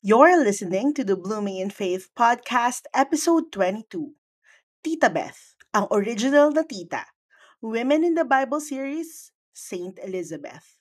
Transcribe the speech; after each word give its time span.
You're 0.00 0.38
listening 0.38 0.94
to 0.94 1.02
the 1.02 1.16
Blooming 1.16 1.58
in 1.58 1.70
Faith 1.70 2.10
podcast, 2.14 2.86
episode 2.94 3.50
22. 3.50 4.14
Tita 4.86 5.10
Beth, 5.10 5.58
ang 5.74 5.90
original 5.90 6.54
na 6.54 6.62
tita. 6.62 7.02
Women 7.58 8.06
in 8.06 8.14
the 8.14 8.22
Bible 8.22 8.62
series, 8.62 9.34
Saint 9.50 9.98
Elizabeth. 9.98 10.78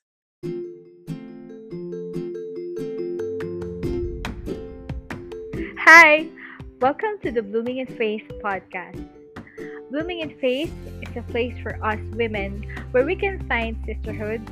Hi, 5.81 6.29
welcome 6.77 7.17
to 7.25 7.33
the 7.33 7.41
Blooming 7.41 7.81
in 7.81 7.89
Faith 7.97 8.29
podcast. 8.45 9.01
Blooming 9.89 10.21
in 10.21 10.37
Faith 10.37 10.69
is 11.01 11.09
a 11.17 11.25
place 11.33 11.57
for 11.65 11.73
us 11.81 11.97
women 12.13 12.61
where 12.93 13.01
we 13.01 13.17
can 13.17 13.41
find 13.49 13.81
sisterhood, 13.81 14.45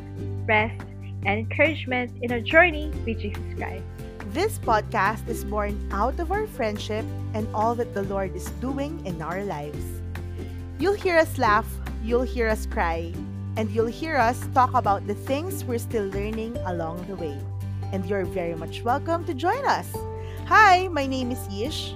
rest, 0.50 0.82
and 1.22 1.46
encouragement 1.46 2.18
in 2.26 2.34
our 2.34 2.42
journey 2.42 2.90
with 3.06 3.22
Jesus 3.22 3.46
Christ. 3.62 3.86
This 4.36 4.60
podcast 4.60 5.32
is 5.32 5.48
born 5.48 5.80
out 5.96 6.20
of 6.20 6.28
our 6.28 6.44
friendship 6.44 7.08
and 7.32 7.48
all 7.56 7.72
that 7.80 7.96
the 7.96 8.04
Lord 8.04 8.36
is 8.36 8.52
doing 8.60 9.00
in 9.08 9.22
our 9.22 9.48
lives. 9.48 9.80
You'll 10.76 11.00
hear 11.00 11.16
us 11.16 11.40
laugh, 11.40 11.64
you'll 12.04 12.28
hear 12.28 12.52
us 12.52 12.68
cry, 12.68 13.16
and 13.56 13.72
you'll 13.72 13.88
hear 13.88 14.20
us 14.20 14.36
talk 14.54 14.76
about 14.76 15.08
the 15.08 15.16
things 15.16 15.64
we're 15.64 15.80
still 15.80 16.12
learning 16.12 16.60
along 16.68 17.08
the 17.08 17.16
way. 17.16 17.40
And 17.96 18.04
you're 18.12 18.28
very 18.28 18.60
much 18.60 18.84
welcome 18.84 19.24
to 19.24 19.34
join 19.34 19.64
us. 19.64 19.88
Hi, 20.52 20.90
my 20.90 21.08
name 21.08 21.32
is 21.32 21.40
Yish. 21.48 21.96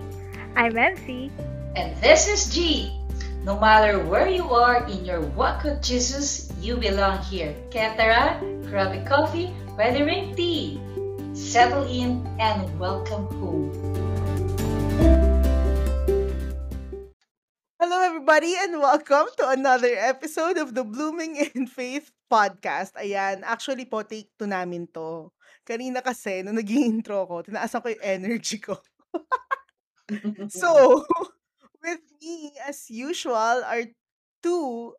I'm 0.55 0.77
MC. 0.79 1.35
And 1.75 1.91
this 1.99 2.31
is 2.31 2.55
G. 2.55 2.95
No 3.43 3.59
matter 3.59 3.99
where 3.99 4.31
you 4.31 4.47
are 4.55 4.87
in 4.87 5.03
your 5.03 5.19
walk 5.35 5.67
with 5.67 5.83
Jesus, 5.83 6.47
you 6.63 6.79
belong 6.79 7.19
here. 7.19 7.51
Kaya 7.67 7.99
tara, 7.99 8.39
grab 8.71 8.95
a 8.95 9.03
coffee, 9.03 9.51
weathering 9.75 10.39
tea. 10.39 10.79
Settle 11.39 11.87
in 11.87 12.27
and 12.35 12.67
welcome 12.75 13.23
home. 13.39 13.71
Hello, 17.79 17.97
everybody, 18.03 18.59
and 18.59 18.75
welcome 18.83 19.31
to 19.39 19.47
another 19.47 19.95
episode 19.95 20.59
of 20.59 20.75
the 20.75 20.83
Blooming 20.83 21.39
in 21.55 21.63
Faith 21.63 22.11
podcast. 22.27 22.91
Ayan, 22.99 23.47
actually 23.47 23.87
po, 23.87 24.03
take 24.03 24.35
to 24.35 24.51
namin 24.51 24.91
to. 24.91 25.31
Kanina 25.63 26.03
kasi, 26.03 26.43
nung 26.43 26.59
naging 26.59 26.99
intro 26.99 27.23
ko, 27.23 27.39
tinaasan 27.39 27.87
ko 27.87 27.87
yung 27.87 28.03
energy 28.03 28.59
ko. 28.59 28.75
So, 30.49 31.05
with 31.85 32.03
me, 32.19 32.51
as 32.67 32.89
usual, 32.91 33.63
are 33.63 33.87
two 34.43 34.97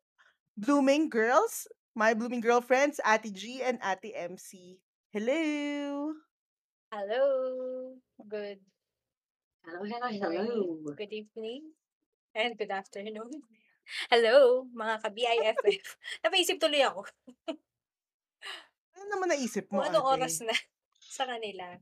blooming 0.56 1.10
girls, 1.10 1.66
my 1.98 2.14
blooming 2.14 2.40
girlfriends, 2.40 2.96
Ate 3.04 3.28
G 3.28 3.60
and 3.60 3.82
Ate 3.84 4.14
MC. 4.14 4.78
Hello! 5.10 6.14
Hello. 7.10 7.98
Good 8.22 8.62
hello, 9.66 9.82
hello, 9.82 9.98
morning, 9.98 10.22
hello. 10.22 10.94
good 10.94 11.10
evening, 11.10 11.74
and 12.38 12.54
good 12.54 12.70
afternoon. 12.70 13.34
Hello, 14.14 14.70
mga 14.70 14.94
ka-BIFF. 15.02 15.86
Napaisip 16.22 16.62
tuloy 16.62 16.86
ako 16.86 17.10
Ano 18.94 19.04
naman 19.10 19.34
naisip 19.34 19.66
kung 19.66 19.82
mo, 19.82 19.90
anong 19.90 20.06
ate? 20.06 20.22
oras 20.22 20.34
na 20.46 20.54
sa 21.02 21.26
kanila. 21.26 21.74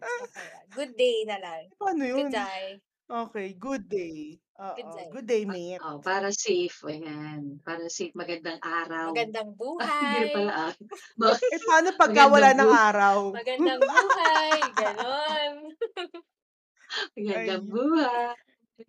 Ah, 0.00 0.24
Good 0.72 0.96
day 0.96 1.28
na 1.28 1.36
lang. 1.36 1.68
paano 1.76 2.00
yun? 2.08 2.32
Good 2.32 2.32
day. 2.32 2.80
Okay, 3.10 3.58
good 3.58 3.90
day. 3.90 4.38
Good 4.54 4.86
Oo, 4.86 4.94
day. 4.94 5.08
good 5.10 5.26
day, 5.26 5.42
mate. 5.42 5.82
Oh, 5.82 5.98
para 5.98 6.30
safe, 6.30 6.78
ayan. 6.86 7.58
Para 7.66 7.90
safe, 7.90 8.14
magandang 8.14 8.62
araw. 8.62 9.10
Magandang 9.10 9.50
Ah, 9.82 9.98
hindi 9.98 10.30
buhay. 10.30 10.30
pala 10.30 10.52
ah. 10.54 10.72
Ma- 11.18 11.34
Eh, 11.50 11.60
paano 11.66 11.88
pagka 11.98 12.22
wala 12.30 12.54
Magandang 12.54 12.54
ng 12.54 12.70
bu- 12.70 12.78
araw? 12.86 13.18
Magandang 13.34 13.82
buhay. 13.82 14.58
Ganon. 14.78 15.52
Magandang 17.18 17.64
Ayun. 17.66 17.66
buhay. 17.66 18.34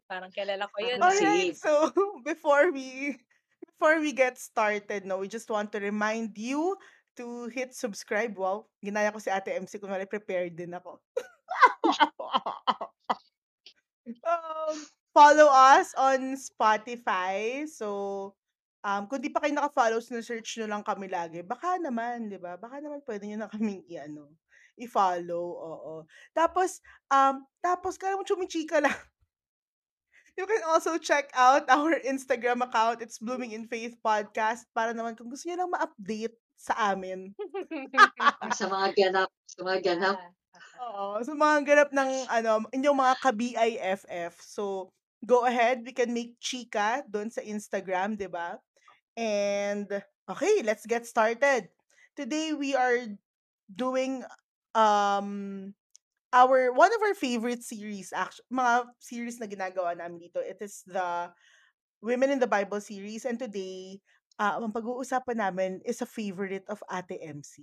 Parang 0.06 0.30
kilala 0.30 0.70
ko 0.70 0.78
yun. 0.86 1.02
Parang 1.02 1.02
ah. 1.02 1.18
Alright, 1.18 1.58
safe. 1.58 1.58
so 1.58 1.72
before 2.22 2.70
we 2.70 3.18
before 3.74 3.98
we 3.98 4.14
get 4.14 4.38
started, 4.38 5.02
no, 5.10 5.18
we 5.18 5.26
just 5.26 5.50
want 5.50 5.74
to 5.74 5.82
remind 5.82 6.38
you 6.38 6.78
to 7.18 7.50
hit 7.50 7.74
subscribe. 7.74 8.38
Wow, 8.38 8.70
ginaya 8.86 9.10
ko 9.10 9.18
si 9.18 9.34
Ate 9.34 9.58
MC 9.58 9.82
kung 9.82 9.90
prepared 10.06 10.54
din 10.54 10.78
ako. 10.78 11.02
Um, 14.08 14.76
follow 15.14 15.48
us 15.52 15.94
on 15.98 16.36
Spotify. 16.38 17.68
So, 17.68 18.34
um, 18.84 19.06
kung 19.08 19.22
di 19.22 19.30
pa 19.30 19.44
kayo 19.44 19.54
naka-follow, 19.56 20.02
search 20.02 20.58
nyo 20.60 20.68
lang 20.68 20.84
kami 20.84 21.08
lagi. 21.08 21.42
Baka 21.46 21.78
naman, 21.78 22.30
di 22.30 22.38
ba? 22.42 22.58
Baka 22.58 22.82
naman 22.82 23.02
pwede 23.06 23.24
nyo 23.30 23.46
na 23.46 23.52
kaming 23.52 23.84
i-ano, 23.92 24.34
i-follow. 24.78 25.46
Oo. 25.58 25.94
Tapos, 26.34 26.82
um, 27.12 27.46
tapos, 27.62 27.96
kaya 28.00 28.18
mo 28.18 28.26
chumichika 28.26 28.82
lang. 28.82 28.98
You 30.40 30.48
can 30.48 30.64
also 30.64 30.96
check 30.96 31.28
out 31.36 31.68
our 31.68 32.00
Instagram 32.08 32.64
account. 32.64 33.04
It's 33.04 33.20
Blooming 33.20 33.52
in 33.52 33.68
Faith 33.68 34.00
Podcast. 34.00 34.64
Para 34.72 34.96
naman 34.96 35.20
kung 35.20 35.28
gusto 35.28 35.52
nyo 35.52 35.68
lang 35.68 35.72
ma-update 35.76 36.40
sa 36.56 36.96
amin. 36.96 37.36
Sa 38.60 38.70
mga 38.70 38.94
ganap, 38.94 39.30
sa 39.50 39.60
mga 39.66 39.80
ganap. 39.82 40.18
Oo. 40.84 41.22
So, 41.24 41.34
mga 41.34 41.58
ganap 41.64 41.90
ng 41.94 42.12
ano, 42.28 42.52
inyong 42.72 42.98
mga 42.98 43.16
ka-BIFF. 43.22 44.34
So, 44.42 44.92
go 45.24 45.46
ahead. 45.46 45.86
We 45.86 45.94
can 45.94 46.12
make 46.12 46.38
chika 46.42 47.06
doon 47.08 47.30
sa 47.30 47.42
Instagram, 47.46 48.18
di 48.18 48.28
ba? 48.28 48.58
And, 49.16 49.88
okay, 50.28 50.64
let's 50.64 50.88
get 50.88 51.06
started. 51.08 51.70
Today, 52.18 52.52
we 52.52 52.76
are 52.76 53.08
doing 53.72 54.24
um 54.76 55.72
our 56.32 56.72
one 56.72 56.92
of 56.92 57.02
our 57.04 57.16
favorite 57.16 57.64
series 57.64 58.16
actually 58.16 58.48
mga 58.52 58.88
series 59.04 59.40
na 59.40 59.48
ginagawa 59.48 59.96
namin 59.96 60.28
dito 60.28 60.40
it 60.40 60.60
is 60.64 60.84
the 60.88 61.28
Women 62.02 62.34
in 62.34 62.42
the 62.42 62.50
Bible 62.50 62.82
series 62.82 63.30
and 63.30 63.38
today 63.38 64.02
uh, 64.42 64.58
ang 64.58 64.74
pag-uusapan 64.74 65.38
namin 65.38 65.72
is 65.86 66.02
a 66.02 66.10
favorite 66.10 66.66
of 66.66 66.82
Ate 66.90 67.22
MC. 67.22 67.62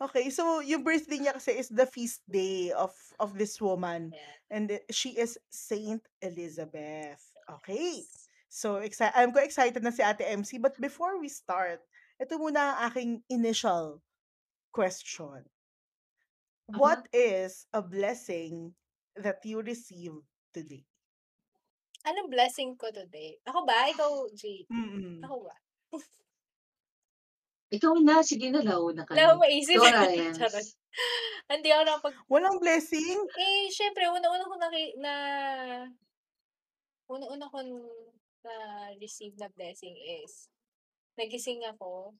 Okay, 0.00 0.32
so 0.32 0.64
yung 0.64 0.80
birthday 0.80 1.20
niya 1.20 1.36
kasi 1.36 1.60
is 1.60 1.68
the 1.68 1.84
feast 1.84 2.24
day 2.24 2.72
of 2.72 2.96
of 3.20 3.36
this 3.36 3.60
woman 3.60 4.16
yeah. 4.16 4.32
and 4.48 4.66
she 4.88 5.12
is 5.12 5.36
Saint 5.52 6.00
Elizabeth. 6.24 7.20
Okay. 7.44 8.08
So 8.48 8.80
excited 8.80 9.12
I'm 9.12 9.28
ko 9.28 9.44
excited 9.44 9.84
na 9.84 9.92
si 9.92 10.00
Ate 10.00 10.24
MC 10.24 10.56
but 10.56 10.72
before 10.80 11.20
we 11.20 11.28
start, 11.28 11.84
ito 12.16 12.40
muna 12.40 12.80
ang 12.80 12.88
aking 12.88 13.12
initial 13.28 14.00
question. 14.72 15.44
What 16.70 17.04
is 17.12 17.66
a 17.74 17.82
blessing 17.82 18.72
that 19.20 19.44
you 19.44 19.60
received 19.60 20.22
today? 20.54 20.86
Anong 22.06 22.32
blessing 22.32 22.78
ko 22.80 22.88
today? 22.94 23.36
Ako 23.44 23.66
ba? 23.66 23.90
Ikaw, 23.90 24.32
G? 24.32 24.64
Mm-mm. 24.70 25.20
Ako 25.26 25.44
ba? 25.44 25.54
Ikaw 27.70 27.94
na, 28.02 28.18
sige 28.20 28.50
na, 28.50 28.60
launa 28.60 29.06
ka 29.06 29.14
Wala 29.14 29.22
na. 29.22 29.28
akong 29.30 29.42
maisip. 29.46 29.78
Ikaw 29.78 29.90
na, 29.90 30.10
yes. 30.10 30.34
Charot. 30.38 30.66
Hindi 31.46 31.68
ako 31.70 31.82
nakapag... 31.86 32.14
Walang 32.26 32.58
blessing? 32.58 33.18
Eh, 33.38 33.70
syempre, 33.70 34.10
una-una 34.10 34.44
ko 34.44 34.54
na... 34.58 34.68
na 34.98 35.14
una-una 37.10 37.46
ko 37.46 37.58
na 38.40 38.54
receive 38.98 39.34
na 39.36 39.50
blessing 39.50 39.94
is 39.98 40.46
nagising 41.18 41.60
ako. 41.66 42.14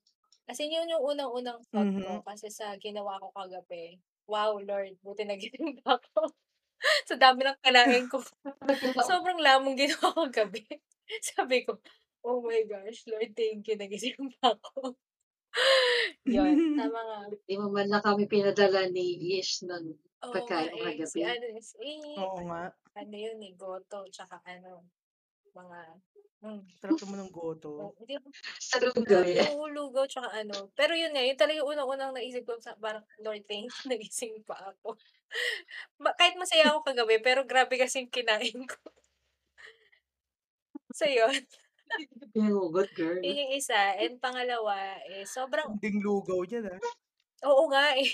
Kasi 0.44 0.66
yun 0.66 0.90
yung 0.90 1.02
unang-unang 1.06 1.62
thought 1.70 1.94
ko 1.94 2.10
Mhm. 2.20 2.26
kasi 2.26 2.50
sa 2.50 2.74
ginawa 2.76 3.22
ko 3.22 3.30
kagabi. 3.32 3.98
Wow, 4.26 4.58
Lord, 4.58 4.98
buti 5.02 5.22
nagising 5.22 5.78
pa 5.82 5.98
ako. 5.98 6.30
sa 7.08 7.14
dami 7.14 7.46
ng 7.46 7.58
kalain 7.62 8.06
ko. 8.10 8.18
Sobrang 9.10 9.38
lamong 9.38 9.78
ginawa 9.78 10.10
ko 10.10 10.26
gabi. 10.26 10.62
Sabi 11.22 11.62
ko, 11.62 11.78
oh 12.22 12.42
my 12.42 12.62
gosh, 12.66 13.06
Lord, 13.06 13.30
thank 13.34 13.66
you, 13.70 13.78
nagising 13.78 14.18
pa 14.38 14.54
ako. 14.58 14.94
Yun, 16.24 16.56
tama 16.80 17.00
nga. 17.00 17.18
Di 17.46 17.54
mo 17.58 17.66
man 17.70 17.86
lang 17.90 18.04
kami 18.04 18.24
pinadala 18.30 18.86
ni 18.88 19.18
Ish 19.38 19.66
ng 19.66 19.84
Oo 20.20 20.32
pagkain 20.36 20.70
nga 20.70 20.76
mo 20.76 20.84
eh, 20.84 21.06
si 21.08 21.20
kagabi. 21.20 21.20
ano, 21.24 21.47
si, 21.60 21.91
Oo 22.20 22.38
nga. 22.47 22.62
ano 22.94 23.14
yun 23.16 23.41
eh, 23.41 23.52
goto, 23.56 24.04
tsaka 24.12 24.36
ano, 24.44 24.84
mga, 25.56 25.78
mm, 26.44 26.62
Sarap 26.78 26.97
naman 27.02 27.18
ng 27.26 27.32
goto. 27.34 27.70
oh, 27.82 27.92
hindi 27.98 28.14
ako, 28.20 28.26
Sa 28.60 28.76
lugaw 28.78 29.22
yan. 29.26 29.48
oo, 29.50 29.64
lugaw, 29.66 30.04
tsaka 30.06 30.28
ano. 30.30 30.70
Pero 30.76 30.92
yun 30.94 31.10
nga, 31.16 31.24
yun 31.24 31.38
talaga 31.41 31.58
yung 31.64 31.70
unang-unang 31.74 32.12
naisip 32.14 32.44
ko, 32.46 32.54
sa, 32.60 32.76
parang, 32.78 33.03
Lord, 33.24 33.42
thanks, 33.48 33.74
nagising 33.91 34.44
pa 34.46 34.76
ako. 34.76 34.94
Ma- 35.98 36.14
Kahit 36.14 36.36
masaya 36.38 36.70
ako 36.70 36.84
kagabi, 36.86 37.18
pero 37.24 37.42
grabe 37.48 37.74
kasi 37.80 38.04
yung 38.06 38.12
kinain 38.12 38.60
ko. 38.68 38.78
So 40.94 41.06
yun, 41.06 41.32
Pinugot, 42.34 42.89
girl. 42.95 43.21
yun 43.21 43.42
yung 43.47 43.53
isa. 43.59 43.97
And 43.98 44.19
pangalawa, 44.22 44.98
eh, 45.10 45.27
sobrang, 45.27 45.77
Ding 45.83 46.01
lugaw 46.01 46.42
niya 46.47 46.66
na. 46.66 46.77
oo 47.47 47.63
nga 47.72 47.97
eh. 47.97 48.10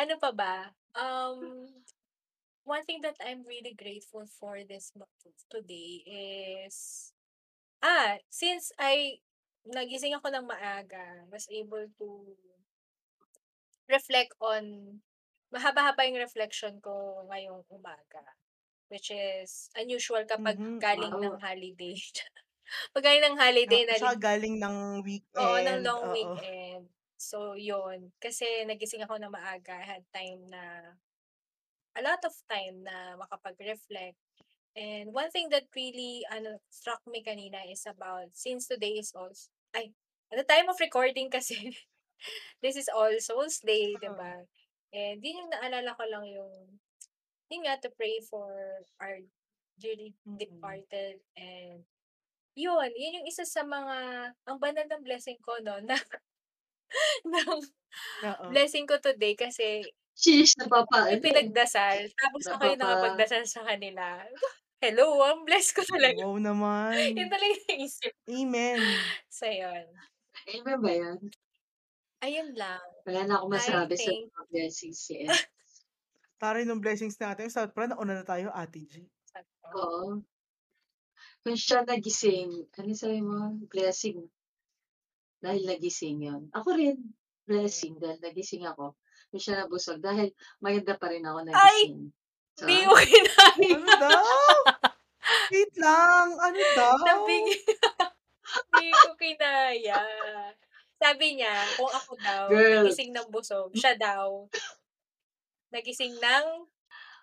ano 0.00 0.14
pa 0.20 0.30
ba? 0.34 0.54
Um, 0.96 1.68
one 2.66 2.82
thing 2.84 3.00
that 3.04 3.16
I'm 3.22 3.46
really 3.46 3.72
grateful 3.76 4.26
for 4.26 4.60
this 4.66 4.90
today 5.48 6.02
is 6.66 7.12
ah, 7.84 8.18
since 8.28 8.72
I 8.80 9.22
nagising 9.66 10.14
ako 10.14 10.30
ng 10.30 10.46
maaga, 10.46 11.26
was 11.30 11.46
able 11.50 11.86
to 11.98 12.08
reflect 13.90 14.34
on 14.42 14.98
mahaba-haba 15.50 16.06
yung 16.06 16.18
reflection 16.22 16.78
ko 16.82 17.22
ngayong 17.30 17.62
umaga. 17.70 18.22
Which 18.90 19.10
is 19.10 19.66
unusual 19.74 20.22
kapag 20.30 20.62
Mhm. 20.62 20.78
galing 20.78 21.18
ng 21.18 21.34
Wow. 21.34 21.42
holiday. 21.42 21.98
'Pag 22.94 23.04
galing 23.06 23.24
ng 23.26 23.38
holiday 23.40 23.82
nali 23.86 24.10
saka 24.10 24.18
galing 24.18 24.58
ng 24.60 25.00
Oo, 25.34 25.58
ng 25.60 25.78
weekend, 25.80 25.84
long 25.84 26.06
oo. 26.06 26.46
weekend. 26.48 26.88
So, 27.20 27.52
yun. 27.58 28.12
Kasi 28.16 28.62
nagising 28.68 29.02
ako 29.04 29.20
ng 29.20 29.32
maaga. 29.32 29.76
I 29.76 29.84
had 29.98 30.04
time 30.14 30.46
na 30.48 30.96
a 31.96 32.02
lot 32.02 32.20
of 32.26 32.34
time 32.50 32.84
na 32.84 33.16
makapag-reflect. 33.20 34.18
And 34.76 35.12
one 35.14 35.30
thing 35.32 35.50
that 35.50 35.68
really 35.76 36.24
ano, 36.30 36.60
struck 36.70 37.02
me 37.08 37.22
kanina 37.24 37.64
is 37.70 37.84
about 37.88 38.34
since 38.36 38.68
today 38.68 39.00
is 39.02 39.12
also 39.16 39.50
ay, 39.76 39.92
at 40.32 40.38
the 40.40 40.48
time 40.48 40.68
of 40.70 40.78
recording 40.80 41.28
kasi, 41.30 41.74
this 42.64 42.76
is 42.76 42.88
All 42.92 43.12
Souls 43.22 43.60
Day, 43.64 43.96
'di 44.00 44.10
Oo. 44.10 44.16
ba? 44.16 44.46
And 44.94 45.20
yun 45.24 45.46
yung 45.48 45.52
naalala 45.54 45.94
ko 45.98 46.04
lang 46.10 46.26
yung, 46.30 46.80
yun 47.52 47.64
nga, 47.66 47.78
to 47.80 47.90
pray 47.94 48.18
for 48.24 48.82
our 49.02 49.18
dearly 49.80 50.14
Mm. 50.26 50.82
departed 50.86 51.20
and 51.38 51.84
yun, 52.58 52.90
yun 52.96 53.22
yung 53.22 53.28
isa 53.30 53.44
sa 53.48 53.62
mga 53.66 53.96
ang 54.48 54.58
banal 54.62 54.86
ng 54.88 55.04
blessing 55.06 55.38
ko 55.44 55.58
'no, 55.62 55.80
na 55.82 55.96
ng 57.26 57.60
blessing 58.50 58.86
ko 58.88 58.98
today 59.02 59.34
kasi 59.38 59.92
Sheesh, 60.16 60.54
eh. 60.58 61.20
pinagdasal 61.22 62.10
tapos 62.18 62.46
ako 62.52 62.62
yung 62.68 62.82
Napapa 62.82 62.82
nakapagdasal 62.82 63.44
sa 63.48 63.64
kanila. 63.66 64.24
Hello, 64.84 65.20
ang 65.24 65.44
bless 65.48 65.72
ko 65.76 65.82
talaga. 65.86 66.22
Wow 66.22 66.38
Yun 67.18 67.28
naman. 67.28 67.32
talaga 67.32 67.48
yung 67.52 67.66
naisip 67.82 68.14
ko. 68.26 68.30
Amen. 68.30 69.16
So, 69.32 69.46
yun. 69.50 69.86
Amen 70.54 70.78
ba 70.82 70.90
yan? 70.92 71.18
Ayun 72.24 72.56
lang. 72.56 72.80
Wala 73.06 73.20
na 73.26 73.34
akong 73.38 73.54
I 73.54 73.72
masabi 73.72 73.94
sa 74.02 74.10
think 74.10 74.32
mga 74.34 74.42
blessings 74.50 75.02
eh. 75.14 75.30
Taray 76.36 76.68
ng 76.68 76.80
blessings 76.80 77.16
natin. 77.16 77.48
Sa 77.48 77.64
pala 77.68 77.96
nauna 77.96 78.20
na 78.20 78.26
tayo, 78.26 78.52
Ate 78.52 78.84
G. 78.84 79.08
Oo. 79.72 80.20
Kung 81.40 81.56
siya 81.56 81.86
nagising, 81.86 82.68
ano 82.76 82.90
sabi 82.92 83.20
mo? 83.24 83.56
Blessing. 83.72 84.20
Dahil 85.40 85.62
nagising 85.64 86.18
yun. 86.26 86.42
Ako 86.52 86.74
rin, 86.76 86.96
blessing 87.46 87.96
dahil 87.96 88.18
nagising 88.20 88.66
ako. 88.66 88.98
Kung 89.32 89.40
siya 89.42 89.64
nabusog 89.64 90.02
dahil 90.02 90.32
maganda 90.60 90.98
pa 90.98 91.08
rin 91.08 91.24
ako 91.24 91.38
Ay! 91.40 91.48
nagising. 91.48 92.00
Di 92.56 92.76
So, 92.82 92.88
ko 92.88 92.92
kinaya. 92.96 93.68
Ano 93.76 93.92
daw? 94.00 94.24
Wait 95.52 95.72
lang. 95.76 96.28
Ano 96.40 96.60
daw? 96.72 96.96
Nabig 97.04 97.46
Di 98.80 98.88
ko 98.92 99.10
kinaya. 99.20 99.98
Sabi 100.96 101.36
niya, 101.36 101.52
kung 101.76 101.92
ako 101.92 102.12
daw, 102.16 102.48
girl, 102.48 102.88
nagising 102.88 103.12
ng 103.12 103.28
busog, 103.28 103.68
siya 103.76 103.92
daw, 104.00 104.48
nagising 105.76 106.16
ng 106.16 106.46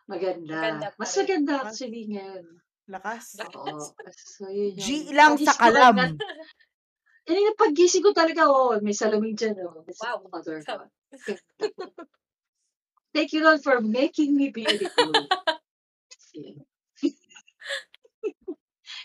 maganda 0.06 0.54
maganda. 0.54 0.88
Mas 1.00 1.12
maganda 1.18 1.54
actually 1.66 2.06
ngayon. 2.14 2.46
lakas. 2.92 3.40
Oo. 3.40 3.66
Lakas. 3.66 3.96
So, 4.38 4.52
yun 4.52 4.76
G 4.76 5.10
lang 5.16 5.40
sa 5.40 5.56
kalam. 5.56 5.96
eh, 7.24 7.40
yung 7.40 7.56
paggising 7.56 8.04
ko 8.04 8.12
talaga, 8.12 8.46
oh, 8.52 8.76
may 8.84 8.92
salamin 8.92 9.34
dyan, 9.34 9.56
oh. 9.64 9.88
Wow. 9.88 10.28
ko. 10.28 10.76
Thank 13.14 13.32
you, 13.32 13.46
Lord, 13.46 13.64
for 13.64 13.80
making 13.80 14.36
me 14.36 14.52
beautiful. 14.52 15.14
Yan. 16.34 16.66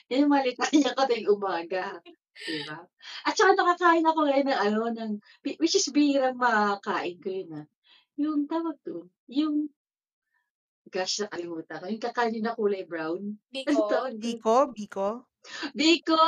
Yan 0.08 0.24
yung 0.24 0.32
malikaya 0.32 0.96
ko 0.96 1.04
tuwing 1.04 1.28
umaga. 1.28 2.00
Diba? 2.38 2.88
At 3.28 3.34
saka 3.36 3.52
nakakain 3.52 4.08
ako 4.08 4.20
ngayon 4.24 4.48
ng 4.48 4.60
ano, 4.64 4.78
ng, 4.88 5.12
which 5.60 5.76
is 5.76 5.92
bihirang 5.92 6.40
makakain 6.40 7.20
ko 7.20 7.28
yun, 7.28 7.50
ah. 7.62 7.66
Yung 8.18 8.48
tawag 8.48 8.80
doon, 8.82 9.06
yung, 9.28 9.69
gosh, 10.86 11.20
nakalimutan 11.20 11.78
ko. 11.78 11.86
Yung 11.86 12.02
kakanin 12.02 12.42
na 12.42 12.52
kulay 12.52 12.82
brown. 12.82 13.36
Ano 13.52 13.54
Biko. 13.54 13.86
doon? 13.86 14.12
Biko? 14.19 14.56
Biko? 14.72 15.08
Biko! 15.72 16.19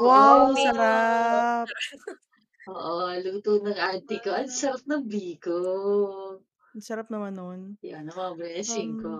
Wow, 0.00 0.50
Oo! 0.50 0.56
Sarap. 0.56 1.66
Oo, 2.64 3.12
luto 3.20 3.60
ng 3.60 3.76
auntie 3.76 4.18
ko. 4.18 4.32
Ang 4.32 4.48
sarap 4.48 4.82
ng 4.88 5.04
biko. 5.04 5.58
Ang 6.72 6.80
sarap 6.82 7.12
naman 7.12 7.36
nun. 7.36 7.60
Yan 7.84 8.08
ang 8.08 8.16
mga 8.16 8.32
blessing 8.34 8.96
Um, 8.96 9.02
ko. 9.02 9.12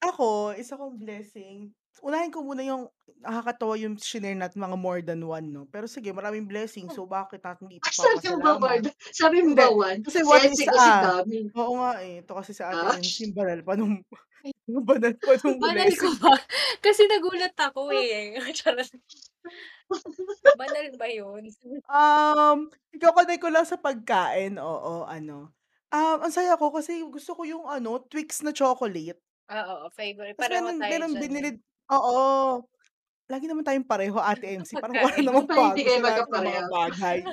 ako, 0.00 0.28
isa 0.52 0.76
kong 0.76 1.00
blessing. 1.00 1.72
Unahin 1.98 2.30
ko 2.30 2.46
muna 2.46 2.62
yung 2.62 2.86
nakakatawa 3.18 3.74
yung 3.76 3.98
shinare 3.98 4.38
natin 4.38 4.62
mga 4.62 4.78
more 4.78 5.02
than 5.02 5.20
one, 5.26 5.50
no? 5.50 5.66
Pero 5.68 5.90
sige, 5.90 6.14
maraming 6.14 6.46
blessing. 6.46 6.86
So, 6.88 7.04
bakit 7.04 7.42
natin 7.42 7.66
hindi 7.66 7.82
Ah, 7.82 7.90
sabi 7.92 8.24
mo 8.30 8.38
ba, 8.40 8.52
ipapasalamat? 8.54 8.62
Marda? 8.62 8.90
Sabi 9.10 9.36
mo 9.42 9.52
Hindi. 9.52 9.58
ba, 9.58 9.68
one? 9.74 9.98
Kasi 10.06 10.18
Si 10.22 10.24
what 10.24 10.40
Enzi 10.46 10.64
is 10.64 10.70
kasi 10.70 10.88
ah? 10.88 11.02
dami. 11.02 11.50
Oo 11.58 11.72
nga 11.82 11.90
eh. 12.00 12.22
Ito 12.22 12.32
kasi 12.38 12.52
sa 12.54 12.70
Ah? 12.70 12.94
atin, 12.94 13.02
yung 13.20 13.34
banal 13.34 13.60
pa 13.66 13.72
nung, 13.76 13.94
yung 14.70 14.84
banal 14.86 15.14
pa 15.18 15.32
nung 15.44 15.60
Banal 15.64 15.90
ko 15.92 16.08
blessing. 16.08 16.16
ba? 16.16 16.32
Kasi 16.80 17.02
nagulat 17.10 17.54
ako 17.58 17.90
eh. 17.92 18.38
Charot. 18.56 18.88
Banal 20.56 20.86
ba 20.96 21.06
yun? 21.10 21.50
Um, 21.90 22.58
iko-connect 22.94 23.42
ko 23.42 23.50
lang 23.50 23.66
sa 23.66 23.76
pagkain, 23.76 24.56
oo, 24.56 25.04
ano. 25.04 25.52
Um, 25.90 26.18
ang 26.22 26.32
saya 26.32 26.54
ko 26.54 26.70
kasi 26.70 27.02
gusto 27.10 27.34
ko 27.34 27.42
yung 27.44 27.66
ano, 27.66 27.98
Twix 28.06 28.40
na 28.46 28.54
chocolate. 28.54 29.18
Ah, 29.48 29.64
oo, 29.72 29.90
favorite. 29.90 30.36
Tas 30.36 30.46
Pareho 30.46 30.62
meron 30.62 30.78
tayo 30.78 30.90
meron 30.90 31.12
dyan 31.12 31.16
eh. 31.16 31.20
binili 31.20 31.50
oo. 31.90 32.62
Lagi 33.26 33.46
naman 33.46 33.62
tayong 33.62 33.86
pareho, 33.86 34.18
Ate 34.18 34.50
MC. 34.58 34.74
Parang 34.76 34.98
wala 34.98 35.06
Pagkain. 35.08 35.22
namang 35.22 35.46
Ba't 35.46 35.54
pa 35.58 35.62
hindi 35.64 35.80
bago 35.80 35.84
kayo 35.84 35.96
sa 35.96 36.02
lahat 36.02 36.26
ng 36.26 36.44
mga 36.44 36.62
magkapareho? 36.62 36.68
bagay. 36.68 37.18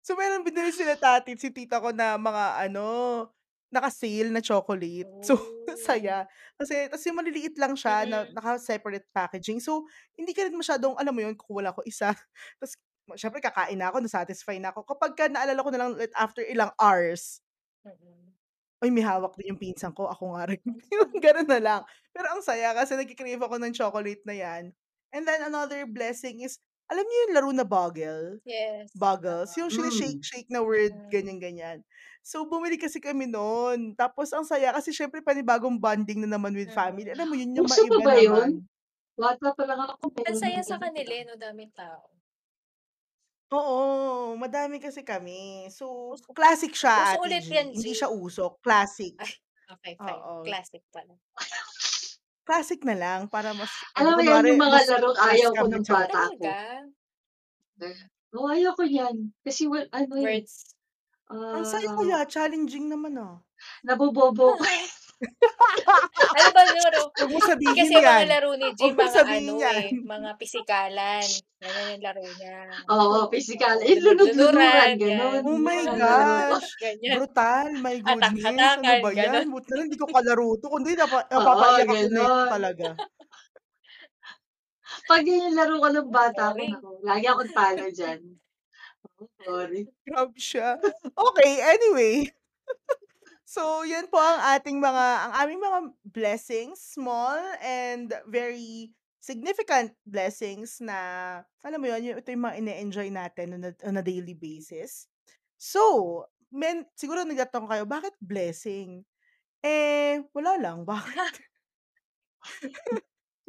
So, 0.00 0.16
meron 0.16 0.42
binili 0.42 0.72
sila 0.72 0.96
tati 0.96 1.36
si 1.36 1.52
tita 1.52 1.76
ko 1.78 1.92
na 1.92 2.16
mga 2.16 2.66
ano, 2.66 3.28
naka-sale 3.70 4.32
na 4.32 4.40
chocolate. 4.42 5.06
So, 5.22 5.36
Oh. 5.36 5.76
saya. 5.78 6.26
Kasi 6.58 6.88
tas 6.90 7.04
yung 7.06 7.20
maliliit 7.20 7.54
lang 7.60 7.76
siya 7.78 8.08
na 8.08 8.26
Mm. 8.26 8.32
naka-separate 8.34 9.06
packaging. 9.12 9.60
So, 9.62 9.86
hindi 10.18 10.34
ka 10.34 10.48
rin 10.48 10.56
masyadong 10.56 10.96
alam 10.98 11.14
mo 11.14 11.20
yun, 11.22 11.36
kukuha 11.38 11.70
ako 11.70 11.84
isa. 11.86 12.10
Tas 12.58 12.74
siyempre 13.14 13.38
kakain 13.38 13.78
na 13.78 13.92
ako, 13.92 14.02
na-satisfy 14.02 14.58
na 14.58 14.74
ako. 14.74 14.82
Kapagka 14.88 15.30
naalala 15.30 15.62
ko 15.62 15.70
na 15.70 15.78
lang 15.78 15.90
like 15.94 16.14
after 16.16 16.42
ilang 16.42 16.72
hours. 16.80 17.38
"Uy, 18.82 18.90
may 18.92 19.04
hawak 19.04 19.36
din 19.38 19.52
yung 19.56 19.60
pinsan 19.62 19.92
ko, 19.96 20.08
ako 20.08 20.36
nga 20.36 20.44
rin." 20.50 20.60
Yung 20.94 21.12
gano'n 21.20 21.48
na 21.48 21.60
lang. 21.62 21.82
Pero 22.16 22.26
ang 22.32 22.42
saya 22.44 22.72
kasi 22.76 22.96
nagki-crave 22.98 23.40
ako 23.40 23.56
ng 23.60 23.72
chocolate 23.76 24.22
na 24.26 24.34
'yan. 24.36 24.64
And 25.14 25.24
then 25.28 25.42
another 25.46 25.84
blessing 25.90 26.40
is, 26.44 26.58
alam 26.90 27.04
niyo 27.06 27.18
yung 27.28 27.34
laro 27.36 27.50
na 27.54 27.66
Boggle? 27.66 28.40
Yes. 28.44 28.92
Boggles, 28.96 29.54
yung 29.58 29.70
Mm. 29.70 29.72
shine-shake-shake 29.72 30.48
na 30.52 30.62
word, 30.64 30.92
Mm. 30.92 31.10
ganyan-ganyan. 31.10 31.82
So, 32.24 32.44
bumili 32.48 32.76
kasi 32.80 32.98
kami 33.02 33.26
nun. 33.30 33.94
Tapos 33.98 34.30
ang 34.34 34.44
saya 34.46 34.72
kasi 34.76 34.90
siyempre 34.94 35.20
panibagong 35.24 35.78
bonding 35.80 36.24
na 36.26 36.36
naman 36.38 36.54
with 36.56 36.72
family. 36.74 37.08
Mm. 37.08 37.14
Alam 37.14 37.28
mo 37.30 37.36
yun, 37.38 37.52
yung 37.62 37.66
Uso 37.66 37.82
pa 37.90 37.98
maiba 37.98 38.04
ba 38.04 38.14
yun? 38.16 38.48
naman. 38.48 38.66
Bata 39.18 39.48
pa 39.56 39.64
lang 39.68 39.80
ako, 39.84 39.94
Ang 40.28 40.36
meron 40.36 40.42
saya 40.42 40.60
na 40.60 40.62
sa 40.64 40.76
ganun. 40.76 40.82
kanila 40.82 41.12
eh, 41.14 41.24
'no, 41.26 41.34
daming 41.40 41.72
tao. 41.76 42.19
Oo, 43.50 44.38
madami 44.38 44.78
kasi 44.78 45.02
kami. 45.02 45.66
So, 45.74 46.14
Uso 46.14 46.30
classic 46.30 46.70
siya, 46.70 46.94
uso 46.94 47.18
Ate 47.18 47.26
ulit 47.26 47.42
G. 47.42 47.50
yan, 47.50 47.66
Hindi 47.74 47.90
G. 47.90 47.98
siya 47.98 48.08
usok, 48.14 48.62
classic. 48.62 49.18
Ay, 49.18 49.30
okay, 49.74 49.92
fine. 49.98 50.22
Oo. 50.22 50.46
Classic 50.46 50.82
pala. 50.94 51.14
Classic 52.46 52.80
na 52.86 52.94
lang 52.94 53.20
para 53.26 53.50
mas 53.54 53.70
Alam 53.98 54.14
ano, 54.14 54.16
mo 54.16 54.20
yan, 54.22 54.26
kunwari 54.30 54.48
yung 54.54 54.62
mga 54.62 54.70
mas 54.70 54.86
fast 54.86 55.34
ayaw 55.34 55.50
ko 55.50 55.64
kami, 55.66 55.74
ng 55.74 55.84
charot. 55.84 56.10
bata 56.10 56.20
ko. 56.30 56.46
Talaga? 56.46 56.54
Oo, 58.38 58.46
ayaw 58.46 58.72
ko 58.78 58.82
yan. 58.86 59.16
Kasi, 59.42 59.62
well, 59.66 59.86
ano 59.90 60.14
eh, 60.14 60.26
Words. 60.38 60.54
Ang 61.30 61.66
saya 61.66 61.86
ah, 61.90 61.94
kaya, 61.98 62.18
challenging 62.26 62.86
naman 62.90 63.14
ah. 63.18 63.42
nabobobo 63.86 64.54
ko. 64.58 64.62
Ano 66.30 66.48
ba 66.54 66.62
laro? 66.64 67.02
Huwag 67.12 67.30
mo 67.30 67.38
Kasi 67.38 67.50
sabihin 67.52 67.76
yung 67.76 67.92
mga 68.00 68.24
yan. 68.24 68.28
laro 68.30 68.50
ni 68.56 68.68
G, 68.72 68.80
mga 68.88 69.20
ano 69.20 69.52
yan. 69.60 69.76
eh, 69.76 69.90
mga 70.00 70.30
pisikalan. 70.40 71.26
Ganyan 71.60 71.86
yung 71.92 72.02
laro 72.02 72.22
niya. 72.24 72.56
Oo, 72.88 73.18
physical. 73.28 73.76
Oo, 73.76 73.84
Eh, 73.84 73.96
lunod-lunuran, 74.00 74.90
yan. 74.96 75.42
Oh 75.44 75.58
my 75.58 75.82
Mga 75.82 75.96
gosh! 75.98 76.68
Ganyan. 76.80 77.12
Brutal, 77.18 77.66
my 77.76 77.96
goodness. 78.00 78.44
Ano 78.46 78.60
Atak-atakan, 78.80 79.02
ba 79.04 79.10
yan? 79.12 79.44
Buti 79.46 79.68
na 79.68 79.76
lang 79.76 79.86
hindi 79.86 79.98
ko 80.00 80.06
kalaro 80.08 80.48
to. 80.56 80.66
Kundi 80.68 80.90
napa, 80.96 81.18
napapaiyak 81.28 81.84
ako 81.84 81.94
ganon. 82.08 82.46
talaga. 82.48 82.86
Pag 85.06 85.22
yun 85.22 85.44
yung 85.50 85.56
laro 85.56 85.74
ko 85.78 85.88
ng 85.90 86.08
bata 86.10 86.42
ko, 86.50 86.54
Boring. 86.56 86.72
naku, 86.74 86.90
lagi 87.04 87.26
akong 87.26 87.52
talo 87.52 87.84
dyan. 87.90 88.20
Oh, 89.20 89.28
sorry. 89.44 89.80
Grabe 90.02 90.38
siya. 90.38 90.80
Okay, 91.12 91.52
anyway. 91.60 92.30
So, 93.50 93.82
yan 93.82 94.06
po 94.06 94.14
ang 94.14 94.38
ating 94.54 94.78
mga, 94.78 95.04
ang 95.26 95.32
aming 95.42 95.58
mga 95.58 95.80
blessings, 96.06 96.78
small 96.78 97.34
and 97.58 98.14
very 98.30 98.94
significant 99.18 99.90
blessings 100.06 100.78
na, 100.78 100.94
alam 101.66 101.82
mo 101.82 101.90
yun, 101.90 102.14
ito 102.14 102.30
yung 102.30 102.46
mga 102.46 102.62
ine-enjoy 102.62 103.10
natin 103.10 103.58
on 103.58 103.62
a, 103.66 103.72
on 103.82 103.98
a 103.98 104.06
daily 104.06 104.38
basis. 104.38 105.10
So, 105.58 106.30
men, 106.54 106.86
siguro 106.94 107.26
nagtatanong 107.26 107.66
kayo, 107.74 107.84
bakit 107.90 108.14
blessing? 108.22 109.02
Eh, 109.66 110.22
wala 110.30 110.54
lang. 110.54 110.86
Bakit? 110.88 111.34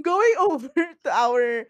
Going 0.02 0.36
over 0.42 0.74
to 1.06 1.10
our 1.14 1.70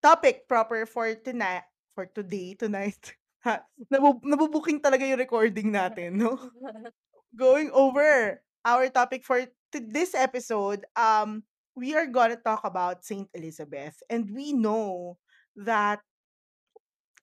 topic 0.00 0.48
proper 0.48 0.88
for 0.88 1.12
tonight, 1.12 1.68
for 1.92 2.08
today, 2.08 2.56
tonight. 2.56 2.96
Ha, 3.40 3.56
nabu 3.88 4.20
nabu-booking 4.20 4.84
talaga 4.84 5.00
yung 5.00 5.16
recording 5.16 5.72
natin, 5.72 6.20
no? 6.20 6.36
Going 7.36 7.70
over 7.70 8.42
our 8.64 8.88
topic 8.90 9.24
for 9.24 9.46
to 9.46 9.78
this 9.78 10.14
episode, 10.14 10.84
um, 10.96 11.44
we 11.78 11.94
are 11.94 12.06
gonna 12.06 12.36
talk 12.36 12.66
about 12.66 13.06
Saint 13.06 13.30
Elizabeth, 13.34 14.02
and 14.10 14.28
we 14.34 14.52
know 14.52 15.18
that 15.54 16.02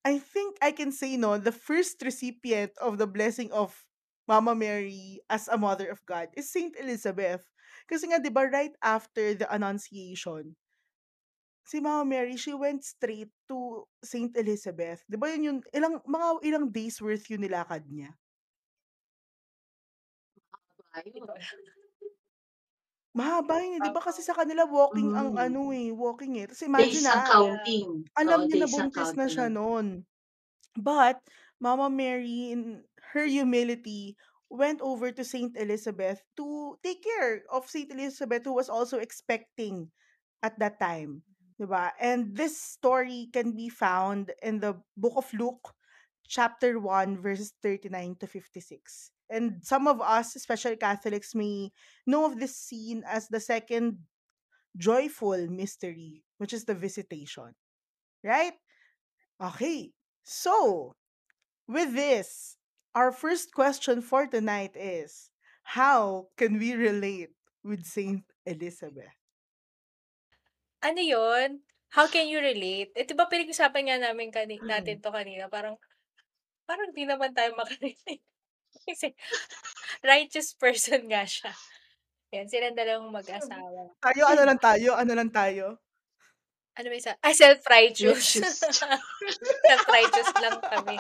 I 0.08 0.20
think 0.24 0.56
I 0.64 0.72
can 0.72 0.96
say 0.96 1.20
no, 1.20 1.36
the 1.36 1.52
first 1.52 2.00
recipient 2.00 2.72
of 2.80 2.96
the 2.96 3.08
blessing 3.08 3.52
of 3.52 3.76
Mama 4.24 4.56
Mary 4.56 5.20
as 5.28 5.52
a 5.52 5.60
mother 5.60 5.92
of 5.92 6.00
God 6.08 6.32
is 6.36 6.48
Saint 6.48 6.80
Elizabeth. 6.80 7.44
Kasi 7.88 8.08
nga, 8.08 8.20
di 8.20 8.32
ba, 8.32 8.48
right 8.48 8.76
after 8.80 9.36
the 9.36 9.48
Annunciation, 9.52 10.56
si 11.68 11.84
Mama 11.84 12.08
Mary, 12.08 12.40
she 12.40 12.56
went 12.56 12.84
straight 12.84 13.32
to 13.52 13.84
Saint 14.00 14.32
Elizabeth. 14.40 15.04
Di 15.08 15.20
ba 15.20 15.32
yun 15.32 15.44
yung, 15.44 15.60
ilang, 15.76 16.00
mga 16.04 16.28
ilang 16.44 16.66
days 16.72 17.00
worth 17.04 17.28
yung 17.28 17.44
nilakad 17.44 17.84
niya? 17.92 18.16
Ayun. 20.98 21.30
Mahaba 23.16 23.64
yun, 23.64 23.80
eh, 23.80 23.84
di 23.84 23.92
ba? 23.94 24.04
Kasi 24.04 24.20
sa 24.26 24.36
kanila 24.36 24.68
walking 24.68 25.16
ang 25.16 25.32
Mm. 25.32 25.40
ano 25.40 25.72
eh, 25.72 25.94
walking 25.96 26.36
eh. 26.44 26.46
Tapos 26.50 26.66
Days 26.76 27.02
imagine 27.02 27.08
ng 27.08 27.24
na, 27.24 27.24
counting. 27.24 28.06
alam 28.20 28.42
Oo, 28.42 28.48
niya 28.48 28.58
na 28.66 28.68
days 28.68 28.74
buntis 28.74 29.16
na 29.18 29.28
siya 29.32 29.48
noon. 29.52 30.06
But, 30.78 31.22
Mama 31.60 31.90
Mary, 31.90 32.52
in 32.54 32.86
her 33.14 33.26
humility, 33.28 34.18
went 34.50 34.82
over 34.82 35.12
to 35.12 35.24
Saint 35.26 35.58
Elizabeth 35.58 36.24
to 36.38 36.78
take 36.84 37.04
care 37.04 37.44
of 37.52 37.70
Saint 37.70 37.92
Elizabeth 37.92 38.46
who 38.46 38.54
was 38.56 38.70
also 38.70 39.00
expecting 39.00 39.92
at 40.44 40.60
that 40.60 40.80
time. 40.80 41.24
Diba? 41.60 41.94
And 42.00 42.36
this 42.38 42.58
story 42.60 43.30
can 43.34 43.54
be 43.58 43.70
found 43.70 44.32
in 44.44 44.60
the 44.62 44.80
book 44.98 45.16
of 45.18 45.30
Luke, 45.34 45.74
chapter 46.28 46.80
1, 46.80 47.18
verses 47.22 47.54
39 47.64 48.16
to 48.22 48.28
56. 48.28 49.12
And 49.30 49.64
some 49.66 49.88
of 49.88 50.02
us, 50.02 50.36
especially 50.36 50.78
Catholics, 50.78 51.36
may 51.36 51.72
know 52.08 52.26
of 52.26 52.40
this 52.40 52.56
scene 52.56 53.04
as 53.06 53.28
the 53.28 53.40
second 53.40 54.06
joyful 54.78 55.48
mystery, 55.48 56.26
which 56.38 56.54
is 56.54 56.66
the 56.66 56.76
visitation. 56.76 57.56
Right? 58.24 58.56
Okay. 59.42 59.94
So, 60.24 60.96
with 61.68 61.94
this, 61.96 62.58
our 62.96 63.12
first 63.12 63.54
question 63.54 64.02
for 64.02 64.28
tonight 64.28 64.76
is 64.76 65.32
how 65.64 66.30
can 66.38 66.60
we 66.60 66.74
relate 66.76 67.32
with 67.64 67.86
Saint 67.86 68.26
Elizabeth? 68.46 69.14
Ano 70.84 71.02
yun? 71.02 71.66
How 71.90 72.06
can 72.06 72.30
you 72.30 72.38
relate? 72.38 72.94
Eh, 72.94 73.06
'di 73.06 73.14
ba 73.18 73.26
pinag-usapan 73.32 73.84
nga 73.90 73.98
namin 74.10 74.30
kani 74.30 74.62
Hmm. 74.62 74.68
natin 74.70 75.02
'to 75.02 75.10
kanina, 75.10 75.50
parang 75.50 75.78
parang 76.70 76.92
di 76.96 77.04
naman 77.08 77.32
tayo 77.38 77.54
maka-relate. 77.58 78.24
Kasi 78.90 79.12
righteous 80.00 80.56
person 80.56 81.12
nga 81.12 81.28
siya. 81.28 81.52
Yan, 82.32 82.48
silang 82.48 82.76
dalawang 82.76 83.12
mag-asawa. 83.12 83.92
Tayo, 84.00 84.24
ano 84.28 84.42
lang 84.48 84.60
tayo? 84.60 84.90
Ano 84.96 85.12
lang 85.16 85.32
tayo? 85.32 85.80
Ano 86.78 86.94
ba 86.94 86.96
isa? 86.96 87.18
Ah, 87.26 87.34
self-righteous. 87.34 88.38
Righteous. 88.38 88.60
Self-righteous 89.68 90.30
lang 90.40 90.60
kami. 90.62 90.98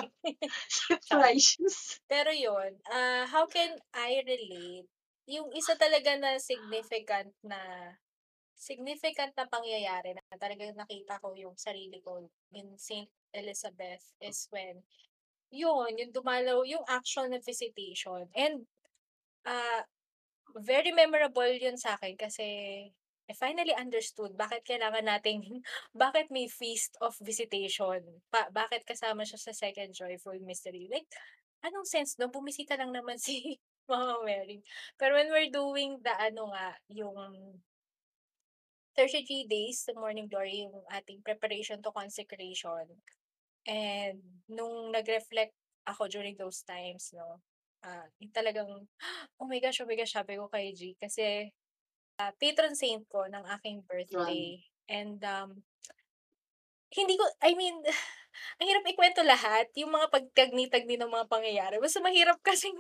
Self-righteous. 0.67 2.01
Pero 2.09 2.33
yun, 2.33 2.73
ah, 2.89 3.29
how 3.29 3.45
can 3.45 3.77
I 3.93 4.25
relate? 4.25 4.89
Yung 5.29 5.53
isa 5.53 5.77
talaga 5.77 6.17
na 6.17 6.41
significant 6.41 7.29
na 7.45 7.59
significant 8.57 9.37
na 9.37 9.45
pangyayari 9.45 10.17
na 10.17 10.23
talagang 10.41 10.73
nakita 10.73 11.21
ko 11.21 11.37
yung 11.37 11.53
sarili 11.53 12.01
ko 12.01 12.25
in 12.57 12.73
Saint 12.81 13.11
Elizabeth 13.29 14.17
is 14.17 14.49
when 14.49 14.81
yun, 15.51 15.91
yung 15.95 16.11
dumalaw, 16.11 16.63
yung 16.67 16.83
actual 16.87 17.31
na 17.31 17.39
visitation. 17.39 18.27
And 18.35 18.67
ah 19.47 19.87
very 20.55 20.91
memorable 20.91 21.47
yun 21.51 21.77
sa 21.77 21.95
akin 21.99 22.15
kasi 22.17 22.47
I 23.27 23.33
finally 23.35 23.75
understood 23.75 24.39
bakit 24.39 24.63
kailangan 24.63 25.03
nating 25.03 25.63
bakit 25.95 26.31
may 26.31 26.47
feast 26.47 26.95
of 27.03 27.15
visitation. 27.19 28.23
Pa, 28.31 28.47
bakit 28.51 28.87
kasama 28.87 29.27
siya 29.27 29.39
sa 29.39 29.51
second 29.51 29.91
joyful 29.91 30.39
mystery. 30.39 30.87
Like, 30.87 31.07
anong 31.63 31.87
sense 31.87 32.15
no? 32.15 32.31
Bumisita 32.31 32.79
lang 32.79 32.95
naman 32.95 33.19
si 33.25 33.59
Mama 33.87 34.23
Mary. 34.23 34.63
Pero 34.95 35.15
when 35.15 35.31
we're 35.31 35.51
doing 35.51 35.99
the 36.03 36.13
ano 36.15 36.51
nga, 36.55 36.75
yung 36.91 37.59
33 38.95 39.45
days 39.45 39.85
to 39.85 39.93
morning 39.93 40.25
glory, 40.25 40.65
yung 40.65 40.81
ating 40.89 41.21
preparation 41.21 41.83
to 41.83 41.93
consecration. 41.93 42.87
And 43.67 44.23
nung 44.47 44.91
nag-reflect 44.95 45.53
ako 45.87 46.07
during 46.11 46.35
those 46.39 46.63
times, 46.63 47.11
no, 47.15 47.43
ah, 47.83 48.07
yung 48.19 48.31
talagang, 48.33 48.87
oh 49.39 49.47
my 49.47 49.59
gosh, 49.59 49.81
oh 49.83 49.87
my 49.89 49.95
gosh, 49.99 50.15
sabi 50.15 50.39
ko 50.39 50.47
kay 50.51 50.71
G, 50.75 50.95
kasi 50.99 51.51
ah, 52.21 52.33
patron 52.37 52.75
saint 52.77 53.05
ko 53.09 53.27
ng 53.29 53.45
aking 53.59 53.83
birthday. 53.87 54.63
And 54.89 55.19
um, 55.25 55.63
hindi 56.95 57.15
ko, 57.19 57.25
I 57.43 57.51
mean, 57.55 57.83
ang 58.59 58.67
hirap 58.67 58.85
ikwento 58.87 59.21
lahat, 59.25 59.71
yung 59.79 59.91
mga 59.93 60.07
pagtagni-tagni 60.13 60.95
ng 60.99 61.11
mga 61.11 61.27
pangyayari. 61.31 61.75
Basta 61.83 61.99
mahirap 62.03 62.39
kasi, 62.47 62.71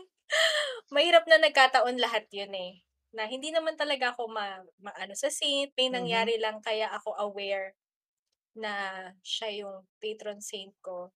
mahirap 0.93 1.25
na 1.27 1.39
nagkataon 1.41 1.97
lahat 1.99 2.27
yun 2.33 2.53
eh. 2.55 2.83
Na 3.15 3.25
hindi 3.27 3.49
naman 3.55 3.75
talaga 3.79 4.13
ako 4.15 4.29
ma, 4.31 4.61
maano 4.81 5.13
sa 5.17 5.31
saint, 5.31 5.71
may 5.77 5.89
Mhm. 5.91 5.91
nangyari 5.91 6.37
lang 6.39 6.59
kaya 6.63 6.91
ako 6.91 7.15
aware 7.19 7.73
na 8.57 9.13
siya 9.21 9.63
yung 9.63 9.85
patron 10.01 10.41
saint 10.41 10.73
ko 10.81 11.13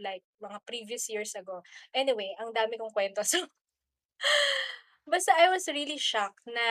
like 0.00 0.24
mga 0.40 0.58
previous 0.64 1.06
years 1.12 1.36
ago. 1.36 1.62
Anyway, 1.92 2.32
ang 2.40 2.50
dami 2.50 2.80
kong 2.80 2.92
kwento. 2.92 3.22
So, 3.30 3.46
basta 5.08 5.32
I 5.32 5.48
was 5.48 5.64
really 5.66 5.96
shocked 5.96 6.44
na, 6.44 6.66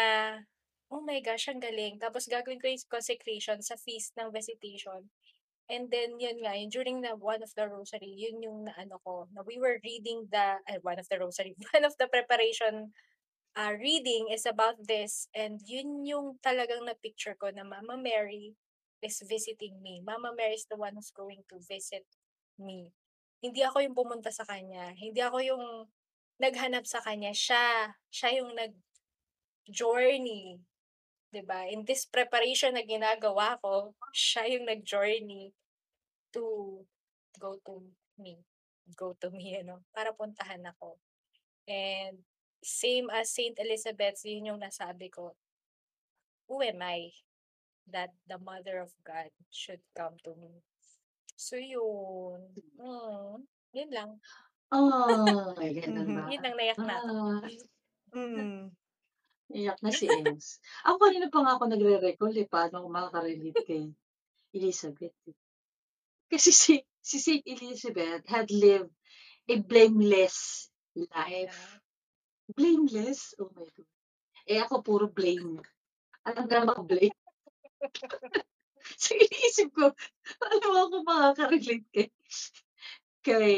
oh 0.94 1.02
my 1.02 1.18
gosh, 1.18 1.50
ang 1.50 1.60
galing. 1.60 1.98
Tapos 1.98 2.30
gagawin 2.30 2.62
ko 2.62 2.70
yung 2.70 2.86
consecration 2.86 3.60
sa 3.66 3.74
feast 3.74 4.14
ng 4.16 4.30
visitation. 4.30 5.10
And 5.70 5.90
then, 5.94 6.18
yun 6.18 6.42
nga, 6.42 6.58
yun, 6.58 6.70
during 6.74 7.02
the 7.06 7.14
one 7.14 7.46
of 7.46 7.54
the 7.54 7.70
rosary, 7.70 8.10
yun 8.10 8.42
yung 8.42 8.66
naano 8.66 8.98
ko, 9.06 9.30
na 9.34 9.46
we 9.46 9.62
were 9.62 9.78
reading 9.86 10.26
the, 10.34 10.58
uh, 10.66 10.82
one 10.82 10.98
of 10.98 11.06
the 11.10 11.18
rosary, 11.22 11.54
one 11.74 11.86
of 11.86 11.94
the 12.02 12.10
preparation 12.10 12.94
uh, 13.54 13.74
reading 13.78 14.34
is 14.34 14.50
about 14.50 14.82
this. 14.82 15.30
And 15.34 15.62
yun 15.62 16.06
yung 16.06 16.42
talagang 16.42 16.90
na-picture 16.90 17.38
ko 17.38 17.54
na 17.54 17.62
Mama 17.62 18.02
Mary 18.02 18.58
is 19.02 19.24
visiting 19.24 19.82
me. 19.82 20.02
Mama 20.04 20.34
Mary 20.36 20.56
is 20.56 20.66
the 20.68 20.78
one 20.78 20.96
who's 20.96 21.12
going 21.12 21.44
to 21.48 21.60
visit 21.64 22.06
me. 22.60 22.92
Hindi 23.40 23.64
ako 23.64 23.80
yung 23.80 23.96
pumunta 23.96 24.32
sa 24.32 24.44
kanya. 24.44 24.92
Hindi 24.96 25.22
ako 25.24 25.40
yung 25.40 25.88
naghanap 26.40 26.84
sa 26.84 27.00
kanya. 27.00 27.32
Siya. 27.32 27.96
Siya 28.12 28.44
yung 28.44 28.52
nag-journey. 28.56 30.60
ba? 31.48 31.64
In 31.72 31.88
this 31.88 32.04
preparation 32.04 32.76
na 32.76 32.84
ginagawa 32.84 33.56
ko, 33.64 33.96
siya 34.12 34.44
yung 34.52 34.68
nag-journey 34.68 35.56
to 36.36 36.84
go 37.40 37.56
to 37.64 37.80
me. 38.20 38.44
Go 38.98 39.14
to 39.22 39.30
me, 39.30 39.54
ano, 39.62 39.86
para 39.94 40.10
puntahan 40.12 40.66
ako. 40.66 40.98
And 41.70 42.26
same 42.60 43.08
as 43.14 43.32
Saint 43.32 43.56
Elizabeth, 43.62 44.20
yun 44.26 44.52
yung 44.52 44.60
nasabi 44.60 45.08
ko. 45.14 45.38
Who 46.50 46.66
am 46.66 46.82
I 46.82 47.14
that 47.92 48.14
the 48.30 48.38
Mother 48.38 48.80
of 48.82 48.92
God 49.04 49.30
should 49.50 49.82
come 49.98 50.16
to 50.24 50.34
me? 50.38 50.62
So 51.40 51.56
yun. 51.56 52.44
Mm, 52.76 53.48
yun 53.74 53.90
lang. 53.92 54.12
Oh, 54.70 55.54
ganun 55.58 56.08
ba? 56.14 56.24
Yun 56.30 56.42
lang 56.46 56.56
nayak 56.56 56.80
na. 56.80 56.96
Ah, 56.98 57.42
Mm. 58.10 58.74
iyak 59.54 59.78
na 59.86 59.94
si 59.94 60.10
Ems. 60.10 60.58
Ako 60.86 60.98
kanina 60.98 61.30
pa 61.30 61.46
nga 61.46 61.58
ako 61.58 61.70
nagre-recall 61.70 62.34
eh, 62.38 62.50
paano 62.50 62.82
ako 62.82 62.88
makaka-relate 62.90 63.62
kay 63.66 63.86
Elizabeth. 64.54 65.14
eh. 65.30 65.38
Kasi 66.30 66.50
si, 66.50 66.74
si 67.02 67.18
Saint 67.22 67.46
Elizabeth 67.46 68.26
had 68.30 68.50
lived 68.50 68.90
a 69.50 69.56
blameless 69.62 70.70
life. 70.94 71.82
Blameless? 72.50 73.38
Oh 73.38 73.50
my 73.54 73.66
God. 73.66 73.90
Eh 74.50 74.58
ako 74.62 74.82
puro 74.82 75.06
blame. 75.10 75.62
Alam 76.26 76.46
na 76.50 76.66
maka-blame. 76.66 77.14
so 79.02 79.16
iniisip 79.16 79.70
ko, 79.72 79.92
paano 80.40 80.68
ako 80.88 80.98
makaka-relate 81.04 81.88
kay, 81.92 82.08
kay 83.24 83.56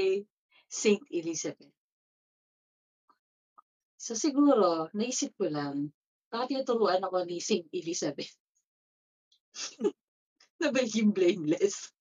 Saint 0.72 1.04
Elizabeth. 1.12 1.74
So 4.01 4.18
siguro, 4.18 4.90
naisip 4.98 5.38
ko 5.38 5.46
lang, 5.51 5.94
baka 6.34 6.50
tinuturuan 6.50 7.06
ako 7.06 7.22
ni 7.28 7.38
Saint 7.38 7.70
Elizabeth 7.70 8.34
na 10.62 10.74
maging 10.74 11.13
blameless. 11.13 11.94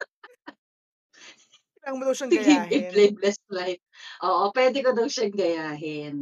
Kailangan 1.81 1.97
mo 1.97 2.03
daw 2.09 2.15
siyang 2.17 2.33
gayahin. 2.37 2.93
blameless 2.93 3.39
life. 3.49 3.83
Oo, 4.25 4.53
pwede 4.53 4.79
ko 4.85 4.93
daw 4.93 5.09
siyang 5.09 5.33
gayahin. 5.33 6.17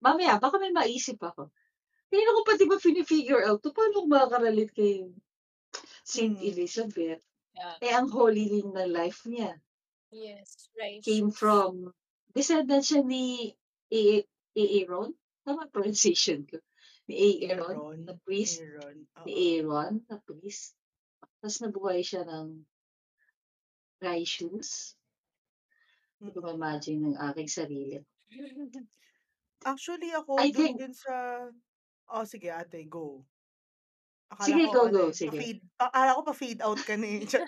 Mamaya, 0.00 0.40
baka 0.40 0.56
may 0.56 0.72
maisip 0.72 1.20
ako. 1.20 1.52
Kanina 2.08 2.30
ko 2.36 2.40
pa 2.44 2.56
di 2.56 2.64
ba 2.64 2.80
figure 2.80 3.44
out 3.44 3.60
to, 3.60 3.68
paano 3.72 4.04
ko 4.04 4.08
makaka-relate 4.08 4.72
kay 4.72 4.94
Saint 6.08 6.40
Mm. 6.40 6.48
Elizabeth? 6.48 7.20
Yeah. 7.52 7.76
Eh, 7.84 7.92
ang 7.92 8.08
holy 8.08 8.64
na 8.72 8.88
life 8.88 9.28
niya. 9.28 9.60
Yes, 10.08 10.72
right. 10.72 11.04
came 11.04 11.28
from 11.28 11.92
descendant 12.32 12.80
siya 12.80 13.04
ni 13.04 13.52
Aaron. 14.56 15.12
Tama 15.44 15.68
pronunciation 15.68 16.48
ko. 16.48 16.56
Ni 17.12 17.44
Aaron, 17.44 17.76
Aaron. 17.76 17.98
na 18.08 18.14
priest. 18.24 18.64
Aaron. 18.64 19.04
Ni. 19.28 19.60
Aaron, 19.60 20.00
na 20.08 20.16
priest. 20.24 20.72
Tapos 21.20 21.60
nabuhay 21.60 22.00
siya 22.00 22.24
ng 22.24 22.64
righteous. 24.00 24.96
Hindi 26.16 26.32
ko 26.32 26.40
ma-imagine 26.40 27.12
ng 27.12 27.16
aking 27.32 27.50
sarili. 27.52 28.00
Actually, 29.68 30.14
ako, 30.14 30.38
I 30.40 30.48
dun 30.48 30.56
think, 30.56 30.74
din 30.80 30.94
sa... 30.96 31.12
Oh, 32.08 32.24
sige, 32.24 32.48
ate, 32.48 32.84
go. 32.88 33.24
Akala 34.32 34.48
sige, 34.48 34.64
ko, 34.68 34.72
go, 34.72 34.80
ano 34.88 34.98
go, 34.98 35.08
eh, 35.08 35.14
sige. 35.16 35.30
pa-fade, 35.32 35.60
akala 35.80 36.16
ko 36.16 36.22
pa-fade 36.24 36.60
out 36.64 36.80
ka 36.84 36.94
na 36.96 37.08
eh. 37.08 37.22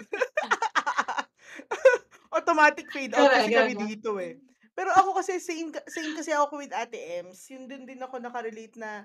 Automatic 2.36 2.86
fade 2.92 3.14
out 3.16 3.28
kasi 3.32 3.52
kami 3.52 3.74
dito 3.76 4.16
eh. 4.20 4.38
Pero 4.72 4.90
ako 4.96 5.18
kasi, 5.20 5.36
same, 5.42 5.74
same 5.90 6.16
kasi 6.16 6.32
ako 6.32 6.62
with 6.62 6.72
Ate 6.72 7.20
Ems. 7.20 7.42
Yun 7.52 7.68
din 7.68 7.84
din 7.84 8.00
ako 8.00 8.16
nakarelate 8.22 8.76
na, 8.80 9.04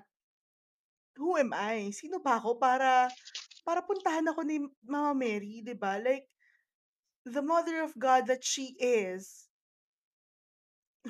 who 1.19 1.35
am 1.35 1.51
I? 1.51 1.91
Sino 1.91 2.19
ba 2.24 2.39
ako 2.39 2.59
para, 2.59 3.12
para 3.65 3.81
puntahan 3.83 4.27
ako 4.29 4.45
ni 4.45 4.62
Mama 4.85 5.12
Mary, 5.17 5.59
di 5.65 5.75
ba? 5.75 6.00
Like, 6.00 6.27
the 7.25 7.41
mother 7.41 7.81
of 7.81 7.97
God 7.97 8.29
that 8.29 8.45
she 8.45 8.77
is, 8.77 9.50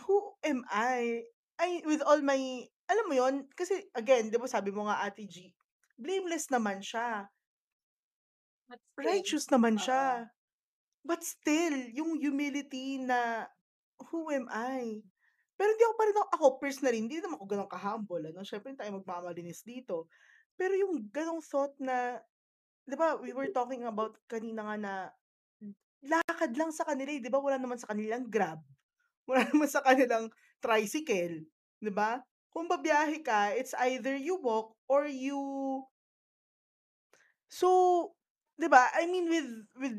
who 0.07 0.33
am 0.41 0.63
I? 0.71 1.27
I, 1.59 1.83
with 1.85 2.01
all 2.01 2.23
my, 2.23 2.67
alam 2.85 3.05
mo 3.09 3.13
yon 3.17 3.35
kasi 3.53 3.81
again, 3.97 4.29
di 4.29 4.37
ba 4.37 4.49
sabi 4.49 4.69
mo 4.69 4.85
nga 4.85 5.01
Ate 5.05 5.25
G, 5.25 5.49
blameless 5.97 6.49
naman 6.53 6.81
siya. 6.81 7.25
But 8.65 8.81
still, 8.81 9.05
Righteous 9.05 9.45
naman 9.53 9.75
oo. 9.77 9.83
siya. 9.83 10.03
But 11.05 11.21
still, 11.21 11.77
yung 11.93 12.17
humility 12.17 12.97
na, 12.97 13.45
who 14.09 14.33
am 14.33 14.49
I? 14.49 15.05
Pero 15.55 15.69
hindi 15.71 15.85
ako 15.85 15.95
pa 15.95 16.05
rin 16.05 16.17
ako, 16.17 16.27
ako 16.33 16.45
personally, 16.57 16.99
hindi 16.99 17.21
naman 17.21 17.37
ako 17.37 17.45
ganun 17.45 17.69
ka-humble. 17.69 18.25
Ano? 18.25 18.41
Siyempre, 18.41 18.73
hindi 18.73 18.81
tayo 18.81 18.97
magmamalinis 18.97 19.61
dito. 19.61 20.09
Pero 20.57 20.73
yung 20.73 21.05
ganong 21.13 21.45
thought 21.45 21.77
na, 21.77 22.19
di 22.83 22.97
ba, 22.97 23.15
we 23.21 23.31
were 23.31 23.53
talking 23.53 23.85
about 23.85 24.17
kanina 24.25 24.65
nga 24.65 24.77
na, 24.81 24.93
lakad 26.05 26.57
lang 26.57 26.73
sa 26.73 26.83
kanila, 26.89 27.09
eh, 27.13 27.21
di 27.21 27.31
ba? 27.31 27.37
Wala 27.37 27.61
naman 27.61 27.77
sa 27.77 27.93
kanilang 27.93 28.25
grab. 28.27 28.59
Wala 29.29 29.45
naman 29.53 29.69
sa 29.69 29.85
kanilang 29.85 30.27
tricycle. 30.57 31.45
Di 31.79 31.91
ba? 31.93 32.17
Kung 32.55 32.71
babiyahe 32.71 33.19
ka, 33.19 33.51
it's 33.51 33.75
either 33.83 34.15
you 34.15 34.39
walk 34.39 34.71
or 34.87 35.03
you... 35.11 35.83
So, 37.51 38.15
di 38.55 38.71
ba? 38.71 38.95
I 38.95 39.11
mean, 39.11 39.27
with, 39.27 39.51
with 39.75 39.97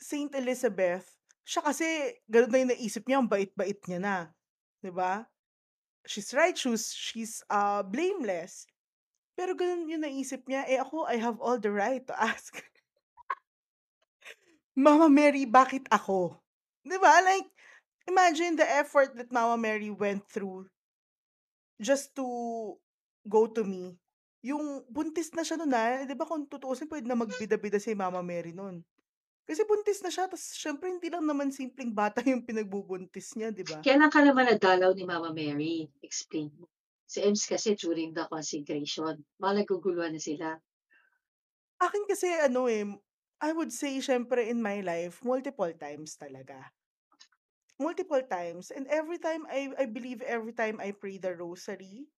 Saint 0.00 0.32
Elizabeth, 0.32 1.04
siya 1.44 1.60
kasi, 1.60 2.16
ganun 2.24 2.48
na 2.48 2.60
yung 2.64 2.72
naisip 2.72 3.04
niya, 3.04 3.20
ang 3.20 3.28
bait-bait 3.28 3.76
niya 3.84 4.00
na. 4.00 4.16
Di 4.80 4.88
ba? 4.88 5.28
She's 6.08 6.32
righteous, 6.32 6.88
she's 6.96 7.44
uh, 7.52 7.84
blameless. 7.84 8.64
Pero 9.36 9.52
ganun 9.52 9.92
yung 9.92 10.00
naisip 10.00 10.48
niya, 10.48 10.64
eh 10.72 10.80
ako, 10.80 11.04
I 11.04 11.20
have 11.20 11.36
all 11.36 11.60
the 11.60 11.68
right 11.68 12.00
to 12.08 12.16
ask. 12.16 12.64
Mama 14.88 15.12
Mary, 15.12 15.44
bakit 15.44 15.84
ako? 15.92 16.40
Di 16.80 16.96
ba? 16.96 17.20
Like, 17.20 17.52
imagine 18.08 18.56
the 18.56 18.64
effort 18.64 19.20
that 19.20 19.28
Mama 19.28 19.60
Mary 19.60 19.92
went 19.92 20.24
through 20.32 20.64
just 21.80 22.12
to 22.12 22.24
go 23.24 23.48
to 23.48 23.64
me. 23.64 23.96
Yung 24.44 24.84
buntis 24.88 25.32
na 25.32 25.44
siya 25.44 25.56
nun 25.56 25.72
ah, 25.72 26.04
di 26.04 26.12
ba 26.12 26.28
kung 26.28 26.44
tutuusin, 26.44 26.88
pwede 26.88 27.08
na 27.08 27.16
magbida-bida 27.16 27.80
si 27.80 27.96
Mama 27.96 28.20
Mary 28.20 28.52
nun. 28.52 28.84
Kasi 29.48 29.66
buntis 29.66 29.98
na 30.04 30.12
siya, 30.12 30.30
tapos 30.30 30.54
syempre 30.54 30.86
hindi 30.86 31.10
lang 31.10 31.26
naman 31.26 31.50
simpleng 31.50 31.90
bata 31.90 32.22
yung 32.30 32.44
pinagbubuntis 32.44 33.34
niya, 33.34 33.50
di 33.50 33.66
ba? 33.66 33.80
Kailan 33.82 34.12
ka 34.12 34.22
naman 34.22 34.46
nadalaw 34.46 34.92
ni 34.94 35.04
Mama 35.08 35.34
Mary? 35.34 35.88
Explain 36.04 36.52
mo. 36.54 36.70
Si 37.10 37.18
Ems 37.18 37.42
kasi 37.50 37.74
during 37.74 38.14
the 38.14 38.22
consecration. 38.30 39.18
Mga 39.42 39.66
naguguluhan 39.66 40.14
na 40.14 40.22
sila. 40.22 40.54
Akin 41.82 42.06
kasi 42.06 42.30
ano 42.30 42.70
eh, 42.70 42.86
I 43.42 43.50
would 43.56 43.74
say 43.74 43.98
syempre 43.98 44.46
in 44.46 44.62
my 44.62 44.84
life, 44.84 45.18
multiple 45.26 45.72
times 45.74 46.14
talaga. 46.14 46.70
Multiple 47.80 48.20
times. 48.28 48.68
And 48.68 48.84
every 48.92 49.16
time, 49.16 49.48
I, 49.48 49.72
I 49.80 49.86
believe 49.88 50.20
every 50.20 50.52
time 50.52 50.76
I 50.84 50.92
pray 50.92 51.16
the 51.16 51.32
rosary, 51.32 52.12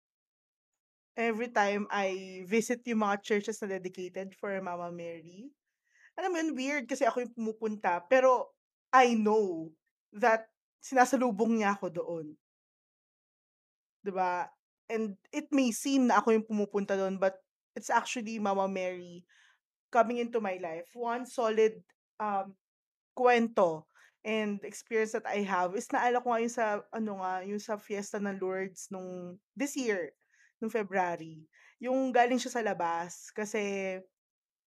every 1.20 1.52
time 1.52 1.84
I 1.92 2.40
visit 2.48 2.80
yung 2.88 3.04
mga 3.04 3.20
churches 3.20 3.60
na 3.60 3.76
dedicated 3.76 4.32
for 4.40 4.56
Mama 4.64 4.88
Mary, 4.88 5.52
alam 6.16 6.32
mo 6.32 6.40
yun, 6.40 6.56
weird 6.56 6.84
kasi 6.88 7.04
ako 7.04 7.28
yung 7.28 7.36
pumupunta, 7.36 8.00
pero 8.08 8.56
I 8.88 9.14
know 9.14 9.68
that 10.16 10.48
sinasalubong 10.80 11.60
niya 11.60 11.76
ako 11.76 11.86
doon. 11.92 12.26
ba? 14.08 14.48
And 14.88 15.20
it 15.28 15.52
may 15.52 15.70
seem 15.76 16.08
na 16.08 16.18
ako 16.18 16.40
yung 16.40 16.48
pumupunta 16.48 16.96
doon, 16.96 17.20
but 17.20 17.36
it's 17.76 17.92
actually 17.92 18.40
Mama 18.40 18.64
Mary 18.66 19.22
coming 19.92 20.18
into 20.18 20.40
my 20.40 20.56
life. 20.56 20.88
One 20.96 21.28
solid 21.28 21.84
um, 22.16 22.56
kwento 23.12 23.89
and 24.20 24.60
experience 24.68 25.16
that 25.16 25.24
I 25.24 25.40
have 25.44 25.72
is 25.72 25.88
naala 25.88 26.20
ko 26.20 26.32
nga 26.32 26.40
yung 26.44 26.52
sa, 26.52 26.66
ano 26.92 27.12
nga, 27.24 27.32
yung 27.44 27.62
sa 27.62 27.80
Fiesta 27.80 28.20
ng 28.20 28.36
Lourdes 28.36 28.92
nung, 28.92 29.40
this 29.56 29.76
year, 29.76 30.12
nung 30.60 30.68
February. 30.72 31.48
Yung 31.80 32.12
galing 32.12 32.36
siya 32.36 32.60
sa 32.60 32.62
labas 32.64 33.32
kasi 33.32 33.96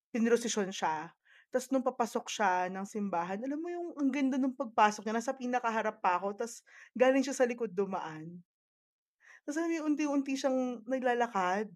pinrosesyon 0.09 0.73
siya. 0.73 1.13
Tapos 1.53 1.69
nung 1.69 1.85
papasok 1.85 2.25
siya 2.33 2.65
ng 2.73 2.85
simbahan, 2.89 3.37
alam 3.37 3.61
mo 3.61 3.69
yung 3.69 3.93
ang 3.93 4.09
ganda 4.09 4.41
nung 4.41 4.57
pagpasok 4.57 5.05
niya, 5.05 5.21
nasa 5.21 5.37
pinakaharap 5.37 6.01
pa 6.01 6.17
ako, 6.17 6.33
tapos 6.33 6.65
galing 6.97 7.21
siya 7.21 7.37
sa 7.37 7.45
likod 7.45 7.69
dumaan. 7.69 8.41
Tapos 9.45 9.61
alam 9.61 9.69
mo 9.69 9.85
unti-unti 9.85 10.33
siyang 10.33 10.81
naglalakad. 10.89 11.69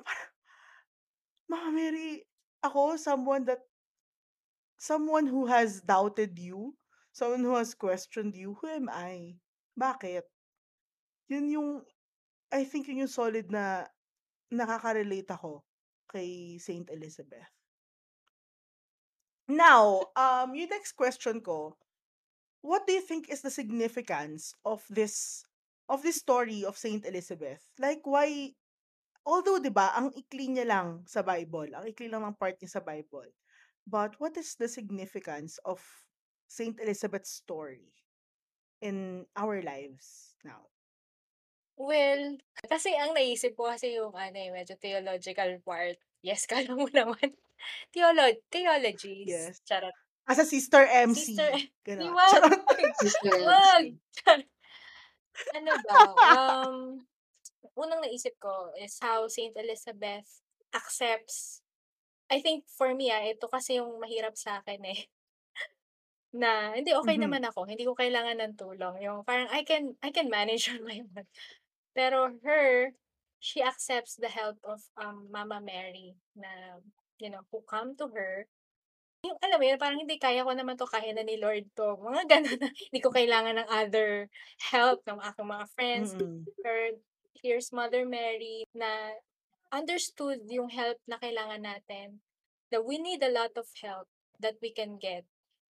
Parang, 0.00 0.32
Mama 1.46 1.70
Mary, 1.76 2.24
ako, 2.64 2.96
someone 2.96 3.44
that, 3.44 3.60
someone 4.80 5.28
who 5.28 5.44
has 5.44 5.84
doubted 5.84 6.32
you, 6.40 6.74
someone 7.16 7.40
who 7.40 7.56
has 7.56 7.72
questioned 7.72 8.36
you, 8.36 8.60
who 8.60 8.68
am 8.68 8.92
I? 8.92 9.40
Bakit? 9.72 10.28
Yun 11.32 11.48
yung, 11.48 11.70
I 12.52 12.68
think 12.68 12.92
yun 12.92 13.08
yung 13.08 13.12
solid 13.12 13.48
na 13.48 13.88
nakaka-relate 14.52 15.32
ako 15.32 15.64
kay 16.12 16.60
Saint 16.60 16.92
Elizabeth. 16.92 17.48
Now, 19.48 20.12
um, 20.12 20.52
yung 20.52 20.68
next 20.68 20.92
question 20.92 21.40
ko, 21.40 21.80
what 22.60 22.84
do 22.84 22.92
you 22.92 23.00
think 23.00 23.32
is 23.32 23.40
the 23.40 23.50
significance 23.50 24.52
of 24.66 24.84
this 24.92 25.46
of 25.86 26.02
this 26.02 26.18
story 26.18 26.66
of 26.66 26.76
Saint 26.76 27.06
Elizabeth? 27.06 27.62
Like 27.78 28.02
why 28.02 28.52
although 29.22 29.62
'di 29.62 29.70
ba, 29.70 29.94
ang 29.94 30.10
ikli 30.18 30.50
niya 30.50 30.66
lang 30.66 31.06
sa 31.06 31.22
Bible, 31.22 31.70
ang 31.78 31.86
ikli 31.86 32.10
lang 32.10 32.26
ng 32.26 32.34
part 32.34 32.58
niya 32.58 32.78
sa 32.78 32.82
Bible. 32.82 33.30
But 33.86 34.18
what 34.18 34.34
is 34.34 34.58
the 34.58 34.66
significance 34.66 35.62
of 35.62 35.78
Saint 36.46 36.78
Elizabeth's 36.80 37.30
story 37.30 37.92
in 38.80 39.26
our 39.36 39.62
lives 39.62 40.34
now? 40.44 40.70
Well, 41.76 42.40
kasi 42.64 42.96
ang 42.96 43.12
naisip 43.12 43.52
ko 43.52 43.68
kasi 43.68 44.00
yung 44.00 44.16
ano 44.16 44.38
eh, 44.38 44.48
medyo 44.48 44.80
theological 44.80 45.60
part. 45.60 46.00
Yes, 46.24 46.46
kala 46.50 46.72
mo 46.72 46.88
naman. 46.88 47.36
Theolo- 47.92 48.42
theologies. 48.48 49.28
Yes. 49.28 49.60
Charot. 49.68 49.92
As 50.26 50.42
a 50.42 50.46
Sister 50.48 50.82
MC. 50.82 51.36
Sister, 51.36 51.52
Ganon. 51.86 52.16
wag! 52.16 52.32
Charot. 52.32 52.60
Sister! 53.04 53.36
Elsie. 53.36 53.94
ano 55.56 55.70
ba? 55.84 55.98
Um, 56.24 56.74
unang 57.76 58.00
naisip 58.00 58.34
ko 58.40 58.72
is 58.80 58.96
how 59.04 59.28
Saint 59.28 59.54
Elizabeth 59.54 60.40
accepts 60.72 61.60
I 62.26 62.42
think 62.42 62.66
for 62.66 62.90
me 62.90 63.14
ah, 63.14 63.22
ito 63.22 63.46
kasi 63.46 63.78
yung 63.78 64.02
mahirap 64.02 64.34
sa 64.34 64.58
akin 64.58 64.82
eh. 64.82 65.06
Na 66.36 66.74
hindi 66.76 66.92
okey 66.92 67.16
Mhm. 67.16 67.22
naman 67.22 67.42
ako, 67.48 67.64
hindi 67.70 67.84
ko 67.88 67.94
kailangan 67.96 68.36
ng 68.42 68.54
tulong, 68.60 68.96
yung 69.04 69.24
parang 69.28 69.48
I 69.48 69.62
can 69.64 69.96
I 70.04 70.10
can 70.12 70.28
manage 70.28 70.66
on 70.74 70.82
my 70.84 71.00
own. 71.06 71.24
Pero 71.96 72.18
her, 72.44 72.94
she 73.40 73.62
accepts 73.62 74.16
the 74.16 74.28
help 74.32 74.58
of, 74.64 74.80
um, 74.98 75.28
Mama 75.32 75.58
Mary 75.62 76.16
na, 76.36 76.80
you 77.22 77.30
know, 77.30 77.42
who 77.52 77.62
come 77.66 77.96
to 78.00 78.08
her. 78.16 78.46
Yung 79.26 79.38
alam 79.42 79.58
mo 79.60 79.66
yun, 79.66 79.80
parang 79.80 80.00
hindi 80.02 80.16
kaya 80.20 80.46
ko 80.46 80.52
naman 80.54 80.76
'to, 80.78 80.86
kaya 80.88 81.10
na 81.16 81.24
ni 81.26 81.36
Lord 81.40 81.66
'to, 81.76 81.98
mga 81.98 82.22
gano'n 82.32 82.58
na 82.62 82.70
hindi 82.72 83.00
ko 83.02 83.10
kailangan 83.12 83.56
ng 83.64 83.68
other 83.70 84.30
help 84.72 85.02
ng 85.08 85.18
aking 85.20 85.48
mga 85.50 85.66
friends. 85.74 86.08
Mm. 86.16 86.46
Pero 86.62 87.00
here's 87.42 87.72
Mother 87.74 88.04
Mary 88.06 88.64
na 88.76 89.18
understood 89.72 90.46
yung 90.50 90.70
help 90.72 90.98
na 91.10 91.18
kailangan 91.20 91.62
natin. 91.64 92.22
That 92.70 92.84
we 92.86 92.98
need 92.98 93.22
a 93.22 93.30
lot 93.32 93.54
of 93.58 93.70
help 93.78 94.08
that 94.42 94.58
we 94.62 94.70
can 94.74 94.98
get, 94.98 95.24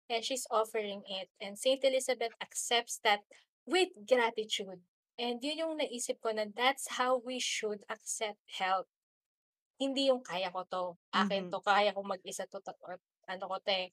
and 0.09 0.23
she's 0.23 0.47
offering 0.51 1.03
it. 1.07 1.29
And 1.41 1.57
Saint 1.59 1.83
Elizabeth 1.83 2.33
accepts 2.41 2.99
that 3.03 3.21
with 3.65 3.89
gratitude. 4.07 4.81
And 5.17 5.39
yun 5.43 5.59
yung 5.63 5.75
naisip 5.79 6.19
ko 6.21 6.31
na 6.35 6.45
that's 6.51 6.99
how 6.99 7.17
we 7.17 7.39
should 7.39 7.83
accept 7.89 8.39
help. 8.59 8.87
Hindi 9.79 10.07
yung 10.11 10.23
kaya 10.23 10.51
ko 10.53 10.63
'to, 10.67 10.85
akin 11.15 11.47
Mhm. 11.47 11.51
'to, 11.51 11.59
kaya 11.63 11.91
ko 11.95 12.03
mag-isa 12.03 12.47
'to, 12.47 12.59
ta 12.63 12.73
or 12.83 12.99
ano 13.27 13.45
ko 13.51 13.57
'to 13.63 13.71
eh. 13.73 13.89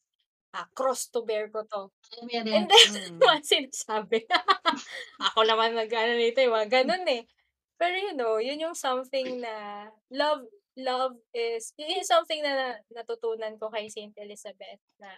ah, 0.54 0.68
cross 0.76 1.08
to 1.12 1.22
bear 1.26 1.48
ko 1.52 1.64
'to. 1.66 1.90
Yan, 2.30 2.46
And 2.52 2.66
then, 2.68 2.68
Mm. 3.12 3.22
mga 3.24 3.40
sinasabi. 3.46 4.26
Ako 5.32 5.44
naman 5.46 5.76
nag-ano 5.76 6.16
nito, 6.16 6.40
yung 6.42 6.56
mga 6.56 6.82
ganun 6.84 7.04
eh. 7.08 7.22
Pero 7.80 7.94
you 7.98 8.14
know, 8.16 8.38
yun 8.40 8.60
yung 8.62 8.76
something 8.78 9.40
na 9.42 9.88
love 10.12 10.46
love 10.78 11.16
is 11.36 11.74
yun 11.76 12.00
yung 12.00 12.08
something 12.08 12.40
na 12.44 12.78
natutunan 12.94 13.56
ko 13.60 13.68
kay 13.72 13.88
Saint 13.92 14.14
Elizabeth 14.16 14.80
na 15.02 15.12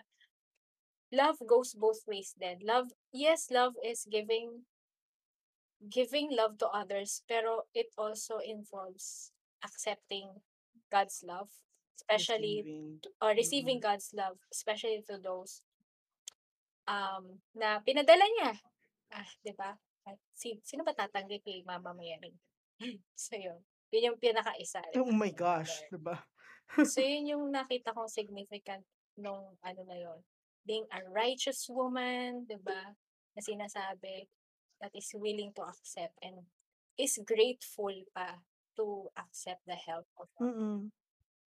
love 1.12 1.36
goes 1.46 1.74
both 1.74 2.04
ways 2.06 2.34
din. 2.38 2.60
Love, 2.62 2.92
yes, 3.12 3.50
love 3.50 3.74
is 3.84 4.06
giving 4.08 4.64
giving 5.90 6.32
love 6.32 6.56
to 6.58 6.68
others, 6.72 7.20
pero 7.28 7.68
it 7.74 7.92
also 7.98 8.40
involves 8.40 9.32
accepting 9.60 10.40
God's 10.88 11.20
love, 11.26 11.50
especially 11.96 12.64
Receiving. 12.64 13.00
or 13.20 13.30
receiving 13.36 13.78
Mm. 13.80 13.86
God's 13.92 14.08
love, 14.16 14.38
especially 14.52 15.04
to 15.08 15.20
those 15.20 15.60
um 16.88 17.40
na 17.56 17.80
pinadala 17.80 18.24
niya. 18.24 18.52
Ah, 19.12 19.28
'di 19.44 19.52
ba? 19.56 19.76
Si, 20.36 20.60
sino 20.60 20.84
ba 20.84 20.92
tatanggi 20.92 21.40
kay 21.40 21.64
Mama 21.64 21.96
Mary? 21.96 22.36
so 23.16 23.36
yun. 23.36 23.56
Yun 23.88 24.12
yung 24.12 24.20
pinaka-isa. 24.20 24.84
Oh 25.00 25.14
my 25.14 25.32
gosh, 25.32 25.86
diba? 25.88 26.18
So 26.82 27.00
yun 27.00 27.30
yung 27.30 27.44
nakita 27.54 27.94
kong 27.94 28.10
significant 28.10 28.84
nung 29.16 29.54
ano 29.62 29.80
na 29.86 29.96
yun. 29.96 30.18
Being 30.64 30.88
a 30.90 31.04
righteous 31.12 31.68
woman, 31.68 32.48
'di 32.48 32.56
ba? 32.64 32.96
Na 33.36 33.40
sinasabi 33.40 34.28
that 34.80 34.92
is 34.96 35.12
willing 35.14 35.52
to 35.54 35.62
accept 35.64 36.16
and 36.24 36.44
is 36.96 37.16
grateful 37.24 37.92
pa 38.12 38.40
to 38.74 39.08
accept 39.16 39.62
the 39.68 39.76
help 39.78 40.08
of 40.18 40.26
others. 40.40 40.50
Mm-mm. 40.50 40.78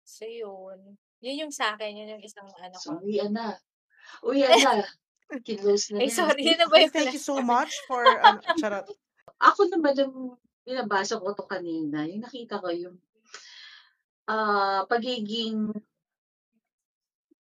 So 0.06 0.24
yun. 0.24 1.00
Yun 1.24 1.48
yung 1.48 1.52
sa 1.54 1.74
akin, 1.74 1.96
yun 1.96 2.12
yung 2.16 2.22
isang 2.22 2.46
ano 2.46 2.76
So, 2.78 2.94
ko. 2.96 3.02
uwian 3.02 3.32
na. 3.34 3.56
Uwian 4.22 4.52
na. 4.62 4.84
Kinlose 5.42 5.90
na 5.96 6.06
Ay, 6.06 6.12
sorry, 6.12 6.38
yun 6.46 6.60
na 6.60 6.70
ba 6.70 6.78
yung 6.78 6.92
thank 6.94 7.10
you 7.10 7.18
so 7.22 7.42
much 7.42 7.72
for, 7.90 8.04
um, 8.22 8.38
charot. 8.62 8.86
Ako 9.42 9.66
naman 9.72 9.98
yung 9.98 10.14
binabasa 10.62 11.18
ko 11.18 11.34
to 11.34 11.42
kanina, 11.50 12.06
yung 12.06 12.22
nakita 12.22 12.62
ko 12.62 12.70
yung 12.70 12.96
ah 14.26 14.82
pagiging 14.90 15.70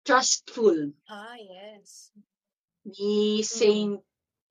trustful 0.05 0.93
Ah, 1.09 1.35
yes. 1.41 2.13
ni 2.85 3.41
Saint 3.41 3.99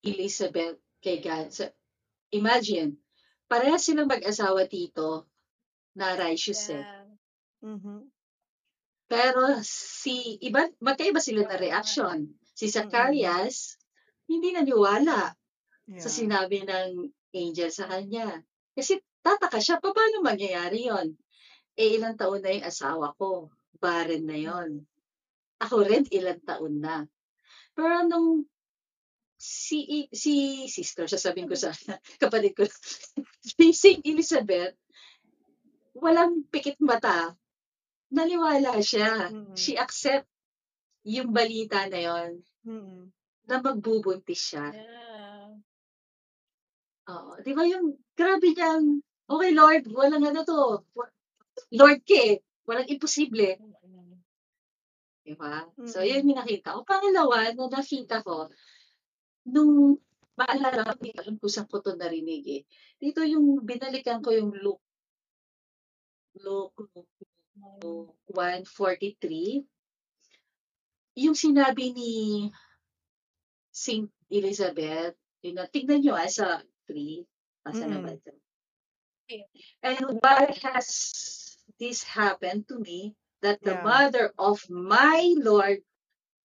Elizabeth 0.01 0.81
kay 0.99 1.21
God. 1.21 1.53
So, 1.53 1.69
imagine, 2.33 2.97
pareha 3.45 3.77
silang 3.77 4.09
mag-asawa 4.09 4.65
dito 4.65 5.29
na 5.93 6.17
righteous 6.17 6.73
eh. 6.73 6.81
Yeah. 6.81 7.05
Mhm. 7.63 8.09
Pero 9.05 9.61
si 9.61 10.41
iba 10.41 10.65
magkaiba 10.81 11.21
sila 11.21 11.45
na 11.45 11.55
reaction. 11.61 12.33
Si 12.57 12.65
Zacarias 12.67 13.77
hindi 14.25 14.51
naniwala 14.51 15.37
Yeah. 15.83 15.99
sa 15.99 16.07
sinabi 16.09 16.63
ng 16.63 17.11
angel 17.35 17.67
sa 17.67 17.91
kanya. 17.91 18.39
Kasi 18.71 19.03
tataka 19.19 19.59
siya, 19.59 19.83
paano 19.83 20.23
mangyayari 20.23 20.87
yon? 20.87 21.11
Eh, 21.75 21.99
ilang 21.99 22.15
taon 22.15 22.39
na 22.39 22.55
yung 22.55 22.63
asawa 22.63 23.11
ko. 23.19 23.51
Barren 23.83 24.23
na 24.23 24.39
yon. 24.39 24.87
Ako 25.61 25.85
rin, 25.85 26.07
ilang 26.09 26.41
taon 26.41 26.81
na. 26.81 27.05
Pero 27.73 28.05
nung 28.09 28.45
si, 29.37 30.07
si 30.13 30.65
sister, 30.71 31.05
sasabihin 31.05 31.51
ko 31.51 31.55
sa 31.59 31.75
kapatid 32.21 32.53
ko, 32.55 32.63
si 33.43 33.75
St. 33.75 34.01
Elizabeth, 34.07 34.79
walang 35.97 36.47
pikit 36.49 36.79
mata. 36.79 37.35
Naniwala 38.13 38.77
siya. 38.79 39.29
Mm. 39.29 39.57
She 39.57 39.73
accept 39.75 40.29
yung 41.03 41.35
balita 41.35 41.89
na 41.89 41.99
yon 41.99 42.31
Mm-mm. 42.63 43.11
na 43.49 43.59
magbubuntis 43.59 44.53
siya. 44.53 44.71
Yeah. 44.71 45.51
Oo. 47.11 47.35
Di 47.43 47.51
ba 47.51 47.67
yung, 47.67 47.99
grabe 48.15 48.55
niyang, 48.55 49.03
okay 49.27 49.51
Lord, 49.51 49.83
walang 49.91 50.23
ano 50.23 50.41
to. 50.47 50.87
Lord 51.75 51.99
ka 52.07 52.15
eh. 52.15 52.39
Walang 52.63 52.87
imposible. 52.87 53.59
Di 55.23 55.33
ba? 55.39 55.63
So, 55.87 56.03
yun 56.03 56.27
yung 56.27 56.39
nakita 56.43 56.75
ko. 56.75 56.83
Pangalawa, 56.83 57.55
na 57.55 57.65
nakita 57.71 58.19
ko, 58.27 58.51
nung, 59.47 59.95
maalala 60.35 60.83
ko, 60.83 60.91
hindi 60.99 61.11
ko 61.15 61.19
alam 61.23 61.35
kung 61.39 61.53
saan 61.53 61.69
ko 61.71 61.79
to 61.79 61.95
narinig 61.95 62.43
eh. 62.47 62.61
Dito 62.99 63.23
yung, 63.23 63.63
binalikan 63.63 64.19
ko 64.19 64.35
yung 64.35 64.51
Luke, 64.59 64.83
Luke, 66.43 66.75
Mm. 67.53 68.09
143. 68.33 69.61
Yung 71.21 71.37
sinabi 71.37 71.93
ni 71.93 72.13
Saint 73.69 74.09
Elizabeth, 74.33 75.13
yun 75.45 75.61
na, 75.61 75.69
tignan 75.69 76.01
nyo 76.01 76.17
ah, 76.17 76.25
sa 76.25 76.65
3. 76.89 77.21
Asa 77.61 77.85
na 77.85 78.01
Mm. 78.01 78.03
ba 78.03 78.11
ito? 78.17 78.33
Okay. 79.29 79.45
And 79.85 80.17
why 80.19 80.49
has 80.65 80.89
this 81.77 82.01
happened 82.03 82.65
to 82.67 82.81
me 82.81 83.13
that 83.43 83.59
the 83.61 83.75
Yeah. 83.75 83.83
mother 83.83 84.31
of 84.39 84.63
my 84.71 85.35
Lord 85.37 85.83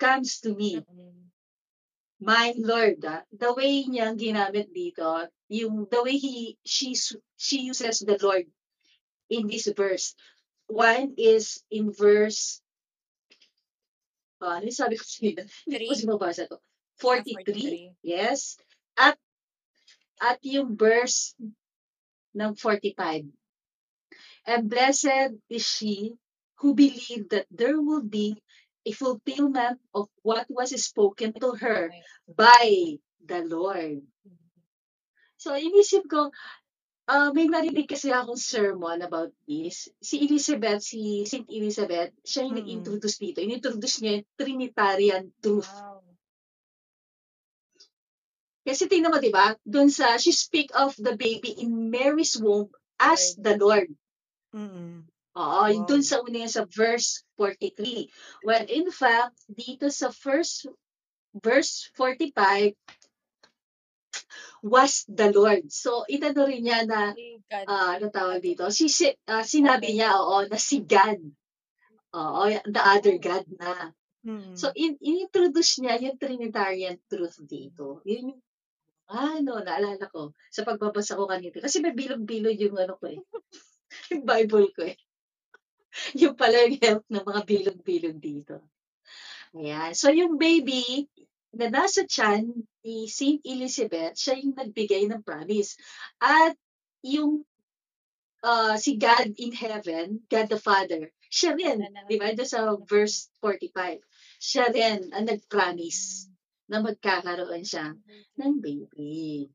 comes 0.02 0.42
to 0.42 0.52
me? 0.52 0.82
My 2.18 2.50
Lord, 2.58 2.98
ah, 3.06 3.22
the 3.30 3.54
way 3.54 3.86
niyang 3.86 4.18
ginamit 4.18 4.74
dito, 4.74 5.30
yung 5.46 5.86
the 5.86 6.02
way 6.02 6.18
he 6.18 6.58
she 6.66 6.98
she 7.38 7.70
uses 7.70 8.02
the 8.02 8.18
Lord 8.18 8.50
in 9.30 9.46
this 9.46 9.70
verse. 9.70 10.18
One 10.66 11.14
is 11.14 11.62
in 11.70 11.94
verse 11.94 12.58
ah, 14.42 14.58
ano 14.58 14.70
sabi 14.74 14.98
ko 14.98 15.06
sa 15.06 15.18
inyo? 15.22 15.42
Hindi 15.70 15.86
ko 15.86 16.18
mabasa 16.18 16.50
to. 16.50 16.58
Ah, 16.58 17.22
43, 17.22 17.94
43. 17.94 18.02
yes. 18.02 18.58
At 18.98 19.14
at 20.18 20.42
yung 20.42 20.74
verse 20.74 21.38
ng 22.34 22.58
45. 22.58 23.30
And 24.50 24.66
blessed 24.66 25.38
is 25.46 25.62
she 25.62 26.18
who 26.58 26.74
believed 26.74 27.30
that 27.30 27.46
there 27.50 27.80
will 27.80 28.02
be 28.02 28.38
a 28.86 28.92
fulfillment 28.92 29.78
of 29.94 30.08
what 30.22 30.46
was 30.48 30.74
spoken 30.82 31.32
to 31.38 31.52
her 31.58 31.90
by 32.26 32.98
the 33.24 33.40
Lord. 33.44 34.02
So, 35.38 35.54
inisip 35.54 36.10
ko, 36.10 36.34
ah, 37.06 37.30
may 37.30 37.46
marinig 37.46 37.86
kasi 37.86 38.10
akong 38.10 38.40
sermon 38.40 39.06
about 39.06 39.30
this. 39.46 39.86
Si 40.02 40.18
Elizabeth, 40.26 40.82
si 40.82 41.22
Saint 41.30 41.46
Elizabeth, 41.46 42.10
siya 42.26 42.48
yung 42.48 42.58
Mm-mm. 42.58 42.66
nag-introduce 42.66 43.16
dito. 43.22 43.38
Inintroduce 43.38 44.02
niya 44.02 44.12
yung 44.18 44.28
Trinitarian 44.34 45.24
truth. 45.38 45.70
Wow. 45.70 46.02
Kasi 48.68 48.84
tingnan 48.84 49.14
mo, 49.14 49.16
di 49.16 49.32
ba? 49.32 49.56
Doon 49.64 49.88
sa, 49.88 50.20
she 50.20 50.28
speak 50.28 50.68
of 50.76 50.92
the 51.00 51.16
baby 51.16 51.56
in 51.56 51.88
Mary's 51.88 52.36
womb 52.36 52.68
as 53.00 53.32
Lord. 53.38 53.40
the 53.40 53.54
Lord. 53.56 53.88
Mm-mm. 54.52 55.08
Oo, 55.38 55.70
Wow. 55.70 55.86
doon 55.86 56.02
sa 56.02 56.18
una 56.18 56.50
sa 56.50 56.66
verse 56.66 57.22
43. 57.38 58.10
Well, 58.42 58.66
in 58.66 58.90
fact, 58.90 59.38
dito 59.46 59.86
sa 59.86 60.10
first 60.10 60.66
verse 61.30 61.86
45, 61.94 62.74
was 64.66 65.06
the 65.06 65.30
Lord. 65.30 65.70
So, 65.70 66.02
inano 66.10 66.42
rin 66.50 66.66
niya 66.66 66.82
na, 66.82 67.14
ah, 67.70 67.94
ano 67.94 68.10
tawag 68.10 68.42
dito? 68.42 68.66
Si, 68.74 68.90
si, 68.90 69.06
ah, 69.30 69.46
sinabi 69.46 69.94
niya, 69.94 70.18
oo, 70.18 70.42
na 70.50 70.58
si 70.58 70.82
God. 70.82 71.22
Oo, 72.18 72.42
the 72.66 72.82
other 72.82 73.16
God 73.22 73.46
na. 73.54 73.94
Mm-mm. 74.26 74.58
So, 74.58 74.74
in, 74.74 74.98
in-introduce 74.98 75.78
niya 75.78 76.02
yung 76.02 76.18
Trinitarian 76.18 76.98
truth 77.06 77.38
dito. 77.46 78.02
Yun 78.02 78.34
yung, 78.34 78.42
ano, 79.08 79.62
naalala 79.62 80.10
ko 80.10 80.34
sa 80.50 80.66
pagbabasa 80.66 81.14
ko 81.14 81.30
kanina. 81.30 81.62
Kasi 81.62 81.78
may 81.78 81.94
bilog-bilog 81.94 82.58
yung 82.58 82.76
ano 82.76 82.98
ko 82.98 83.06
eh. 83.08 83.20
yung 84.12 84.26
Bible 84.26 84.68
ko 84.74 84.82
eh. 84.84 84.98
yung 86.20 86.34
pala 86.34 86.66
yung 86.66 86.78
help 86.80 87.04
ng 87.08 87.24
mga 87.24 87.42
bilog-bilog 87.44 88.16
dito. 88.18 88.56
Ayan. 89.56 89.92
So, 89.96 90.12
yung 90.12 90.36
baby 90.36 91.08
na 91.56 91.72
nasa 91.72 92.04
tiyan 92.04 92.52
ni 92.84 93.08
Saint 93.08 93.40
Elizabeth, 93.42 94.20
siya 94.20 94.36
yung 94.36 94.54
nagbigay 94.54 95.08
ng 95.08 95.24
promise. 95.24 95.80
At 96.20 96.54
yung 97.00 97.48
ah, 98.44 98.76
si 98.76 99.00
God 99.00 99.34
in 99.40 99.56
heaven, 99.56 100.22
God 100.28 100.46
the 100.52 100.60
Father, 100.60 101.10
siya 101.28 101.56
rin, 101.56 101.84
di 102.08 102.16
ba? 102.16 102.32
Doon 102.32 102.48
sa 102.48 102.76
verse 102.88 103.28
45. 103.40 104.00
Siya 104.40 104.70
rin 104.72 105.12
ang 105.12 105.28
nag-promise 105.28 106.32
na 106.68 106.84
magkakaroon 106.84 107.64
siya 107.64 107.96
ng 108.40 108.52
baby. 108.60 109.48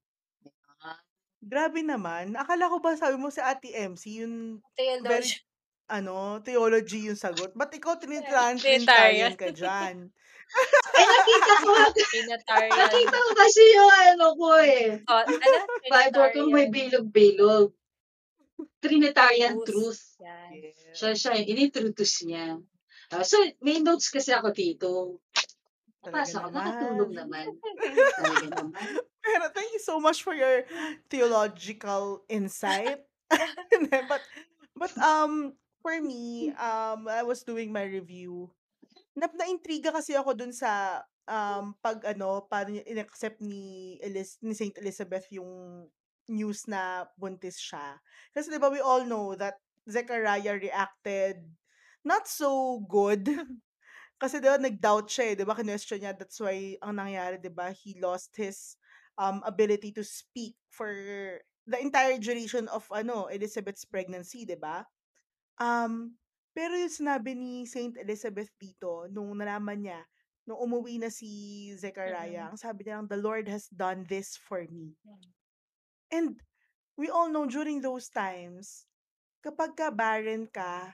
Grabe 1.43 1.84
naman. 1.84 2.39
Akala 2.39 2.71
ko 2.71 2.79
ba 2.79 2.95
sabi 2.95 3.19
mo 3.19 3.27
si 3.27 3.43
Ate 3.43 3.75
MC, 3.75 4.23
yung 4.23 4.63
very. 5.03 5.27
Ano, 5.89 6.39
theology 6.43 7.12
yung 7.12 7.19
sagot. 7.19 7.52
Ba't 7.56 7.74
ikaw. 7.76 8.00
Trinitarian 8.00 9.36
ka 9.36 9.52
dyan? 9.52 10.10
Ay, 10.93 11.06
nakita 11.13 11.54
ko, 11.63 11.72
nakita 12.84 13.17
ko 13.17 13.30
kasi 13.34 13.62
yung 13.74 13.93
ano 14.13 14.26
ko 14.38 14.50
eh. 14.62 15.02
Thought, 15.04 15.28
ano? 15.34 15.60
Bible 15.89 16.28
ko 16.32 16.39
may 16.52 16.67
bilog-bilog. 16.69 17.67
Trinitarian 18.84 19.58
Truth. 19.63 20.19
Yan. 20.19 20.52
Siya, 20.93 21.10
siya, 21.15 21.39
inintroduce 21.39 22.28
niya. 22.28 22.60
Ah, 23.12 23.24
so, 23.24 23.39
may 23.63 23.80
notes 23.80 24.12
kasi 24.12 24.36
ako 24.36 24.52
dito. 24.52 25.19
Papasok 26.04 26.52
ako, 26.52 26.58
nakatulog 26.60 27.10
naman. 27.15 27.48
naman. 27.48 27.96
Talaga 28.19 28.48
naman. 28.60 28.88
Pero 29.24 29.46
thank 29.56 29.72
you 29.72 29.80
so 29.80 30.04
much 30.04 30.19
for 30.19 30.36
your 30.36 30.67
theological 31.08 32.28
insight. 32.28 33.00
But 34.12 34.22
but 34.76 34.93
um 35.00 35.56
for 35.84 36.00
me, 36.00 36.50
um 36.56 37.06
I 37.12 37.22
was 37.28 37.43
doing 37.43 37.69
my 37.76 37.84
review. 37.84 38.50
Na 39.19 39.28
naintriga 39.30 39.91
kasi 39.93 40.15
ako 40.17 40.34
dun 40.34 40.56
sa 40.56 41.04
um 41.28 41.76
pag 41.84 42.02
ano, 42.08 42.48
paano 42.48 42.74
niya 42.74 42.88
in-accept 42.88 43.43
ni 43.43 43.96
Elis 44.02 44.39
ni 44.41 44.56
Saint 44.56 44.74
Elizabeth 44.80 45.28
yung 45.36 45.86
news 46.32 46.65
na 46.72 47.06
buntis 47.19 47.60
siya. 47.60 48.00
Kasi 48.32 48.48
'di 48.50 48.60
ba 48.63 48.72
we 48.72 48.80
all 48.80 49.04
know 49.04 49.36
that 49.36 49.60
Zechariah 49.86 50.56
reacted 50.58 51.43
not 52.08 52.26
so 52.32 52.80
good. 52.88 53.28
Kasi 54.22 54.39
'di 54.39 54.48
ba 54.50 54.60
nag-doubt 54.60 55.08
siya 55.12 55.26
eh, 55.32 55.36
'di 55.36 55.46
ba 55.48 55.56
kinwestiyon 55.60 56.00
niya 56.08 56.13
that's 56.15 56.39
why 56.39 56.80
ang 56.80 56.96
nangyari 57.00 57.38
'di 57.39 57.52
ba 57.52 57.72
he 57.76 58.00
lost 58.00 58.32
his 58.39 58.80
um 59.19 59.43
ability 59.43 59.91
to 59.93 60.02
speak 60.04 60.56
for 60.72 60.89
the 61.67 61.80
entire 61.80 62.17
duration 62.19 62.67
of 62.72 62.88
ano 62.91 63.28
Elizabeth's 63.28 63.84
pregnancy 63.88 64.48
'di 64.48 64.56
ba? 64.60 64.88
Um 65.60 66.16
pero 66.54 66.78
yung 66.78 66.94
sinabi 66.94 67.34
ni 67.34 67.66
Saint 67.66 67.98
Elizabeth 67.98 68.54
dito 68.62 69.10
nung 69.10 69.34
nalaman 69.34 69.82
niya 69.82 70.02
nung 70.44 70.60
umuwi 70.60 71.00
na 71.00 71.08
si 71.08 71.72
Zechariah, 71.80 72.48
Mm. 72.48 72.52
ang 72.54 72.60
sabi 72.60 72.84
niya 72.84 73.00
lang, 73.00 73.08
the 73.08 73.20
Lord 73.20 73.48
has 73.48 73.72
done 73.72 74.04
this 74.12 74.36
for 74.36 74.68
me. 74.68 74.92
Mm. 75.08 75.28
And 76.12 76.30
we 77.00 77.08
all 77.08 77.32
know 77.32 77.48
during 77.48 77.80
those 77.80 78.12
times, 78.12 78.84
kapag 79.39 79.80
ka 79.80 79.88
barren 79.92 80.52
ka 80.52 80.94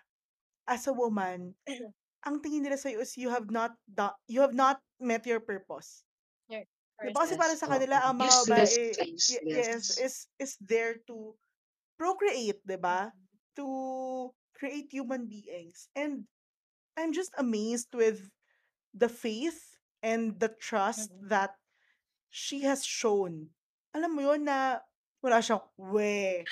as 0.69 0.85
a 0.85 0.93
woman, 0.93 1.57
ang 2.25 2.39
tingin 2.45 2.61
nila 2.61 2.77
sa'yo 2.77 3.01
is 3.01 3.17
you 3.17 3.33
have 3.33 3.49
not 3.49 3.73
do- 3.89 4.17
you 4.29 4.39
have 4.43 4.53
not 4.53 4.79
met 5.01 5.25
your 5.25 5.41
purpose. 5.41 6.05
Your 6.45 6.63
Di 6.99 7.15
ba? 7.15 7.23
Kasi 7.23 7.39
para 7.39 7.55
sa 7.55 7.71
kanila, 7.71 8.03
ang 8.03 8.19
mga 8.19 8.35
babae, 8.43 8.91
yes, 9.15 9.39
yes. 9.47 9.83
is, 10.03 10.15
is 10.35 10.53
there 10.59 10.99
to 11.07 11.31
procreate, 11.95 12.59
di 12.67 12.75
ba? 12.75 13.07
Mm. 13.07 13.23
To 13.55 13.65
create 14.59 14.91
human 14.91 15.25
beings. 15.25 15.87
And 15.95 16.27
I'm 16.99 17.15
just 17.15 17.31
amazed 17.39 17.95
with 17.95 18.27
the 18.91 19.07
faith 19.09 19.79
and 20.03 20.35
the 20.39 20.51
trust 20.51 21.11
Mm. 21.15 21.29
that 21.31 21.55
she 22.29 22.67
has 22.67 22.83
shown. 22.83 23.55
Alam 23.95 24.19
mo 24.19 24.21
yun 24.21 24.43
na 24.45 24.83
wala 25.23 25.39
siyang, 25.39 25.63
we, 25.79 26.43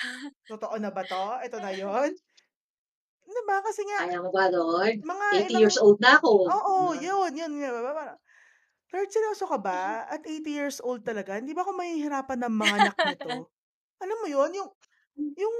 totoo 0.48 0.76
na 0.80 0.90
ba 0.92 1.04
to? 1.04 1.24
Ito 1.44 1.56
na 1.60 1.72
yun? 1.72 2.12
Di 3.28 3.42
ba? 3.44 3.60
Kasi 3.60 3.84
nga, 3.84 4.08
Kaya 4.08 4.24
mo 4.24 4.32
ba, 4.32 4.48
Lord? 4.48 5.04
mga 5.04 5.26
80 5.36 5.52
ilang, 5.52 5.60
years 5.62 5.78
old 5.80 6.00
na 6.00 6.16
ako. 6.16 6.48
oo, 6.48 6.76
Ganon. 6.96 7.04
yun, 7.04 7.30
yun, 7.36 7.52
yun. 7.60 7.72
Parang, 7.84 8.16
Lord, 8.88 9.10
seryoso 9.12 9.44
ka 9.44 9.58
ba? 9.60 10.08
At 10.08 10.24
80 10.24 10.48
years 10.48 10.78
old 10.80 11.04
talaga, 11.04 11.36
hindi 11.36 11.52
ba 11.52 11.60
ako 11.60 11.76
mahihirapan 11.76 12.40
ng 12.44 12.54
mga 12.56 12.74
anak 12.80 12.96
nito? 13.04 13.28
Alam 14.02 14.16
mo 14.24 14.26
yun, 14.28 14.50
yung, 14.56 14.70
yung, 15.36 15.56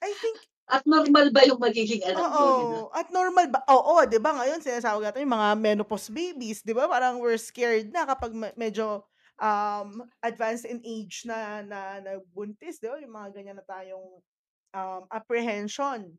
I 0.00 0.14
think, 0.14 0.38
At 0.70 0.86
normal 0.86 1.34
ba 1.34 1.42
yung 1.42 1.58
magiging 1.58 2.06
anak 2.06 2.22
ko? 2.22 2.22
Di 2.22 2.30
ba? 2.30 2.46
oo, 2.46 2.88
at 2.94 3.08
normal 3.10 3.46
ba? 3.50 3.60
Oo, 3.66 3.94
di 4.06 4.18
ba 4.22 4.30
ngayon, 4.38 4.62
sinasawag 4.62 5.02
natin 5.10 5.26
yung 5.26 5.34
mga 5.34 5.50
menopause 5.58 6.08
babies, 6.14 6.62
di 6.62 6.70
ba? 6.70 6.86
Parang 6.86 7.18
we're 7.18 7.36
scared 7.36 7.90
na 7.90 8.06
kapag 8.06 8.30
me- 8.30 8.54
medyo 8.54 9.02
um, 9.42 10.06
advanced 10.22 10.70
in 10.70 10.78
age 10.86 11.26
na, 11.26 11.66
na, 11.66 11.98
na 11.98 12.22
buntis, 12.30 12.78
di 12.78 12.86
ba? 12.86 13.02
Yung 13.02 13.10
mga 13.10 13.28
ganyan 13.34 13.58
na 13.58 13.66
tayong 13.66 14.22
um, 14.70 15.02
apprehension. 15.10 16.14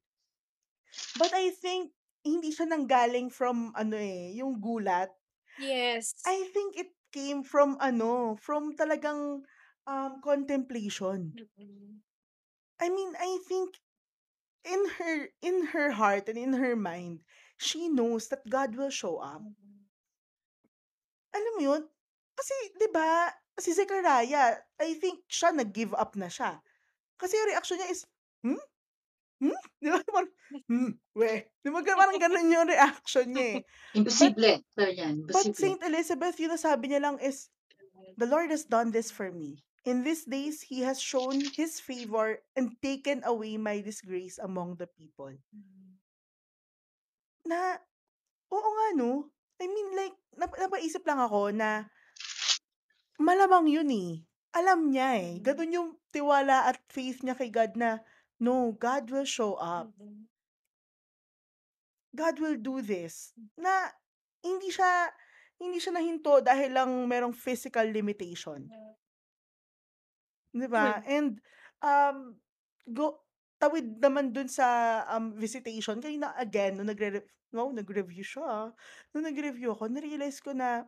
But 1.16 1.32
I 1.32 1.56
think, 1.56 1.96
hindi 2.22 2.54
siya 2.54 2.70
nanggaling 2.70 3.32
from, 3.34 3.74
ano 3.74 3.98
eh, 3.98 4.36
yung 4.38 4.60
gulat. 4.62 5.10
Yes. 5.58 6.14
I 6.28 6.46
think 6.54 6.78
it 6.78 6.92
came 7.10 7.42
from, 7.42 7.80
ano, 7.80 8.36
from 8.38 8.76
talagang 8.76 9.48
um, 9.88 10.12
contemplation. 10.22 11.34
Mm. 11.58 12.04
I 12.82 12.88
mean, 12.90 13.14
I 13.18 13.32
think 13.46 13.78
in 14.66 14.82
her 14.98 15.16
in 15.42 15.58
her 15.74 15.92
heart 15.92 16.30
and 16.30 16.38
in 16.38 16.54
her 16.54 16.76
mind, 16.76 17.22
she 17.58 17.90
knows 17.90 18.30
that 18.30 18.48
God 18.50 18.76
will 18.76 18.94
show 18.94 19.18
up. 19.18 19.42
Alam 21.32 21.54
mo 21.58 21.62
yun? 21.62 21.84
Kasi, 22.36 22.56
di 22.76 22.90
ba, 22.92 23.32
si 23.60 23.72
Zechariah, 23.72 24.60
I 24.82 24.98
think 24.98 25.24
siya 25.30 25.56
nag-give 25.56 25.94
up 25.94 26.18
na 26.18 26.28
siya. 26.28 26.60
Kasi 27.22 27.38
yung 27.38 27.50
reaction 27.54 27.78
niya 27.78 27.90
is, 27.94 28.02
hmm? 28.42 28.62
Hmm? 29.42 29.58
Di 29.82 29.90
ba? 29.90 30.02
Parang, 30.06 30.34
hmm, 30.70 30.92
we. 31.18 31.46
Di 31.66 31.70
ba? 31.70 31.80
Parang 31.82 32.18
ganun 32.24 32.54
yung 32.54 32.70
reaction 32.70 33.26
niya 33.34 33.46
eh. 33.58 33.60
Imposible. 33.98 34.62
Pero 34.78 34.90
yan, 34.94 35.26
But 35.26 35.42
imposible. 35.42 35.58
Saint 35.58 35.82
Elizabeth, 35.86 36.36
yun 36.38 36.54
ang 36.54 36.62
sabi 36.62 36.94
niya 36.94 37.02
lang 37.02 37.18
is, 37.22 37.50
the 38.18 38.30
Lord 38.30 38.54
has 38.54 38.66
done 38.66 38.94
this 38.94 39.10
for 39.10 39.34
me. 39.34 39.62
In 39.82 40.06
these 40.06 40.30
days, 40.30 40.62
He 40.62 40.86
has 40.86 41.02
shown 41.02 41.42
His 41.58 41.82
favor 41.82 42.38
and 42.54 42.78
taken 42.86 43.26
away 43.26 43.58
my 43.58 43.82
disgrace 43.82 44.38
among 44.38 44.78
the 44.78 44.86
people. 44.86 45.34
Mm. 45.34 45.98
Na, 47.50 47.82
oo 48.54 48.70
nga 48.70 48.88
no. 48.94 49.34
I 49.58 49.66
mean 49.66 49.90
like, 49.98 50.14
nap 50.38 50.54
napaisip 50.54 51.02
lang 51.06 51.18
ako 51.18 51.50
na 51.50 51.90
malamang 53.18 53.74
yun 53.74 53.90
eh. 53.90 54.22
Alam 54.54 54.94
niya 54.94 55.10
eh. 55.18 55.32
Mm. 55.38 55.44
Ganun 55.46 55.76
yung 55.76 55.90
tiwala 56.14 56.70
at 56.70 56.78
faith 56.86 57.26
niya 57.26 57.34
kay 57.34 57.50
God 57.50 57.74
na, 57.74 58.06
no, 58.38 58.78
God 58.78 59.10
will 59.10 59.26
show 59.26 59.58
up. 59.58 59.90
Mm. 59.98 60.30
God 62.14 62.36
will 62.38 62.60
do 62.60 62.86
this. 62.86 63.34
Na, 63.58 63.90
hindi 64.46 64.70
siya, 64.70 65.10
hindi 65.58 65.82
siya 65.82 65.98
nahinto 65.98 66.38
dahil 66.44 66.70
lang 66.70 66.92
merong 67.10 67.34
physical 67.34 67.88
limitation. 67.90 68.70
'Di 70.54 70.68
ba? 70.68 71.00
And, 71.08 71.40
um, 71.84 72.40
go 72.92 73.24
tawid 73.62 74.02
naman 74.02 74.34
dun 74.36 74.50
sa, 74.52 75.02
um, 75.12 75.32
visitation 75.38 76.02
kanina 76.02 76.34
again 76.38 76.76
nung 76.80 76.90
nagre-rev 76.90 77.24
wow, 77.52 77.68
nag-review 77.72 78.24
siya, 78.24 78.44
ah. 78.48 78.70
Nung 79.14 79.28
nag-review 79.28 79.76
ako 79.76 79.92
na-realize 79.92 80.40
ko 80.40 80.56
na 80.56 80.88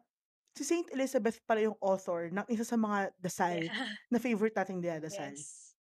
si 0.56 0.64
Saint 0.68 0.88
Elizabeth 0.96 1.40
pala 1.48 1.66
yung 1.68 1.78
author 1.84 2.30
ng 2.32 2.46
isa 2.52 2.64
sa 2.68 2.78
mga 2.80 3.12
dasal 3.20 3.72
Yeah. 3.72 3.96
na 4.12 4.20
favorite 4.20 4.56
nating 4.56 4.80
dinadasal. 4.84 5.34
Yes. 5.36 5.76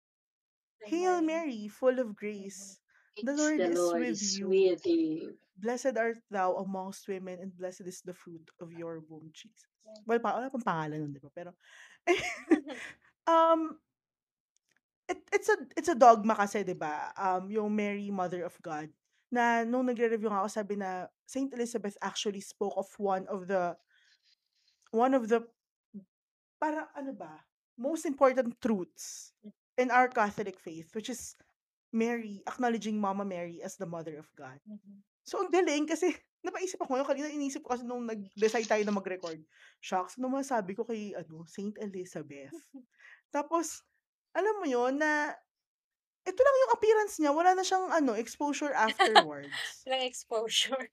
Hail 0.83 1.21
Mary. 1.21 1.25
Mary, 1.25 1.67
full 1.67 1.99
of 1.99 2.15
grace, 2.15 2.79
the 3.21 3.31
It's 3.31 3.37
Lord 3.37 3.59
the 3.59 3.69
is 3.69 3.79
Lord 3.79 4.01
with 4.01 4.09
is 4.09 4.37
you. 4.39 4.47
with 4.49 4.85
you. 4.85 5.37
Blessed 5.55 5.95
art 5.97 6.17
thou 6.33 6.57
amongst 6.57 7.07
women 7.07 7.39
and 7.39 7.53
blessed 7.55 7.85
is 7.87 8.01
the 8.01 8.13
fruit 8.13 8.49
of 8.59 8.73
your 8.73 8.99
womb, 9.05 9.29
Jesus. 9.33 9.69
Well, 10.05 10.19
pa 10.19 10.33
wala 10.35 10.49
pang 10.49 10.65
pangalan 10.65 10.99
nun, 11.05 11.11
'di 11.13 11.21
ba? 11.21 11.29
Pero 11.31 11.51
um 13.27 13.79
it 15.07 15.19
it's 15.31 15.49
a 15.49 15.57
it's 15.75 15.91
a 15.91 15.97
dogma 15.97 16.35
kasi 16.35 16.63
'di 16.63 16.75
ba? 16.77 17.11
Um 17.15 17.51
yung 17.51 17.69
Mary 17.73 18.07
Mother 18.11 18.43
of 18.47 18.55
God 18.63 18.89
na 19.33 19.65
nung 19.65 19.89
nagre-review 19.89 20.29
nga 20.29 20.45
ako 20.45 20.49
sabi 20.51 20.75
na 20.77 21.09
Saint 21.25 21.49
Elizabeth 21.57 21.97
actually 22.05 22.39
spoke 22.43 22.77
of 22.77 22.87
one 23.01 23.25
of 23.27 23.49
the 23.49 23.73
one 24.93 25.13
of 25.17 25.25
the 25.27 25.41
parang 26.61 26.87
ano 26.95 27.11
ba? 27.13 27.43
Most 27.75 28.05
important 28.05 28.53
truths 28.61 29.33
in 29.75 29.89
our 29.89 30.07
Catholic 30.07 30.61
faith 30.61 30.93
which 30.93 31.09
is 31.09 31.33
Mary, 31.93 32.41
acknowledging 32.49 32.97
Mama 32.97 33.21
Mary 33.21 33.61
as 33.61 33.77
the 33.77 33.85
Mother 33.85 34.17
of 34.17 34.29
God. 34.33 34.57
Mhm. 34.65 35.05
So 35.23 35.39
ang 35.39 35.53
galing 35.53 35.85
kasi 35.87 36.09
napaisip 36.45 36.81
ako 36.81 36.97
ngayon 36.99 37.07
kanina 37.07 37.29
inisip 37.31 37.63
ko 37.63 37.77
kasi 37.77 37.85
nung 37.87 38.03
nag-decide 38.03 38.67
tayo 38.67 38.83
na 38.83 38.91
mag-record. 38.97 39.39
Shocks, 39.79 40.19
ano 40.19 40.27
masabi 40.33 40.75
ko 40.75 40.83
kay 40.83 41.15
ano, 41.15 41.47
Saint 41.47 41.77
Elizabeth. 41.79 42.51
Tapos 43.33 43.81
alam 44.37 44.61
mo 44.61 44.67
yon 44.69 45.01
na 45.01 45.33
ito 46.27 46.41
lang 46.41 46.57
yung 46.67 46.73
appearance 46.77 47.15
niya, 47.19 47.31
wala 47.35 47.53
na 47.57 47.63
siyang 47.65 47.89
ano, 47.91 48.13
exposure 48.15 48.73
afterwards. 48.75 49.81
Walang 49.85 50.03
exposure. 50.07 50.87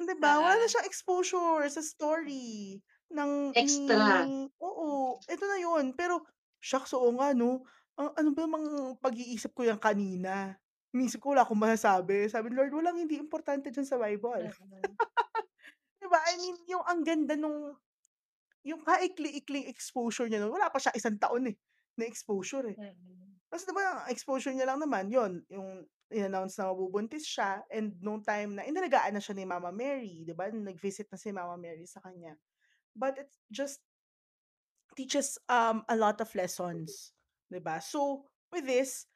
'Di 0.00 0.14
ba? 0.20 0.40
Wala 0.44 0.60
na 0.60 0.66
Ah. 0.66 0.68
siyang 0.68 0.88
exposure 0.88 1.64
sa 1.72 1.80
story 1.84 2.80
ng 3.12 3.30
Extra. 3.54 3.96
ni 3.96 4.48
oo, 4.60 5.20
ito 5.24 5.44
na 5.48 5.58
yun. 5.60 5.92
Pero 5.96 6.24
shocks, 6.60 6.92
oo 6.96 7.08
nga 7.16 7.32
'no. 7.32 7.64
Ang 7.96 8.08
ano 8.16 8.30
ba 8.36 8.44
mang 8.44 8.66
pag-iisip 9.00 9.56
ko 9.56 9.64
yan 9.64 9.80
kanina. 9.80 10.56
Inisip 10.92 11.20
ko 11.24 11.32
wala 11.32 11.44
akong 11.48 11.60
masasabi. 11.60 12.28
Sabi 12.28 12.52
Lord, 12.52 12.72
walang 12.76 13.00
hindi 13.00 13.16
importante 13.20 13.72
diyan 13.72 13.88
sa 13.88 13.96
Bible. 14.00 14.52
'Di 16.00 16.06
ba? 16.12 16.18
I 16.28 16.34
mean, 16.40 16.56
yung 16.68 16.84
ang 16.84 17.00
ganda 17.04 17.34
nung 17.36 17.76
yung 18.66 18.82
kaikli-ikling 18.82 19.70
exposure 19.70 20.26
niya 20.26 20.42
nun, 20.42 20.50
wala 20.50 20.66
pa 20.66 20.82
siya 20.82 20.90
isang 20.98 21.14
taon 21.22 21.54
eh, 21.54 21.56
na 21.94 22.04
exposure 22.04 22.74
eh. 22.74 22.76
Mm. 22.76 23.38
Kasi 23.46 23.62
'di 23.62 23.74
ba 23.78 23.82
ang 24.02 24.10
exposure 24.10 24.50
niya 24.50 24.66
lang 24.66 24.82
naman 24.82 25.06
yun, 25.06 25.46
yung 25.46 25.86
in-announce 26.10 26.58
na 26.58 26.70
mabubuntis 26.70 27.22
siya 27.26 27.62
and 27.70 27.94
nung 28.02 28.22
time 28.22 28.58
na 28.58 28.66
inalagaan 28.66 29.14
na 29.14 29.22
siya 29.22 29.38
ni 29.38 29.46
Mama 29.46 29.70
Mary, 29.70 30.26
'di 30.26 30.34
ba? 30.34 30.50
Nag-visit 30.50 31.06
na 31.14 31.18
si 31.18 31.30
Mama 31.30 31.54
Mary 31.54 31.86
sa 31.86 32.02
kanya. 32.02 32.34
But 32.98 33.22
it 33.22 33.30
just 33.54 33.86
teaches 34.98 35.38
um 35.46 35.86
a 35.86 35.94
lot 35.94 36.18
of 36.18 36.30
lessons, 36.34 37.14
'di 37.46 37.62
ba? 37.62 37.78
So, 37.78 38.26
with 38.50 38.66
this, 38.66 39.06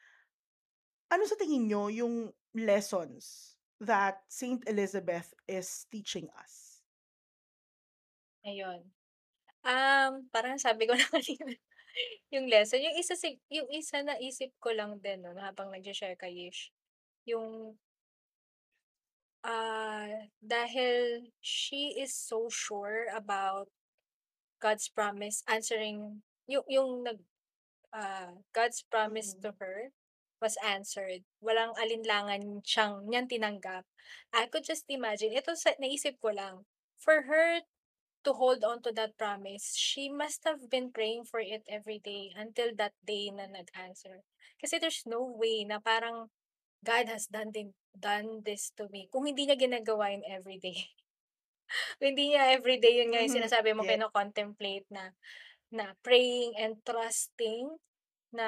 ano 1.11 1.27
sa 1.27 1.35
tingin 1.35 1.67
niyo 1.67 1.91
yung 1.91 2.31
lessons 2.55 3.55
that 3.83 4.23
Saint 4.31 4.63
Elizabeth 4.63 5.35
is 5.43 5.83
teaching 5.91 6.31
us? 6.39 6.71
Ayun. 8.45 9.00
Um, 9.65 10.25
parang 10.33 10.57
sabi 10.57 10.89
ko 10.89 10.93
na 10.97 11.05
kanina 11.05 11.53
yung 12.33 12.47
lesson, 12.49 12.81
yung 12.81 12.97
isa 12.97 13.13
sig 13.19 13.37
yung 13.51 13.69
isa 13.69 14.01
naisip 14.01 14.49
ko 14.63 14.73
lang 14.73 14.97
din 15.03 15.21
'no, 15.21 15.37
habang 15.37 15.69
nagse-share 15.69 16.17
kay 16.17 16.49
Ish, 16.49 16.71
yung 17.29 17.77
ah, 19.43 20.29
dahil 20.41 21.25
she 21.41 21.97
is 21.97 22.13
so 22.13 22.45
sure 22.49 23.09
about 23.09 23.69
God's 24.61 24.89
promise 24.89 25.43
answering 25.49 26.21
yung 26.49 26.65
yung 26.69 26.91
nag 27.05 27.19
ah, 27.93 28.37
God's 28.53 28.83
promise 28.89 29.33
Mm. 29.37 29.41
to 29.45 29.51
her 29.61 29.77
was 30.41 30.57
answered. 30.65 31.23
Walang 31.43 31.73
alinlangan 31.79 32.61
siyang 32.65 33.05
niyang 33.09 33.29
tinanggap. 33.29 33.85
I 34.33 34.47
could 34.51 34.65
just 34.65 34.85
imagine, 34.89 35.33
ito 35.33 35.53
sa 35.57 35.73
naisip 35.81 36.17
ko 36.21 36.33
lang, 36.33 36.65
for 36.99 37.25
her 37.29 37.61
to 38.23 38.33
hold 38.33 38.63
on 38.63 38.81
to 38.83 38.91
that 38.93 39.17
promise, 39.17 39.75
she 39.75 40.09
must 40.09 40.43
have 40.45 40.69
been 40.69 40.91
praying 40.91 41.25
for 41.25 41.39
it 41.39 41.63
every 41.69 41.99
day 41.99 42.31
until 42.35 42.73
that 42.77 42.93
day 43.05 43.31
na 43.33 43.47
nag-answer. 43.49 44.21
Kasi 44.61 44.77
there's 44.79 45.03
no 45.05 45.21
way 45.25 45.65
na 45.65 45.79
parang 45.81 46.29
God 46.85 47.09
has 47.09 47.27
done 47.29 47.51
din 47.53 47.73
done 47.93 48.41
this 48.45 48.71
to 48.79 48.87
me 48.89 49.05
kung 49.11 49.27
hindi 49.29 49.45
niya 49.45 49.57
ginagawa 49.59 50.09
yun 50.13 50.25
everyday. 50.25 50.77
Kung 51.99 52.15
hindi 52.15 52.33
niya 52.35 52.55
everyday, 52.57 52.99
yun 53.03 53.13
nga 53.13 53.21
yung 53.23 53.31
Mhm. 53.31 53.37
sinasabi 53.43 53.69
mo 53.77 53.83
Yes. 53.85 53.91
kino-contemplate 53.95 54.87
na 54.91 55.13
na 55.71 55.95
praying 56.03 56.55
and 56.59 56.79
trusting 56.83 57.79
na 58.35 58.47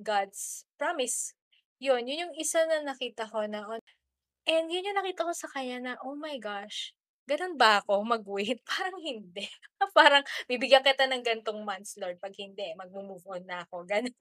God's 0.00 0.64
promise. 0.80 1.32
Yun, 1.80 2.08
yun 2.08 2.28
yung 2.28 2.34
isa 2.36 2.64
na 2.68 2.80
nakita 2.84 3.28
ko 3.28 3.44
na 3.48 3.64
on 3.68 3.80
and 4.48 4.70
yun 4.72 4.86
yung 4.86 4.98
nakita 4.98 5.26
ko 5.28 5.32
sa 5.36 5.48
kanya 5.52 5.78
na, 5.82 5.92
"Oh 6.04 6.16
my 6.16 6.36
gosh, 6.40 6.94
ganun 7.28 7.54
ba 7.60 7.82
ako 7.84 8.02
mag-wait?" 8.06 8.62
Parang 8.70 8.98
hindi. 9.02 9.46
Parang, 9.98 10.22
"Bibigyan 10.50 10.82
kita 10.86 11.06
ng 11.10 11.22
gan'tong 11.26 11.62
months 11.66 11.98
Lord, 12.00 12.18
'pag 12.22 12.34
hindi 12.38 12.72
magmo-move 12.78 13.24
on 13.28 13.44
na 13.48 13.64
ako." 13.66 13.84
Gano'n. 13.90 14.14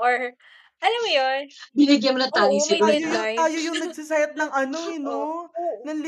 Or 0.00 0.34
alam 0.82 1.00
mo 1.04 1.10
yun? 1.12 1.42
Binigyan 1.76 2.16
mo 2.16 2.24
tali 2.32 2.56
Oo, 2.56 2.64
si 2.64 2.72
may 2.72 2.80
Lord, 2.80 3.00
Tayo 3.04 3.04
ah. 3.04 3.20
yung 3.20 3.28
deadline. 3.28 3.36
tayo 3.36 3.56
yung 3.60 3.78
nagse-set 3.82 4.32
ng 4.40 4.50
ano, 4.52 4.88
eh, 4.88 4.96
Oo, 5.06 5.24
'no, 5.36 5.52
oo. 5.58 5.84
ng 5.84 5.98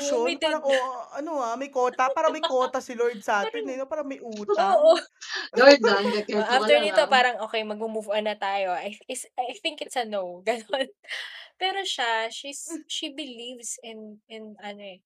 Oo, 0.00 0.16
limitation. 0.26 0.26
may 0.26 0.36
Parang, 0.42 0.62
deadline. 0.62 0.66
oh, 0.66 1.06
ano, 1.14 1.38
ah, 1.38 1.54
may 1.54 1.70
quota. 1.70 2.10
Parang 2.10 2.34
may 2.34 2.42
quota 2.42 2.82
si 2.82 2.98
Lord 2.98 3.22
sa'tin, 3.22 3.62
Parang 3.62 3.70
eh, 3.70 3.78
'no, 3.78 3.86
parang 3.86 4.10
may 4.10 4.18
oo. 4.52 4.82
utang. 4.82 4.90
Lord, 5.56 5.80
ah, 5.88 6.02
Oh, 6.34 6.42
ganito 6.42 6.56
ka 6.58 6.58
after 6.58 6.76
lang, 6.76 6.84
nito 6.84 6.98
ah. 6.98 7.10
parang, 7.10 7.38
"Okey, 7.46 7.62
magmo-move 7.66 8.10
on 8.12 8.26
na 8.28 8.36
tayo." 8.38 8.72
I 8.74 8.98
is 9.10 9.26
I 9.38 9.54
think 9.62 9.82
it's 9.84 9.96
a 9.98 10.04
no, 10.06 10.42
gano'n. 10.46 10.90
Pero 11.60 11.80
siya, 11.86 12.28
she's 12.32 12.80
she 12.90 13.10
believes 13.14 13.78
in 13.84 14.22
in 14.30 14.56
ano, 14.62 14.82
eh 14.82 15.00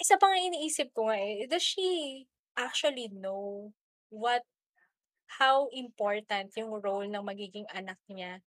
isa 0.00 0.16
pa 0.16 0.32
nga 0.32 0.40
iniisip 0.40 0.90
ko 0.96 1.12
nga, 1.12 1.16
eh, 1.20 1.46
does 1.46 1.62
she 1.62 2.24
actually 2.56 3.08
know 3.12 3.72
what 4.10 4.42
how 5.38 5.70
important 5.70 6.50
yung 6.58 6.74
role 6.82 7.06
ng 7.06 7.22
magiging 7.22 7.68
anak 7.70 8.00
niya 8.10 8.42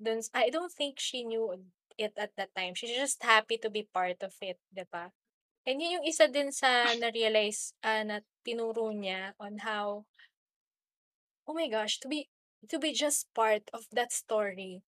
dun 0.00 0.20
I 0.32 0.48
don't 0.52 0.72
think 0.72 1.00
she 1.00 1.24
knew 1.24 1.52
it 1.98 2.12
at 2.20 2.36
that 2.36 2.52
time. 2.52 2.76
She's 2.76 2.92
just 2.92 3.22
happy 3.24 3.56
to 3.64 3.70
be 3.72 3.88
part 3.88 4.20
of 4.20 4.36
it, 4.44 4.60
'di 4.72 4.84
ba? 4.92 5.12
And 5.66 5.80
yun 5.82 6.00
yung 6.00 6.06
isa 6.06 6.28
din 6.30 6.52
sa 6.52 6.86
na-realize, 6.94 7.74
ah, 7.82 8.04
na 8.06 8.22
tinuro 8.46 8.92
niya 8.92 9.34
on 9.40 9.64
how 9.66 10.06
oh 11.48 11.54
my 11.54 11.68
gosh, 11.68 11.98
to 12.00 12.08
be 12.08 12.28
to 12.68 12.78
be 12.78 12.92
just 12.92 13.30
part 13.34 13.64
of 13.72 13.86
that 13.92 14.12
story 14.12 14.82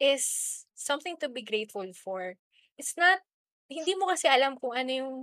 is 0.00 0.66
something 0.76 1.16
to 1.20 1.28
be 1.28 1.42
grateful 1.42 1.88
for. 1.96 2.36
It's 2.76 2.96
not 3.00 3.24
hindi 3.70 3.92
mo 3.98 4.10
kasi 4.10 4.26
alam 4.30 4.58
kung 4.58 4.74
ano 4.74 4.90
yung 4.92 5.14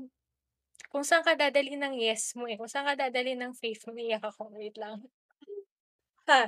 kung 0.93 1.01
saan 1.01 1.25
ka 1.25 1.34
dadalhin 1.34 1.82
ng 1.82 1.95
yes 1.97 2.38
mo, 2.38 2.45
eh, 2.45 2.53
kung 2.53 2.69
saan 2.69 2.86
ka 2.86 3.10
dadalhin 3.10 3.41
ng 3.41 3.53
faith 3.58 3.82
mo. 3.89 3.97
Naiiyak 3.97 4.21
ako, 4.21 4.53
wait 4.53 4.77
lang. 4.77 5.01
Ha, 6.23 6.47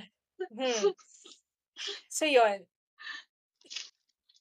hmm. 0.56 0.96
So 2.08 2.24
yun. 2.24 2.64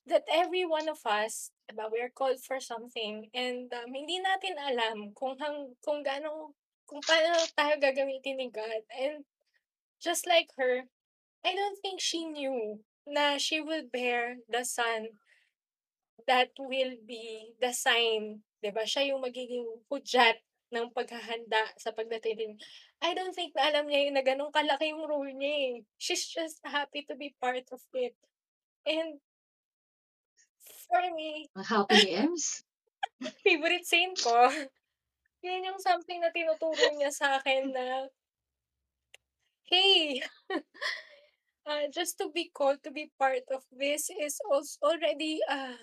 That 0.07 0.23
every 0.31 0.63
one 0.69 0.87
of 0.87 1.01
us, 1.09 1.51
'di 1.67 1.75
ba, 1.75 1.89
we 1.91 1.99
are 1.99 2.13
called 2.13 2.39
for 2.39 2.61
something 2.61 3.33
and, 3.35 3.73
um, 3.73 3.91
hindi 3.91 4.21
natin 4.21 4.55
alam 4.61 5.11
kung 5.17 5.35
hang 5.41 5.75
kung 5.81 6.05
gaano 6.05 6.55
kung 6.85 7.01
paano 7.03 7.41
tayo 7.57 7.75
gagamitin 7.81 8.37
ni 8.37 8.53
God 8.53 8.85
and 8.93 9.25
just 9.99 10.29
like 10.29 10.53
her, 10.61 10.87
I 11.43 11.57
don't 11.57 11.81
think 11.81 11.99
she 12.01 12.29
knew 12.29 12.85
na 13.09 13.41
she 13.41 13.61
will 13.65 13.85
bear 13.89 14.45
the 14.49 14.65
son 14.69 15.17
that 16.27 16.51
will 16.59 16.97
be 17.07 17.55
the 17.61 17.73
sign, 17.75 18.43
'di 18.63 18.71
ba, 18.75 18.85
siya 18.89 19.13
yung 19.13 19.23
magiging 19.25 19.67
hudyat 19.91 20.41
ng 20.75 20.91
paghahanda 20.91 21.71
sa 21.79 21.95
pagdating 21.95 22.37
din 22.41 22.53
I 23.05 23.13
don't 23.15 23.37
think 23.37 23.53
na 23.55 23.69
alam 23.71 23.87
niya 23.87 24.09
yun 24.11 24.17
na 24.17 24.25
gano'n 24.25 24.51
kalaki 24.51 24.91
yung 24.91 25.05
role 25.07 25.31
niya, 25.31 25.53
eh. 25.53 25.75
She's 26.01 26.25
just 26.27 26.59
happy 26.65 27.05
to 27.07 27.15
be 27.15 27.37
part 27.39 27.69
of 27.71 27.83
it. 27.95 28.17
And 28.89 29.21
for 30.89 31.03
me 31.15 31.49
happy 31.65 32.11
Ems. 32.15 32.65
favorite 33.45 33.87
saint 33.87 34.17
ko, 34.21 34.51
yun 35.45 35.65
yung 35.69 35.81
something 35.81 36.19
na 36.21 36.33
tinuturo 36.35 36.89
niya 36.97 37.13
sa'kin 37.13 37.71
na 37.73 38.09
"Hey, 39.65 40.23
ah, 41.67 41.87
just 41.97 42.19
to 42.19 42.29
be 42.31 42.51
called 42.53 42.83
to 42.85 42.91
be 42.91 43.13
part 43.19 43.45
of 43.53 43.65
this 43.73 44.11
is 44.11 44.37
als 44.53 44.77
already, 44.83 45.41
ah, 45.49 45.77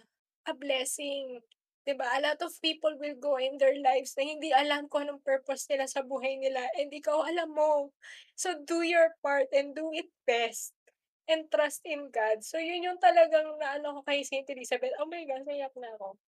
a 0.47 0.54
blessing." 0.54 1.41
'Di 1.82 1.97
ba, 1.97 2.06
a 2.13 2.21
lot 2.21 2.38
of 2.45 2.54
people 2.62 2.93
will 3.01 3.17
go 3.17 3.41
in 3.41 3.58
their 3.58 3.73
lives 3.82 4.13
na 4.13 4.21
hindi 4.21 4.54
alam 4.54 4.86
kung 4.86 5.10
anong 5.10 5.25
purpose 5.25 5.65
nila 5.65 5.89
sa 5.89 6.06
buhay 6.06 6.38
nila 6.38 6.62
and 6.77 6.93
ikaw 6.93 7.25
alam 7.25 7.49
mo. 7.49 7.89
So, 8.38 8.54
do 8.54 8.86
your 8.86 9.17
part 9.25 9.49
and 9.49 9.73
do 9.73 9.89
it 9.89 10.10
best 10.30 10.77
and 11.25 11.49
trust 11.49 11.82
in 11.89 12.13
God. 12.13 12.45
So, 12.45 12.62
yun 12.62 12.86
yung 12.86 13.01
talagang 13.01 13.58
naano 13.58 13.97
ko 13.97 14.01
kay 14.06 14.21
Saint 14.21 14.45
Elizabeth. 14.54 14.93
Oh 15.01 15.10
my 15.10 15.25
gosh, 15.25 15.41
naiyak 15.41 15.73
na 15.73 15.89
ako. 15.97 16.21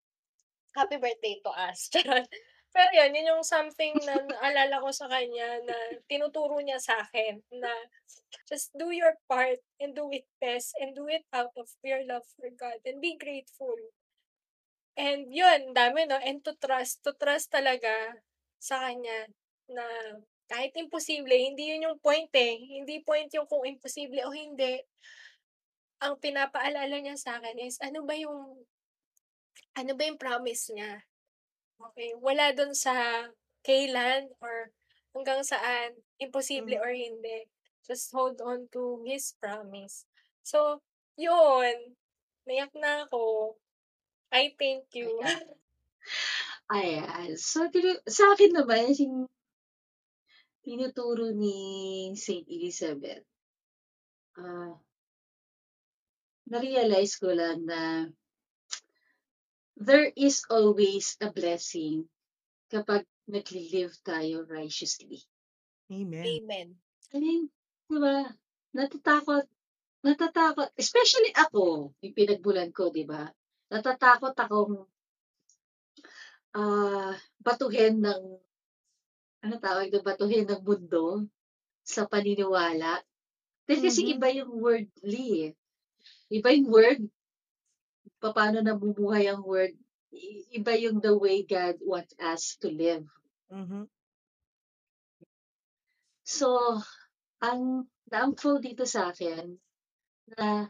Happy 0.73 0.97
birthday 0.97 1.37
to 1.45 1.51
us. 1.53 1.93
Pero 2.73 2.89
yun, 2.97 3.13
yun 3.13 3.37
yung 3.37 3.45
something 3.45 3.93
na 4.01 4.17
naalala 4.25 4.81
ko 4.81 4.89
sa 4.89 5.05
kanya 5.05 5.61
na 5.61 5.77
tinuturo 6.09 6.57
niya 6.65 6.81
sa'kin 6.81 7.37
na 7.53 7.69
just 8.49 8.73
do 8.73 8.89
your 8.89 9.13
part 9.29 9.61
and 9.77 9.93
do 9.93 10.09
it 10.09 10.25
best 10.41 10.73
and 10.81 10.97
do 10.97 11.05
it 11.05 11.21
out 11.29 11.53
of 11.53 11.69
your 11.85 12.01
love 12.09 12.25
for 12.33 12.49
God 12.57 12.81
and 12.89 12.97
be 12.97 13.13
grateful. 13.21 13.77
And 14.97 15.25
yun, 15.33 15.73
dami 15.73 16.05
'no, 16.05 16.21
and 16.21 16.45
to 16.45 16.53
trust, 16.61 17.01
to 17.01 17.17
trust 17.17 17.49
talaga 17.49 17.89
sa 18.61 18.77
kanya 18.85 19.25
na 19.65 19.85
kahit 20.45 20.69
imposible, 20.77 21.33
hindi 21.33 21.73
yun 21.73 21.89
yung 21.89 21.97
point, 21.97 22.29
eh. 22.37 22.61
Hindi 22.61 23.01
point 23.01 23.25
yung 23.33 23.49
kung 23.49 23.65
imposible 23.65 24.21
o 24.21 24.29
hindi. 24.29 24.85
Ang 26.01 26.17
pinapaalala 26.17 26.95
niya 26.97 27.13
sa'kin 27.19 27.57
is 27.61 27.77
ano 27.83 28.01
ba 28.07 28.15
yung 28.17 28.65
ano 29.77 29.91
ba 29.97 30.03
yung 30.05 30.21
promise 30.21 30.69
niya. 30.73 31.01
Okey, 31.81 32.15
wala 32.21 32.53
dun 32.53 32.73
sa 32.77 33.27
kailan 33.65 34.29
or 34.41 34.71
hanggang 35.15 35.41
saan, 35.45 35.97
imposible 36.21 36.77
Mhm. 36.77 36.83
or 36.83 36.91
hindi. 36.93 37.39
Just 37.85 38.11
hold 38.13 38.39
on 38.41 38.69
to 38.73 39.03
His 39.07 39.35
promise. 39.41 40.05
So, 40.45 40.81
yun, 41.19 41.97
naiyak 42.47 42.73
na 42.77 43.07
ako. 43.07 43.57
I 44.33 44.57
thank 44.57 44.89
you. 44.97 45.21
Ayan. 45.21 45.45
Ayan. 46.73 47.29
So, 47.37 47.69
tinu 47.69 47.93
sa'kin 48.01 48.57
naman 48.57 48.97
yung 48.97 49.29
tinuturo 50.65 51.29
ni 51.35 52.09
Saint 52.17 52.47
Elizabeth 52.49 53.21
ah 54.39 54.73
na-realize 56.49 57.19
ko 57.21 57.29
lang 57.29 57.67
na 57.67 58.09
there 59.77 60.09
is 60.17 60.41
always 60.49 61.15
a 61.21 61.29
blessing 61.29 62.09
kapag 62.73 63.05
nagle-live 63.29 63.93
tayo 64.01 64.43
righteously. 64.49 65.21
Amen. 65.93 66.25
Amen. 66.25 66.67
I 67.13 67.17
mean, 67.21 67.43
'di 67.87 67.97
ba, 68.01 68.33
natatakot 68.73 69.45
natatakot 70.03 70.73
especially 70.75 71.29
ako, 71.37 71.93
yung 72.01 72.15
pinagmulan 72.17 72.73
ko, 72.73 72.89
'di 72.89 73.05
ba? 73.05 73.29
Natatakot 73.73 74.37
akong 74.37 74.85
ah, 76.53 77.17
batuhin 77.41 77.97
ng 78.05 78.21
anong 79.41 79.63
tawag 79.65 79.89
dun, 79.89 80.05
batuhin 80.05 80.45
ng 80.45 80.61
mundo 80.61 81.25
sa 81.81 82.05
paniniwala. 82.05 83.01
Dahil 83.65 83.81
kasi 83.81 84.05
Mhm. 84.05 84.11
iba 84.13 84.27
yung 84.29 84.51
worldly, 84.61 85.29
eh. 85.49 85.51
Iba 86.29 86.53
yung 86.53 86.69
word, 86.69 87.01
papaano 88.21 88.61
namumuhay 88.61 89.25
ang 89.25 89.41
word, 89.41 89.73
iba 90.53 90.77
yung 90.77 91.01
the 91.01 91.17
way 91.17 91.41
God 91.41 91.81
wants 91.81 92.13
us 92.21 92.55
to 92.61 92.69
live. 92.69 93.09
Mhm. 93.49 93.89
So, 96.23 96.77
ang 97.41 97.89
na-unfold 98.07 98.63
dito 98.63 98.85
sa'kin 98.85 99.57
na 100.37 100.69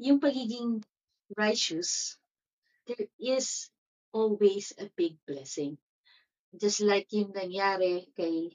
yung 0.00 0.22
pagiging 0.22 0.80
righteous, 1.36 2.16
there 2.86 3.06
is 3.18 3.70
always 4.12 4.72
a 4.78 4.88
big 4.92 5.16
blessing. 5.24 5.78
Just 6.52 6.84
like 6.84 7.08
yung 7.12 7.32
nangyari 7.32 8.12
kay 8.12 8.52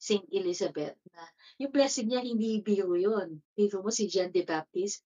Saint 0.00 0.24
Elizabeth 0.32 0.96
na 1.12 1.22
yung 1.58 1.74
blessing 1.74 2.08
niya 2.08 2.22
hindi 2.24 2.62
biro 2.62 2.94
yun. 2.96 3.42
Biro 3.52 3.82
mo 3.82 3.90
si 3.92 4.06
John 4.08 4.30
the 4.32 4.46
Baptist, 4.46 5.02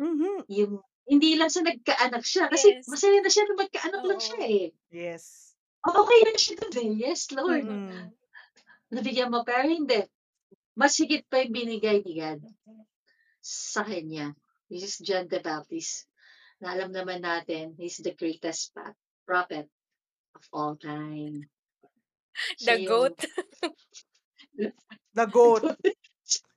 Mhm. 0.00 0.48
yung 0.48 0.80
hindi 1.04 1.36
lang 1.36 1.50
sa 1.52 1.60
nagkaanak 1.62 2.24
siya 2.24 2.48
kasi 2.48 2.78
Yes. 2.78 2.88
masaya 2.88 3.18
na 3.20 3.30
siya 3.30 3.44
na 3.46 3.54
magkaanak 3.58 4.02
lang 4.02 4.20
siya 4.22 4.38
Oo. 4.40 4.48
eh. 4.48 4.66
Yes. 4.90 5.52
Okay 5.82 6.20
na 6.24 6.34
siya 6.38 6.58
eh. 6.78 6.90
Yes, 6.94 7.20
Lord. 7.34 7.66
Mm. 7.66 8.10
Nabigyan 8.94 9.30
mo 9.34 9.42
pero 9.42 9.66
hindi. 9.66 9.98
Mas 10.72 10.96
higit 10.96 11.26
pa 11.28 11.42
yung 11.42 11.52
binigay 11.52 12.00
ni 12.00 12.16
God 12.16 12.40
sa 13.42 13.82
kanya. 13.84 14.32
Which 14.72 14.86
is 14.86 14.96
John 15.04 15.28
the 15.28 15.42
Baptist. 15.42 16.08
Na 16.62 16.72
alam 16.72 16.94
naman 16.94 17.20
natin, 17.20 17.74
he's 17.74 17.98
the 17.98 18.14
greatest 18.14 18.70
pa- 18.70 18.94
prophet 19.26 19.66
of 20.32 20.44
all 20.54 20.74
time. 20.78 21.50
The 22.62 22.62
Siya 22.62 22.74
yung- 22.78 22.88
goat. 22.88 23.16
The 25.12 25.26
goat. 25.28 25.64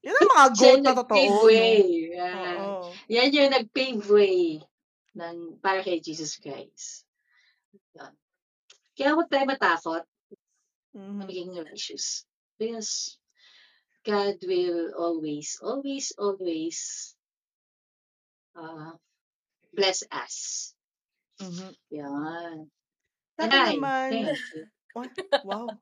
Yan 0.06 0.16
ang 0.16 0.30
mga 0.32 0.48
goat 0.54 0.64
yung 0.72 0.84
na 0.86 0.94
totoo. 0.96 1.36
way. 1.44 1.82
Yan. 2.16 2.58
Oo. 2.62 2.88
Yan 3.10 3.34
yung 3.34 3.52
nag-pave 3.52 4.04
way 4.08 4.62
ng, 5.18 5.60
para 5.60 5.82
kay 5.82 6.00
Jesus 6.00 6.38
Christ. 6.38 7.04
Yan. 7.98 8.14
Kaya 8.96 9.12
huwag 9.12 9.28
tayo 9.28 9.44
matakot 9.44 10.04
na 10.94 11.02
Mhm. 11.02 11.16
maging 11.26 11.52
righteous. 11.60 12.24
Because 12.56 13.20
God 14.08 14.40
will 14.48 14.96
always, 14.96 15.60
always, 15.60 16.16
always 16.16 17.12
uh, 18.56 18.96
bless 19.76 20.04
us. 20.12 20.74
Mhm. 21.40 21.76
Yan. 21.92 22.70
Sa 23.38 23.44
And 23.44 23.52
akin 23.52 23.64
I, 23.64 23.72
naman, 23.76 24.10
thank 24.10 24.28
you. 24.54 24.66
What? 24.96 25.12
Wow. 25.44 25.78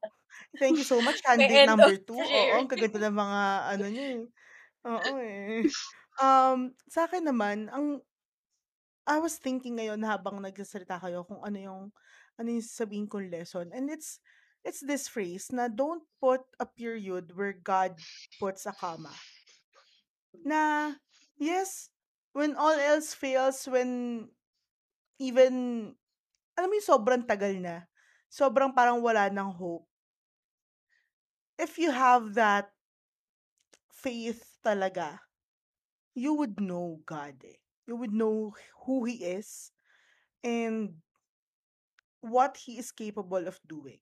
Thank 0.59 0.77
you 0.77 0.85
so 0.85 1.01
much. 1.01 1.21
Candidate 1.23 1.65
number 1.65 1.95
two. 1.97 2.17
Oo, 2.17 2.57
ang 2.57 2.67
kaganda 2.67 2.99
ng 3.09 3.17
mga 3.17 3.41
ano 3.77 3.85
niyo 3.89 4.05
eh. 4.17 4.21
Oo 4.85 5.11
eh. 5.21 5.63
Um, 6.21 6.77
sa 6.89 7.05
akin 7.09 7.25
naman, 7.25 7.69
ang 7.73 8.01
I 9.07 9.19
was 9.19 9.35
thinking 9.39 9.75
ngayon 9.79 10.03
habang 10.07 10.39
nagsasalita 10.39 10.99
kayo 10.99 11.27
kung 11.27 11.43
ano 11.43 11.57
yung 11.59 11.83
ano 12.39 12.47
yung 12.49 12.63
sabihin 12.63 13.07
kong 13.07 13.27
lesson. 13.31 13.71
And 13.75 13.91
it's 13.91 14.19
it's 14.63 14.79
this 14.83 15.11
phrase 15.11 15.51
na 15.51 15.67
don't 15.67 16.03
put 16.23 16.43
a 16.59 16.67
period 16.67 17.35
where 17.35 17.51
God 17.55 17.99
puts 18.39 18.63
a 18.65 18.71
comma. 18.75 19.11
Na 20.43 20.95
yes, 21.37 21.92
when 22.33 22.57
all 22.57 22.73
else 22.73 23.13
fails, 23.13 23.65
when 23.69 24.27
even 25.21 25.93
alam 26.57 26.69
mo 26.69 26.75
yung 26.77 26.89
sobrang 26.89 27.23
tagal 27.25 27.53
na, 27.61 27.85
sobrang 28.29 28.73
parang 28.73 29.01
wala 29.01 29.29
ng 29.29 29.49
hope. 29.53 29.85
If 31.57 31.77
you 31.77 31.93
have 31.93 32.33
that 32.33 32.73
faith 33.93 34.57
talaga, 34.65 35.21
you 36.17 36.33
would 36.33 36.57
know 36.57 37.01
God 37.05 37.37
eh. 37.45 37.61
You 37.85 37.95
would 37.97 38.13
know 38.13 38.57
who 38.85 39.05
He 39.05 39.21
is 39.21 39.69
and 40.41 40.97
what 42.21 42.57
He 42.57 42.81
is 42.81 42.89
capable 42.89 43.45
of 43.45 43.61
doing. 43.69 44.01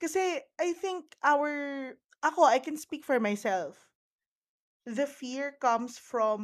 Kasi 0.00 0.40
I 0.58 0.72
think 0.72 1.14
our, 1.22 1.94
ako, 2.24 2.48
I 2.48 2.58
can 2.58 2.76
speak 2.80 3.04
for 3.04 3.20
myself. 3.20 3.89
The 4.88 5.04
fear 5.04 5.56
comes 5.60 6.00
from 6.00 6.40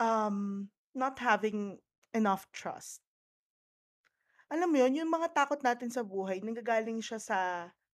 um 0.00 0.68
not 0.96 1.20
having 1.20 1.80
enough 2.12 2.48
trust. 2.52 3.00
Alam 4.52 4.68
mo 4.68 4.76
yun, 4.84 5.00
yung 5.00 5.08
mga 5.08 5.32
takot 5.32 5.60
natin 5.64 5.88
sa 5.88 6.04
buhay, 6.04 6.44
nanggagaling 6.44 7.00
siya 7.00 7.16
sa 7.16 7.38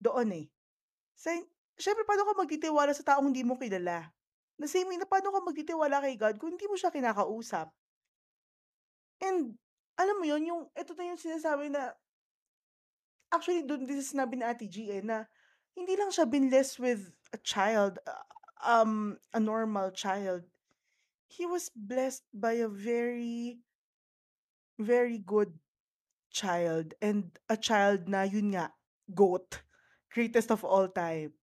doon 0.03 0.35
eh. 0.35 0.47
Sa, 1.15 1.31
syempre, 1.79 2.03
paano 2.03 2.27
ka 2.27 2.35
magtitiwala 2.35 2.91
sa 2.91 3.07
taong 3.07 3.31
hindi 3.31 3.47
mo 3.47 3.55
kilala? 3.55 4.11
The 4.59 4.67
same 4.67 4.91
na 4.99 5.07
paano 5.07 5.31
ka 5.31 5.39
magtitiwala 5.39 6.03
kay 6.03 6.19
God 6.19 6.35
kung 6.43 6.59
hindi 6.59 6.67
mo 6.67 6.75
siya 6.75 6.91
kinakausap? 6.91 7.71
And, 9.23 9.55
alam 9.95 10.19
mo 10.19 10.27
yun, 10.27 10.51
yung, 10.51 10.63
ito 10.75 10.99
na 10.99 11.15
yung 11.15 11.23
sinasabi 11.23 11.71
na, 11.71 11.95
actually, 13.31 13.63
doon 13.63 13.87
din 13.87 14.03
sa 14.03 14.19
sinabi 14.19 14.35
ni 14.35 14.43
Ate 14.43 14.67
G 14.67 14.91
eh, 14.91 15.03
na 15.03 15.31
hindi 15.79 15.95
lang 15.95 16.11
siya 16.11 16.27
binless 16.27 16.75
with 16.83 17.15
a 17.31 17.39
child, 17.39 18.03
uh, 18.03 18.27
um, 18.67 19.15
a 19.31 19.39
normal 19.39 19.95
child. 19.95 20.43
He 21.31 21.47
was 21.47 21.71
blessed 21.71 22.27
by 22.35 22.59
a 22.59 22.67
very, 22.67 23.63
very 24.75 25.23
good 25.23 25.55
child 26.35 26.99
and 26.99 27.31
a 27.47 27.55
child 27.55 28.11
na 28.11 28.27
yun 28.27 28.59
nga, 28.59 28.75
GOAT, 29.15 29.63
greatest 30.11 30.51
of 30.51 30.67
all 30.67 30.91
time. 30.91 31.39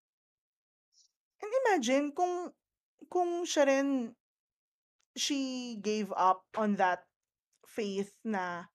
And 1.40 1.50
imagine 1.64 2.12
kung 2.12 2.52
kung 3.08 3.48
siya 3.48 3.72
rin 3.72 4.12
she 5.16 5.80
gave 5.80 6.12
up 6.12 6.44
on 6.60 6.76
that 6.76 7.08
faith 7.64 8.12
na 8.20 8.68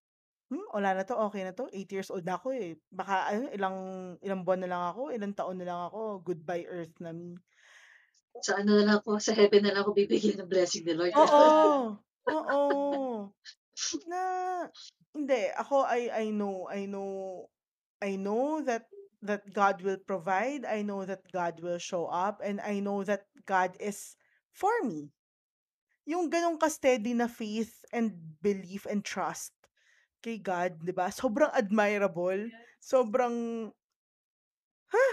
hmm, 0.52 0.68
wala 0.76 1.00
na 1.00 1.04
to, 1.08 1.16
okay 1.16 1.48
na 1.48 1.56
to. 1.56 1.72
8 1.72 1.88
years 1.96 2.12
old 2.12 2.28
na 2.28 2.36
ako 2.36 2.52
eh. 2.52 2.76
Baka 2.92 3.32
ano, 3.32 3.48
ilang 3.56 3.78
ilang 4.20 4.44
buwan 4.44 4.68
na 4.68 4.70
lang 4.70 4.84
ako, 4.92 5.16
ilang 5.16 5.32
taon 5.32 5.58
na 5.58 5.66
lang 5.66 5.82
ako, 5.88 6.20
goodbye 6.28 6.68
earth 6.68 6.94
na 7.00 7.16
me. 7.16 7.40
Sa 8.44 8.60
ano 8.60 8.76
na 8.76 8.84
lang 8.84 8.98
ako, 9.00 9.16
sa 9.24 9.32
heaven 9.32 9.64
na 9.64 9.72
lang 9.72 9.88
ako 9.88 9.96
bibigyan 9.96 10.44
ng 10.44 10.52
blessing 10.52 10.84
ni 10.84 10.94
Lord. 10.94 11.16
Oo. 11.16 11.96
Oo. 12.36 13.32
Na 14.12 14.22
hindi 15.12 15.42
ako 15.56 15.84
I 15.88 16.12
I 16.12 16.26
know 16.32 16.68
I 16.68 16.88
know 16.88 17.48
I 18.04 18.16
know 18.20 18.60
that 18.64 18.88
that 19.22 19.46
God 19.54 19.86
will 19.86 20.02
provide. 20.02 20.66
I 20.66 20.82
know 20.82 21.06
that 21.06 21.24
God 21.30 21.62
will 21.62 21.78
show 21.78 22.10
up 22.10 22.42
and 22.42 22.58
I 22.62 22.82
know 22.82 23.06
that 23.06 23.30
God 23.46 23.78
is 23.78 24.18
for 24.52 24.74
me. 24.84 25.14
Yung 26.10 26.34
ganong 26.34 26.58
ka-steady 26.58 27.14
na 27.14 27.30
faith 27.30 27.86
and 27.94 28.18
belief 28.42 28.90
and 28.90 29.06
trust 29.06 29.54
kay 30.24 30.38
God, 30.40 30.78
'di 30.82 30.94
ba? 30.96 31.10
Sobrang 31.12 31.52
admirable. 31.54 32.54
Sobrang 32.82 33.36
ha? 34.94 35.06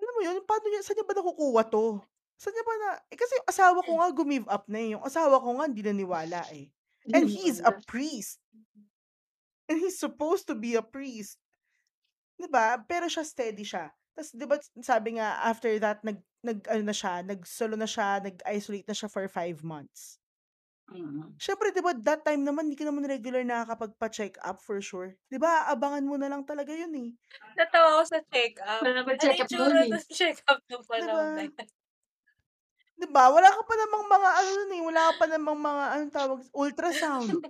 Alam 0.00 0.12
mo 0.14 0.20
yun, 0.22 0.38
paano 0.44 0.66
niya, 0.68 0.82
saan 0.84 0.96
niya 1.00 1.08
ba 1.08 1.14
nakukuha 1.16 1.62
to? 1.70 1.98
Saan 2.36 2.52
niya 2.54 2.64
ba 2.66 2.74
na, 2.76 2.90
eh, 3.08 3.16
kasi 3.16 3.32
yung 3.38 3.48
asawa 3.48 3.78
ko 3.86 3.92
nga 3.98 4.10
gumive 4.12 4.48
up 4.50 4.64
na 4.68 4.78
eh. 4.82 4.90
Yung 4.98 5.04
asawa 5.06 5.40
ko 5.40 5.48
nga 5.58 5.66
hindi 5.70 5.82
naniwala 5.84 6.42
eh. 6.52 6.68
And 7.12 7.28
he's 7.28 7.60
a 7.60 7.72
priest. 7.84 8.40
And 9.68 9.80
he's 9.80 9.96
supposed 10.00 10.48
to 10.48 10.56
be 10.56 10.76
a 10.76 10.84
priest. 10.84 11.40
'Di 12.38 12.48
ba? 12.50 12.80
Pero 12.84 13.06
siya 13.06 13.24
steady 13.24 13.64
siya. 13.64 13.90
Tapos 14.14 14.30
'di 14.34 14.44
ba 14.46 14.56
sabi 14.82 15.18
nga 15.18 15.42
after 15.46 15.72
that 15.80 16.02
nag 16.02 16.18
nag 16.44 16.60
ano 16.68 16.82
na 16.90 16.96
siya, 16.96 17.24
nag-solo 17.24 17.74
na 17.78 17.88
siya, 17.88 18.20
nag-isolate 18.20 18.86
na 18.86 18.96
siya 18.96 19.08
for 19.08 19.24
five 19.30 19.64
months. 19.64 20.20
Mm. 20.90 21.40
Siyempre 21.42 21.68
'di 21.74 21.82
ba 21.82 21.92
that 22.06 22.22
time 22.26 22.42
naman 22.46 22.70
hindi 22.70 22.78
ka 22.78 22.86
naman 22.86 23.06
regular 23.10 23.42
nakakapagpa-check 23.42 24.38
up 24.42 24.58
for 24.62 24.78
sure. 24.78 25.18
'Di 25.30 25.38
ba? 25.42 25.66
Abangan 25.70 26.06
mo 26.06 26.14
na 26.18 26.30
lang 26.30 26.46
talaga 26.46 26.70
'yun 26.74 26.94
eh. 26.94 27.10
Natawa 27.56 27.86
ako 27.98 28.02
sa 28.10 28.18
check-up. 28.34 28.80
Wala 28.82 28.92
naman 28.98 29.16
Ano 29.22 29.22
check-up 29.22 29.46
yung 29.50 29.50
tsura 29.50 29.78
noon 29.78 29.90
eh. 29.90 29.94
ng 29.94 30.04
check-up 30.18 30.58
nung 30.66 30.82
'Di 30.98 31.06
panahon 31.06 31.14
ba? 31.14 31.28
na 31.34 31.46
yan? 31.46 31.54
'Di 32.98 33.06
ba? 33.10 33.24
Wala 33.34 33.50
ka 33.50 33.62
pa 33.66 33.74
namang 33.74 34.04
mga 34.06 34.30
ano 34.38 34.50
nun 34.54 34.72
eh, 34.78 34.82
wala 34.82 35.00
ka 35.10 35.12
pa 35.18 35.26
namang 35.26 35.58
mga 35.58 35.84
anong 35.98 36.14
tawag, 36.14 36.40
ultrasound. 36.54 37.42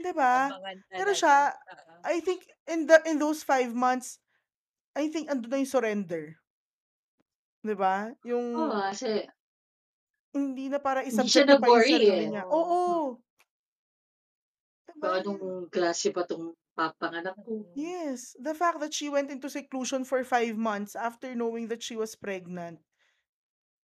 'Di 0.00 0.12
ba? 0.16 0.52
Abangan 0.52 0.78
Pero 0.96 1.12
talaga. 1.12 1.16
siya, 1.16 1.54
Oo. 1.72 1.96
I 2.06 2.20
think 2.24 2.46
in 2.68 2.86
the 2.90 2.98
in 3.08 3.18
those 3.22 3.42
five 3.46 3.72
months, 3.74 4.20
I 4.96 5.08
think 5.12 5.30
andun 5.30 5.50
na 5.52 5.60
yung 5.62 5.70
surrender. 5.72 6.24
'Di 7.64 7.74
ba? 7.78 8.10
Yung 8.26 8.48
Oo, 8.52 8.76
kasi 8.92 9.24
hindi 10.32 10.68
na 10.72 10.80
para 10.80 11.04
hindi 11.04 11.28
siya 11.28 11.44
i-subject 11.44 11.46
niya 11.46 11.58
pa 11.60 11.68
yung 11.68 11.84
sarili 11.84 12.24
eh. 12.24 12.30
niya. 12.32 12.44
Oo. 12.48 12.80
'Di 14.88 14.92
Kung 15.00 15.00
ba? 15.00 15.20
anong 15.20 15.44
klase 15.72 16.08
pa 16.12 16.22
tong 16.28 16.56
papanganak 16.76 17.36
ko. 17.44 17.64
Yes, 17.76 18.36
the 18.40 18.54
fact 18.54 18.80
that 18.80 18.92
she 18.96 19.08
went 19.08 19.30
into 19.30 19.48
seclusion 19.48 20.04
for 20.04 20.24
five 20.24 20.56
months 20.56 20.96
after 20.96 21.34
knowing 21.34 21.68
that 21.68 21.82
she 21.82 21.96
was 21.96 22.16
pregnant, 22.16 22.80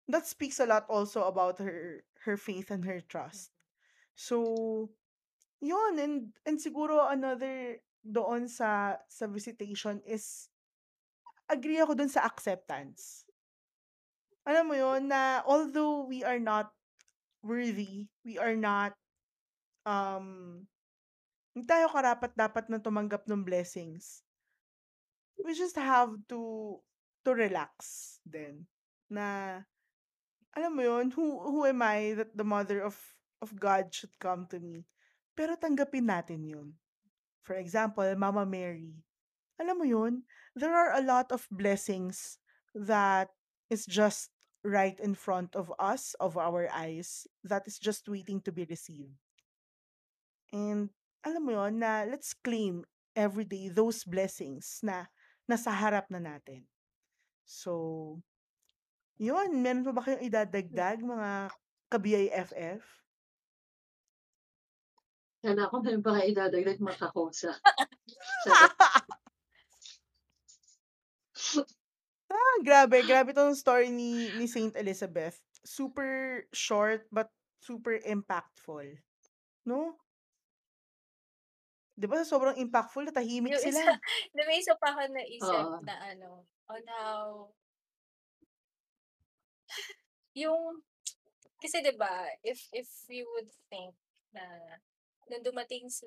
that 0.08 0.26
speaks 0.26 0.58
a 0.60 0.66
lot 0.66 0.88
also 0.88 1.24
about 1.28 1.58
her 1.60 2.04
her 2.24 2.36
faith 2.36 2.70
and 2.72 2.84
her 2.84 3.00
trust. 3.00 3.52
So, 4.16 4.90
yun 5.60 6.00
and 6.00 6.32
and 6.48 6.56
siguro 6.58 7.04
another 7.12 7.84
doon 8.02 8.48
sa 8.48 8.98
sa 9.12 9.28
visitation 9.28 10.00
is 10.08 10.48
agree 11.48 11.80
ako 11.80 11.92
dun 11.94 12.08
sa 12.08 12.24
acceptance. 12.24 13.27
Alam 14.48 14.72
mo 14.72 14.74
yun 14.74 15.12
na 15.12 15.44
although 15.44 16.08
we 16.08 16.24
are 16.24 16.40
not 16.40 16.72
worthy, 17.44 18.08
we 18.24 18.40
are 18.40 18.56
not 18.56 18.96
um 19.84 20.64
hindi 21.52 21.68
tayo 21.68 21.92
karapat-dapat 21.92 22.72
na 22.72 22.80
tumanggap 22.80 23.28
ng 23.28 23.44
blessings. 23.44 24.24
We 25.36 25.52
just 25.52 25.76
have 25.76 26.16
to 26.32 26.40
to 27.28 27.30
relax 27.36 27.76
din. 28.24 28.64
Na 29.12 29.60
alam 30.56 30.72
mo 30.72 30.80
yun, 30.80 31.12
who 31.12 31.44
who 31.44 31.68
am 31.68 31.84
I 31.84 32.16
that 32.16 32.32
the 32.32 32.46
mother 32.46 32.80
of 32.80 32.96
of 33.44 33.52
God 33.52 33.92
should 33.92 34.16
come 34.16 34.48
to 34.48 34.56
me? 34.56 34.88
Pero 35.36 35.60
tanggapin 35.60 36.08
natin 36.08 36.48
yun. 36.48 36.72
For 37.44 37.60
example, 37.60 38.08
Mama 38.16 38.48
Mary. 38.48 38.96
Alam 39.60 39.76
mo 39.82 39.86
yun, 39.86 40.24
there 40.56 40.72
are 40.72 40.96
a 40.96 41.04
lot 41.04 41.28
of 41.36 41.44
blessings 41.52 42.40
that 42.72 43.28
is 43.68 43.84
just 43.84 44.32
right 44.64 44.98
in 45.00 45.14
front 45.14 45.54
of 45.54 45.72
us, 45.78 46.14
of 46.18 46.36
our 46.36 46.68
eyes, 46.72 47.26
that 47.44 47.66
is 47.66 47.78
just 47.78 48.08
waiting 48.08 48.40
to 48.42 48.52
be 48.52 48.66
received. 48.66 49.14
And 50.52 50.90
alam 51.22 51.44
mo 51.44 51.52
yun, 51.64 51.78
na 51.78 52.04
let's 52.08 52.34
claim 52.34 52.84
every 53.14 53.44
day 53.44 53.68
those 53.68 54.02
blessings 54.04 54.80
na 54.82 55.06
nasa 55.44 55.70
harap 55.70 56.10
na 56.10 56.18
natin. 56.18 56.64
So, 57.44 58.20
yun, 59.18 59.62
meron 59.62 59.84
pa 59.84 59.92
ba 59.92 60.02
kayong 60.04 60.24
idadagdag, 60.24 61.00
mga 61.00 61.30
ka-BIFF? 61.88 62.82
Kala 65.38 65.70
ko 65.70 65.80
meron 65.80 66.02
pa 66.02 66.18
kayo 66.18 66.34
idadagdag 66.34 66.82
mga 66.82 66.98
kakosa. 66.98 67.54
Charot. 68.48 68.74
Ah, 72.38 72.56
grabe, 72.62 73.02
grabe 73.02 73.34
tong 73.34 73.50
story 73.58 73.90
ni 73.90 74.30
ni 74.38 74.46
Saint 74.46 74.70
Elizabeth. 74.78 75.42
Super 75.66 76.46
short 76.54 77.10
but 77.10 77.26
super 77.58 77.98
impactful. 78.06 78.86
No? 79.66 79.98
'Di 81.98 82.06
ba 82.06 82.22
sobrang 82.22 82.54
impactful, 82.54 83.10
natahimik 83.10 83.58
Yung 83.58 83.64
sila. 83.74 83.82
isa, 83.82 83.90
na 84.38 84.42
may 84.46 84.62
isa 84.62 84.74
pa 84.78 84.94
ako 84.94 85.00
naisip 85.10 85.66
Oo. 85.66 85.82
na 85.82 85.94
ano, 86.14 86.46
on 86.70 86.84
how, 86.86 87.50
yung, 90.38 90.78
kasi 91.58 91.82
'di 91.82 91.98
ba, 91.98 92.30
if 92.46 92.62
if 92.70 92.86
you 93.10 93.26
would 93.34 93.50
think 93.66 93.98
na 94.30 94.46
nung 95.26 95.42
dumating 95.42 95.90
si 95.90 96.06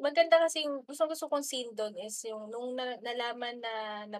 maganda 0.00 0.40
kasi 0.40 0.64
yung 0.64 0.82
gustong 0.88 1.12
gusto 1.12 1.28
kong 1.30 1.44
scene 1.46 1.70
doon 1.76 1.94
is 2.00 2.16
yung 2.26 2.48
nung 2.50 2.72
na, 2.74 2.96
nalaman 3.04 3.60
na, 3.60 3.74
na 4.08 4.18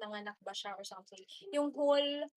nanganak 0.00 0.36
ba 0.40 0.52
siya 0.54 0.74
or 0.76 0.84
something. 0.84 1.20
Yung 1.52 1.72
whole 1.74 2.28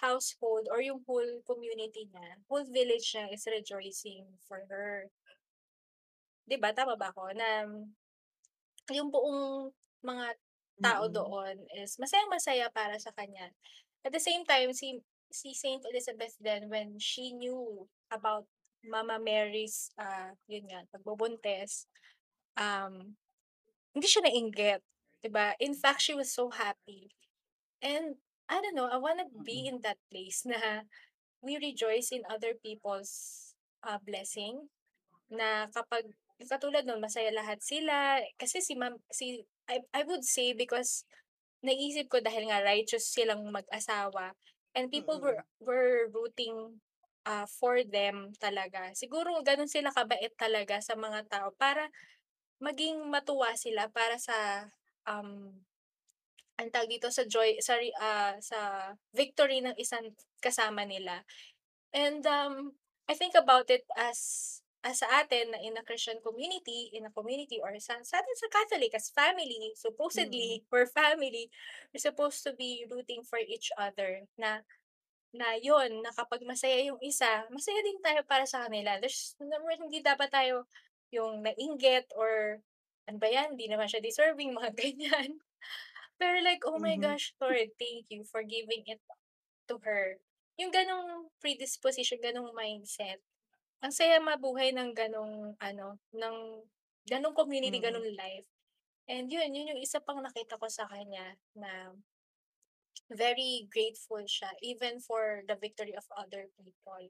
household 0.00 0.66
or 0.72 0.80
yung 0.80 1.04
whole 1.04 1.40
community 1.44 2.08
niya, 2.10 2.40
whole 2.48 2.66
village 2.66 3.14
niya 3.14 3.30
is 3.32 3.44
rejoicing 3.48 4.26
for 4.48 4.64
her. 4.68 5.08
'Di 6.48 6.56
ba? 6.56 6.72
Tama 6.72 6.96
ba 6.96 7.12
ako? 7.12 7.32
Na 7.36 7.68
yung 8.92 9.12
buong 9.12 9.68
mga 10.00 10.26
tao 10.80 11.04
Mm. 11.10 11.14
doon 11.14 11.56
is 11.76 11.98
masayang-masaya 11.98 12.70
para 12.72 12.96
sa 12.96 13.10
kanya. 13.12 13.52
At 14.06 14.14
the 14.14 14.22
same 14.22 14.46
time, 14.46 14.72
si 14.72 15.02
si 15.28 15.52
Saint 15.52 15.84
Elizabeth 15.84 16.38
then 16.40 16.72
when 16.72 16.96
she 16.96 17.34
knew 17.36 17.84
about 18.08 18.48
Mama 18.86 19.18
Mary's 19.20 19.90
uh, 19.98 20.32
yun 20.48 20.64
nga, 20.70 20.86
pagbubuntis, 20.94 21.84
um, 22.56 23.18
hindi 23.92 24.06
siya 24.08 24.24
nainggit, 24.24 24.80
'di 25.20 25.28
ba? 25.32 25.54
In 25.58 25.74
fact, 25.74 26.02
she 26.02 26.14
was 26.14 26.30
so 26.32 26.50
happy. 26.50 27.10
And 27.82 28.18
I 28.48 28.60
don't 28.62 28.74
know, 28.78 28.88
I 28.88 28.98
wanna 28.98 29.28
be 29.30 29.66
Mm. 29.66 29.68
in 29.70 29.76
that 29.84 30.00
place 30.10 30.42
na 30.48 30.86
we 31.42 31.58
rejoice 31.58 32.10
in 32.10 32.26
other 32.26 32.54
people's 32.58 33.54
uh, 33.86 33.98
blessing 34.02 34.68
na 35.30 35.68
kapag 35.70 36.08
katulad 36.48 36.86
nun 36.86 37.02
masaya 37.02 37.30
lahat 37.34 37.60
sila 37.62 38.22
kasi 38.38 38.62
si 38.62 38.74
ma'am 38.78 38.96
si 39.12 39.44
I, 39.68 39.82
I 39.92 40.02
would 40.06 40.24
say 40.24 40.54
because 40.56 41.04
naisip 41.60 42.08
ko 42.08 42.22
dahil 42.22 42.48
nga 42.48 42.64
righteous 42.64 43.10
silang 43.10 43.44
mag-asawa 43.50 44.32
and 44.72 44.88
people 44.94 45.18
were 45.20 45.42
were 45.60 46.08
rooting 46.14 46.80
uh, 47.26 47.44
for 47.46 47.82
them 47.84 48.32
talaga. 48.40 48.94
Siguro 48.96 49.34
ganun 49.44 49.68
sila 49.68 49.92
kabait 49.92 50.32
talaga 50.38 50.80
sa 50.80 50.94
mga 50.96 51.26
tao 51.28 51.52
para 51.58 51.90
maging 52.62 53.06
matuwa 53.10 53.54
sila 53.58 53.90
para 53.92 54.16
sa 54.18 54.70
um 55.08 55.56
ang 56.58 56.68
tawag 56.74 56.90
dito 56.90 57.08
sa 57.08 57.24
joy 57.24 57.56
sa 57.62 57.78
ah, 58.02 58.34
sa 58.42 58.58
victory 59.14 59.62
ng 59.62 59.78
isang 59.78 60.12
kasama 60.42 60.84
nila. 60.84 61.22
And 61.94 62.20
um 62.26 62.76
I 63.08 63.16
think 63.16 63.32
about 63.38 63.72
it 63.72 63.88
as 63.96 64.18
as 64.84 65.02
sa 65.02 65.08
atin 65.24 65.50
na 65.50 65.58
in 65.58 65.74
a 65.74 65.82
Christian 65.82 66.22
community, 66.22 66.92
in 66.94 67.02
a 67.02 67.14
community 67.14 67.58
or 67.58 67.74
sa, 67.82 67.98
sa 68.06 68.22
atin 68.22 68.36
sa 68.38 68.48
Catholic 68.52 68.94
as 68.94 69.10
family, 69.10 69.74
supposedly 69.74 70.62
we're 70.70 70.86
family, 70.86 71.50
we're 71.90 72.02
supposed 72.02 72.46
to 72.46 72.54
be 72.54 72.86
rooting 72.86 73.26
for 73.26 73.40
each 73.42 73.74
other 73.74 74.28
na 74.38 74.62
na 75.34 75.58
yon 75.60 76.00
na 76.00 76.14
kapag 76.14 76.46
masaya 76.46 76.88
yung 76.88 77.00
isa, 77.04 77.44
masaya 77.52 77.80
din 77.84 78.00
tayo 78.00 78.22
para 78.24 78.46
sa 78.48 78.64
kanila. 78.66 78.96
There's 79.02 79.36
number 79.42 79.76
hindi 79.76 80.00
dapat 80.00 80.30
tayo 80.32 80.64
yung 81.12 81.44
nainggit 81.44 82.08
or 82.16 82.62
ano 83.08 83.18
ba 83.18 83.28
yan, 83.32 83.56
hindi 83.56 83.66
naman 83.72 83.88
siya 83.90 84.04
deserving, 84.04 84.52
mga 84.58 84.72
ganyan. 84.76 85.40
Pero 86.20 86.36
like, 86.44 86.62
oh 86.66 86.78
my 86.78 86.96
Mhm. 86.96 87.02
gosh, 87.02 87.32
Lord, 87.40 87.72
thank 87.80 88.06
you 88.12 88.22
for 88.28 88.42
giving 88.44 88.84
it 88.86 89.00
to 89.68 89.78
her. 89.86 90.18
Yung 90.60 90.70
ganong 90.74 91.30
predisposition, 91.42 92.18
ganong 92.20 92.52
mindset. 92.54 93.22
Ang 93.82 93.94
saya 93.94 94.18
mabuhay 94.18 94.74
ng 94.74 94.90
ganong, 94.92 95.54
ano, 95.62 95.98
ng 96.12 96.36
ganong 97.06 97.34
community, 97.36 97.78
Mm. 97.78 97.86
ganong 97.88 98.08
life. 98.18 98.48
And 99.08 99.30
yun, 99.32 99.54
yun 99.56 99.70
yung 99.74 99.82
isa 99.82 100.00
pang 100.02 100.20
nakita 100.20 100.58
ko 100.60 100.66
sa 100.68 100.84
kanya 100.90 101.38
na 101.56 101.94
very 103.08 103.66
grateful 103.72 104.20
siya 104.28 104.50
even 104.60 105.00
for 105.00 105.42
the 105.48 105.56
victory 105.56 105.94
of 105.96 106.04
other 106.16 106.50
people. 106.60 107.08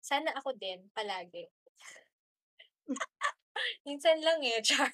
Sana 0.00 0.32
ako 0.38 0.56
din, 0.56 0.88
palagi. 0.96 1.44
Minsan 3.82 4.20
lang 4.20 4.40
eh, 4.40 4.60
char. 4.66 4.90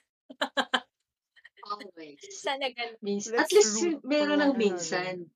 Always. 1.66 2.20
Sana 2.38 2.70
ganun. 2.70 2.98
Mins- 3.02 3.26
Let's 3.26 3.42
at 3.42 3.52
least 3.52 3.74
root 3.82 4.00
meron 4.02 4.38
ng 4.38 4.54
minsan. 4.54 5.26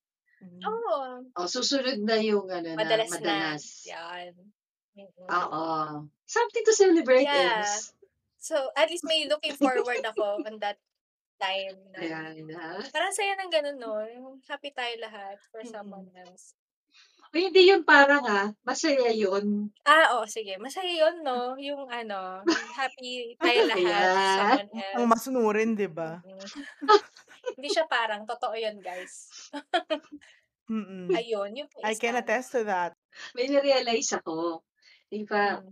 Mhm. 0.41 0.61
Oo. 0.63 0.99
Oh, 1.35 1.45
susunod 1.45 2.01
na 2.01 2.17
yung 2.17 2.47
ano 2.47 2.73
na 2.73 2.79
Madalas, 2.79 3.09
madalas. 3.11 3.63
na. 3.85 3.91
Yan. 3.91 4.33
Oo. 5.21 5.65
Something 6.25 6.63
to 6.65 6.73
celebrate, 6.73 7.27
Yeah. 7.27 7.61
Ems. 7.61 7.93
So, 8.41 8.57
at 8.73 8.89
least 8.89 9.05
may 9.05 9.29
looking 9.29 9.53
forward 9.53 10.01
ako 10.01 10.41
on 10.41 10.57
that 10.59 10.81
time 11.37 11.77
na 11.93 11.99
Ayan 12.01 12.49
na. 12.49 12.81
parang 12.89 13.13
saya 13.13 13.37
ng 13.37 13.51
ganun, 13.53 13.77
no? 13.77 13.93
Happy 14.49 14.73
tayo 14.73 14.97
lahat 14.97 15.37
for 15.53 15.61
someone 15.61 16.09
else. 16.15 16.57
O, 17.31 17.39
hindi 17.39 17.71
yun 17.71 17.87
parang 17.87 18.27
ah, 18.27 18.51
masaya 18.61 19.07
yun. 19.07 19.71
Ah, 19.87 20.19
oh, 20.19 20.27
sige. 20.27 20.59
Masaya 20.59 20.91
yun, 20.91 21.23
no? 21.23 21.55
Yung 21.55 21.87
ano, 21.87 22.43
happy 22.75 23.39
tayo 23.39 23.59
lahat 23.71 23.79
Ayan. 23.79 24.11
someone 24.35 24.69
Ang 24.75 25.05
else. 25.07 25.11
masunurin, 25.15 25.71
di 25.71 25.87
ba? 25.87 26.19
Mm-mm. 26.19 26.43
Hindi 27.55 27.67
siya 27.71 27.87
parang, 27.87 28.27
totoo 28.27 28.51
yun, 28.51 28.83
guys. 28.83 29.31
Mm-mm. 30.71 31.07
Ayun, 31.11 31.51
yung 31.55 31.69
I 31.83 31.95
can 31.95 32.15
attest 32.15 32.51
to 32.51 32.63
that. 32.63 32.95
May 33.31 33.47
narealize 33.47 34.11
ako. 34.11 34.63
Di 35.07 35.23
ba, 35.23 35.59
Mm. 35.59 35.71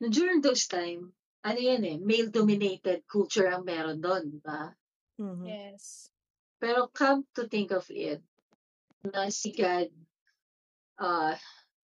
no, 0.00 0.06
during 0.10 0.42
those 0.42 0.66
time, 0.66 1.14
ano 1.42 1.58
yan 1.58 1.82
eh, 1.82 1.98
male-dominated 1.98 3.06
culture 3.06 3.46
ang 3.46 3.62
meron 3.62 3.98
doon, 3.98 4.26
di 4.26 4.42
ba? 4.42 4.70
Mhm. 5.18 5.46
Yes. 5.46 6.10
Pero 6.58 6.90
come 6.90 7.26
to 7.32 7.46
think 7.46 7.70
of 7.70 7.86
it, 7.90 8.20
na 9.04 9.32
si 9.32 9.52
God, 9.56 9.88
uh, 11.00 11.34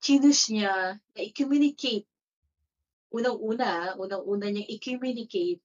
chinus 0.05 0.53
niya 0.53 1.01
na 1.01 1.21
i-communicate. 1.21 2.05
Unang-una, 3.15 3.97
unang-una 3.97 4.53
niyang 4.53 4.69
i-communicate 4.77 5.63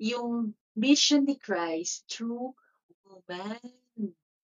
yung 0.00 0.52
mission 0.76 1.24
ni 1.24 1.36
Christ 1.40 2.04
through 2.08 2.52
woman. 3.06 3.60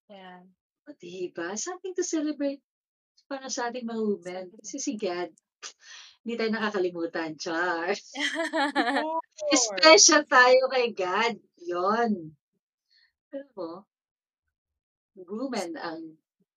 Yeah. 0.08 0.46
O, 0.86 0.94
diba? 0.96 1.58
Something 1.58 1.92
to 1.98 2.04
celebrate 2.06 2.62
para 3.26 3.50
sa 3.50 3.68
ating 3.68 3.84
mga 3.84 4.02
women. 4.02 4.44
Kasi 4.62 4.78
si 4.78 4.94
God, 4.94 5.34
hindi 6.22 6.38
tayo 6.38 6.50
nakakalimutan, 6.54 7.34
Char. 7.36 7.92
Special 9.66 10.22
tayo 10.26 10.62
kay 10.70 10.94
God. 10.94 11.34
Yon. 11.58 12.32
Alam 13.34 13.48
mo, 13.58 13.72
woman 15.18 15.74
ang 15.74 16.14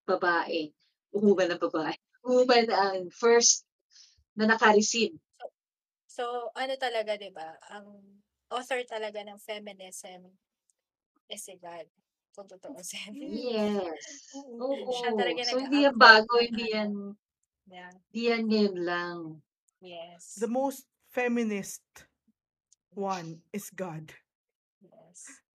babae. 0.09 0.73
Woman 1.13 1.53
ang 1.53 1.61
babae. 1.61 1.93
Woman 2.25 2.65
ang 2.69 2.97
first 3.13 3.65
na 4.33 4.49
naka-receive. 4.49 5.13
So, 6.09 6.49
ano 6.57 6.73
talaga, 6.75 7.13
di 7.15 7.29
ba? 7.29 7.53
Ang 7.69 8.17
author 8.49 8.81
talaga 8.83 9.21
ng 9.21 9.37
feminism 9.37 10.25
is 11.29 11.45
si 11.45 11.53
God. 11.61 11.85
Kung 12.33 12.49
tutuusin. 12.49 13.13
Yes. 13.49 14.33
Oo. 14.37 14.89
Siya 14.89 15.13
talaga 15.13 15.39
So, 15.45 15.61
hindi 15.61 15.85
yan 15.85 15.97
bago, 15.97 16.33
hindi 16.41 16.65
ano. 16.73 16.73
yan, 16.73 16.91
Yeah. 17.69 17.91
hindi 18.09 18.21
yan 18.25 18.43
ngayon 18.49 18.77
lang. 18.81 19.17
Yes. 19.79 20.41
The 20.41 20.49
most 20.49 20.89
feminist 21.13 21.85
one 22.91 23.45
is 23.53 23.69
God. 23.69 24.09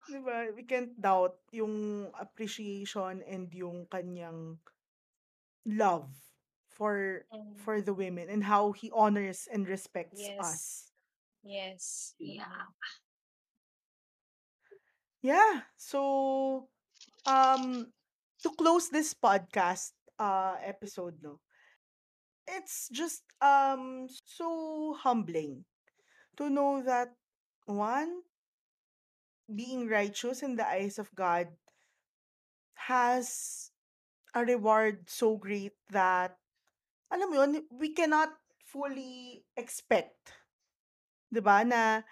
Yes. 0.08 0.20
Diba? 0.20 0.54
We 0.54 0.62
can't 0.64 0.92
doubt 1.00 1.36
yung 1.52 2.10
appreciation 2.18 3.22
and 3.26 3.48
yung 3.54 3.86
kanyang 3.88 4.58
love 5.66 6.08
for 6.68 7.24
Mm. 7.32 7.56
for 7.56 7.80
the 7.80 7.94
women 7.94 8.28
and 8.28 8.44
how 8.44 8.72
he 8.72 8.90
honors 8.92 9.48
and 9.50 9.68
respects 9.68 10.20
Yes. 10.28 10.38
us. 10.38 10.92
Yes. 11.42 12.14
Yeah. 12.18 12.66
Yeah. 15.22 15.62
So, 15.76 16.68
um, 17.26 17.92
to 18.42 18.50
close 18.56 18.88
this 18.90 19.14
podcast 19.14 19.92
uh 20.18 20.56
episode, 20.62 21.18
no, 21.22 21.40
it's 22.46 22.88
just 22.92 23.22
um 23.40 24.06
so 24.08 24.94
humbling 25.00 25.64
to 26.36 26.50
know 26.50 26.82
that 26.82 27.14
one 27.66 28.22
being 29.48 29.88
righteous 29.88 30.42
in 30.42 30.56
the 30.56 30.66
eyes 30.66 30.98
of 30.98 31.14
God 31.14 31.48
has 32.74 33.70
a 34.34 34.44
reward 34.44 35.08
so 35.08 35.36
great 35.36 35.72
that 35.90 36.36
alam 37.12 37.30
mo 37.30 37.36
yun, 37.44 37.62
we 37.70 37.94
cannot 37.94 38.34
fully 38.66 39.44
expect, 39.56 40.34
ba, 41.30 41.62
na 41.64 42.02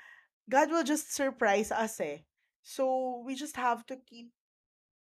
God 0.46 0.70
will 0.70 0.86
just 0.86 1.10
surprise 1.10 1.72
us 1.72 1.98
eh. 2.00 2.22
So 2.62 3.22
we 3.26 3.34
just 3.34 3.56
have 3.56 3.82
to 3.90 3.98
keep 4.06 4.30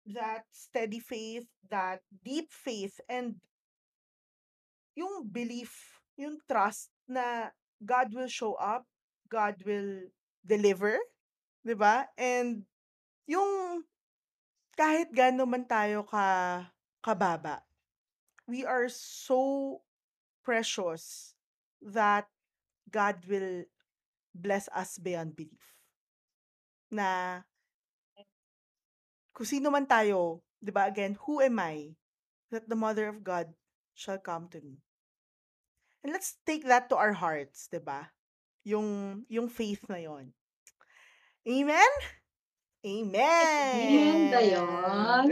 that 0.07 0.49
steady 0.53 1.01
faith, 1.01 1.45
that 1.69 2.01
deep 2.25 2.49
faith 2.49 2.97
and 3.09 3.37
yung 4.97 5.29
belief, 5.29 6.01
yung 6.17 6.41
trust 6.49 6.89
na 7.09 7.53
God 7.85 8.13
will 8.17 8.29
show 8.29 8.55
up, 8.57 8.89
God 9.29 9.61
will 9.65 10.09
deliver, 10.45 10.97
'di 11.65 11.75
ba? 11.77 12.09
And 12.17 12.65
yung 13.29 13.85
kahit 14.77 15.13
gaano 15.13 15.45
man 15.45 15.69
tayo 15.69 16.05
ka 16.09 16.65
kababa, 17.05 17.61
we 18.49 18.65
are 18.65 18.89
so 18.89 19.81
precious 20.43 21.37
that 21.85 22.29
God 22.89 23.23
will 23.29 23.65
bless 24.35 24.69
us 24.73 24.97
beyond 24.99 25.37
belief. 25.37 25.77
Na 26.91 27.41
kung 29.37 29.47
sino 29.47 29.71
man 29.71 29.87
tayo, 29.87 30.43
'di 30.59 30.73
ba? 30.73 30.89
Again, 30.89 31.17
who 31.29 31.41
am 31.45 31.61
I 31.61 31.95
that 32.51 32.67
the 32.67 32.79
mother 32.79 33.07
of 33.07 33.23
God 33.23 33.53
shall 33.95 34.19
come 34.19 34.49
to 34.51 34.61
me? 34.65 34.81
And 36.01 36.17
let's 36.17 36.41
take 36.49 36.65
that 36.65 36.89
to 36.89 36.97
our 36.97 37.13
hearts, 37.13 37.69
'di 37.69 37.85
ba? 37.85 38.11
Yung 38.65 39.23
yung 39.29 39.53
faith 39.53 39.85
na 39.89 40.01
'yon. 40.01 40.33
Amen? 41.49 41.93
Amen 42.85 44.21
ba 44.29 44.41
yun? 44.45 45.27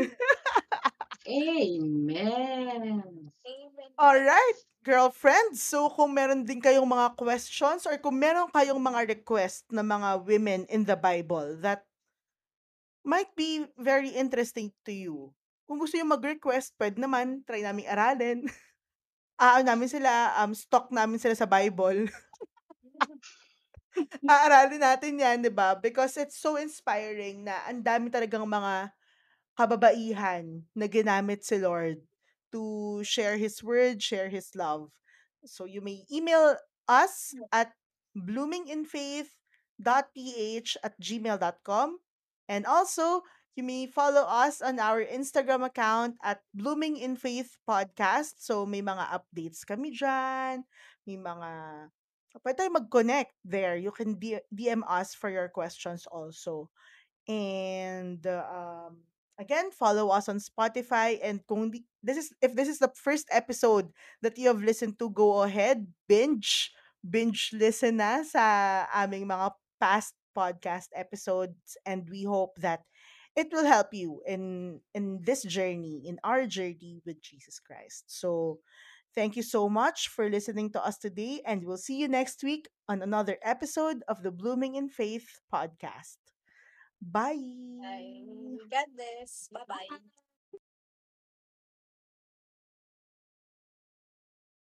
Amen. 1.28 1.76
Amen. 1.76 3.04
Amen. 3.44 3.90
Alright, 4.00 4.58
girlfriends. 4.80 5.60
So, 5.60 5.92
kung 5.92 6.16
meron 6.16 6.48
din 6.48 6.64
kayong 6.64 6.88
mga 6.88 7.12
questions 7.20 7.84
or 7.84 8.00
kung 8.00 8.16
meron 8.16 8.48
kayong 8.48 8.80
mga 8.80 9.20
request 9.20 9.68
na 9.68 9.84
mga 9.84 10.24
women 10.24 10.64
in 10.72 10.88
the 10.88 10.96
Bible 10.96 11.60
that 11.60 11.84
might 13.04 13.28
be 13.36 13.68
very 13.76 14.12
interesting 14.12 14.72
to 14.88 14.92
you. 14.92 15.16
Kung 15.68 15.76
gusto 15.76 16.00
yung 16.00 16.12
mag-request, 16.12 16.72
pwede 16.80 16.96
naman, 16.96 17.44
try 17.44 17.60
namin 17.60 17.84
aralin. 17.84 18.38
Aano 19.40 19.68
namin 19.68 19.92
sila, 19.92 20.32
um, 20.40 20.56
stock 20.56 20.88
namin 20.88 21.20
sila 21.20 21.36
sa 21.36 21.44
Bible. 21.44 22.08
Aaralin 24.24 24.82
natin 24.82 25.20
yan, 25.20 25.42
di 25.42 25.52
ba? 25.52 25.78
Because 25.78 26.16
it's 26.16 26.38
so 26.38 26.56
inspiring 26.56 27.44
na 27.46 27.54
ang 27.66 27.82
dami 27.82 28.10
talagang 28.10 28.46
mga 28.46 28.92
kababaihan 29.58 30.62
na 30.76 30.86
ginamit 30.86 31.42
si 31.42 31.58
Lord 31.58 31.98
to 32.54 33.02
share 33.02 33.36
His 33.36 33.62
word, 33.62 33.98
share 33.98 34.30
His 34.30 34.54
love. 34.54 34.94
So 35.44 35.66
you 35.66 35.82
may 35.82 36.06
email 36.10 36.56
us 36.86 37.34
at 37.50 37.74
bloominginfaith.ph 38.14 40.70
at 40.82 40.94
gmail.com. 40.98 41.98
And 42.48 42.64
also, 42.64 43.22
you 43.58 43.66
may 43.66 43.90
follow 43.90 44.22
us 44.22 44.62
on 44.62 44.78
our 44.78 45.02
Instagram 45.02 45.66
account 45.66 46.14
at 46.22 46.40
Blooming 46.54 46.96
in 46.96 47.18
Faith 47.18 47.58
Podcast. 47.66 48.38
So 48.38 48.64
may 48.64 48.80
mga 48.80 49.10
updates 49.10 49.66
kami 49.66 49.90
dyan. 49.90 50.62
May 51.02 51.18
mga... 51.18 51.50
Pwede 52.42 52.64
tayo 52.64 52.70
mag-connect 52.74 53.34
there. 53.44 53.76
You 53.76 53.90
can 53.90 54.16
DM 54.18 54.82
us 54.86 55.14
for 55.14 55.30
your 55.30 55.48
questions 55.48 56.06
also. 56.10 56.70
And 57.28 58.24
uh, 58.24 58.44
um, 58.48 59.04
again, 59.38 59.70
follow 59.70 60.08
us 60.10 60.28
on 60.28 60.40
Spotify. 60.40 61.20
And 61.22 61.44
kung 61.46 61.70
di- 61.70 61.86
this 62.02 62.16
is 62.16 62.28
if 62.42 62.54
this 62.54 62.68
is 62.68 62.78
the 62.80 62.90
first 62.96 63.28
episode 63.30 63.92
that 64.22 64.36
you 64.36 64.48
have 64.48 64.64
listened 64.64 64.98
to, 64.98 65.10
go 65.10 65.42
ahead, 65.44 65.86
binge, 66.08 66.72
binge 67.04 67.52
listen 67.52 68.02
na 68.02 68.24
sa 68.24 68.84
aming 68.92 69.28
mga 69.28 69.54
past 69.78 70.16
podcast 70.34 70.90
episodes. 70.96 71.76
And 71.86 72.08
we 72.10 72.24
hope 72.24 72.58
that 72.64 72.82
it 73.38 73.54
will 73.54 73.66
help 73.66 73.94
you 73.94 74.18
in 74.26 74.80
in 74.94 75.22
this 75.22 75.46
journey, 75.46 76.02
in 76.08 76.18
our 76.26 76.46
journey 76.50 76.98
with 77.06 77.22
Jesus 77.22 77.62
Christ. 77.62 78.10
So 78.10 78.58
thank 79.18 79.34
you 79.34 79.42
so 79.42 79.66
much 79.68 80.06
for 80.14 80.30
listening 80.30 80.70
to 80.70 80.78
us 80.78 80.94
today, 80.96 81.42
and 81.42 81.66
we'll 81.66 81.82
see 81.82 81.98
you 81.98 82.06
next 82.06 82.38
week 82.46 82.70
on 82.86 83.02
another 83.02 83.34
episode 83.42 84.06
of 84.06 84.22
the 84.22 84.30
Blooming 84.30 84.76
in 84.78 84.86
Faith 84.88 85.42
podcast. 85.52 86.22
Bye. 87.02 87.34
Bye. 87.82 88.22
God 88.70 88.86
bless. 88.94 89.50
Bye-bye. 89.50 89.98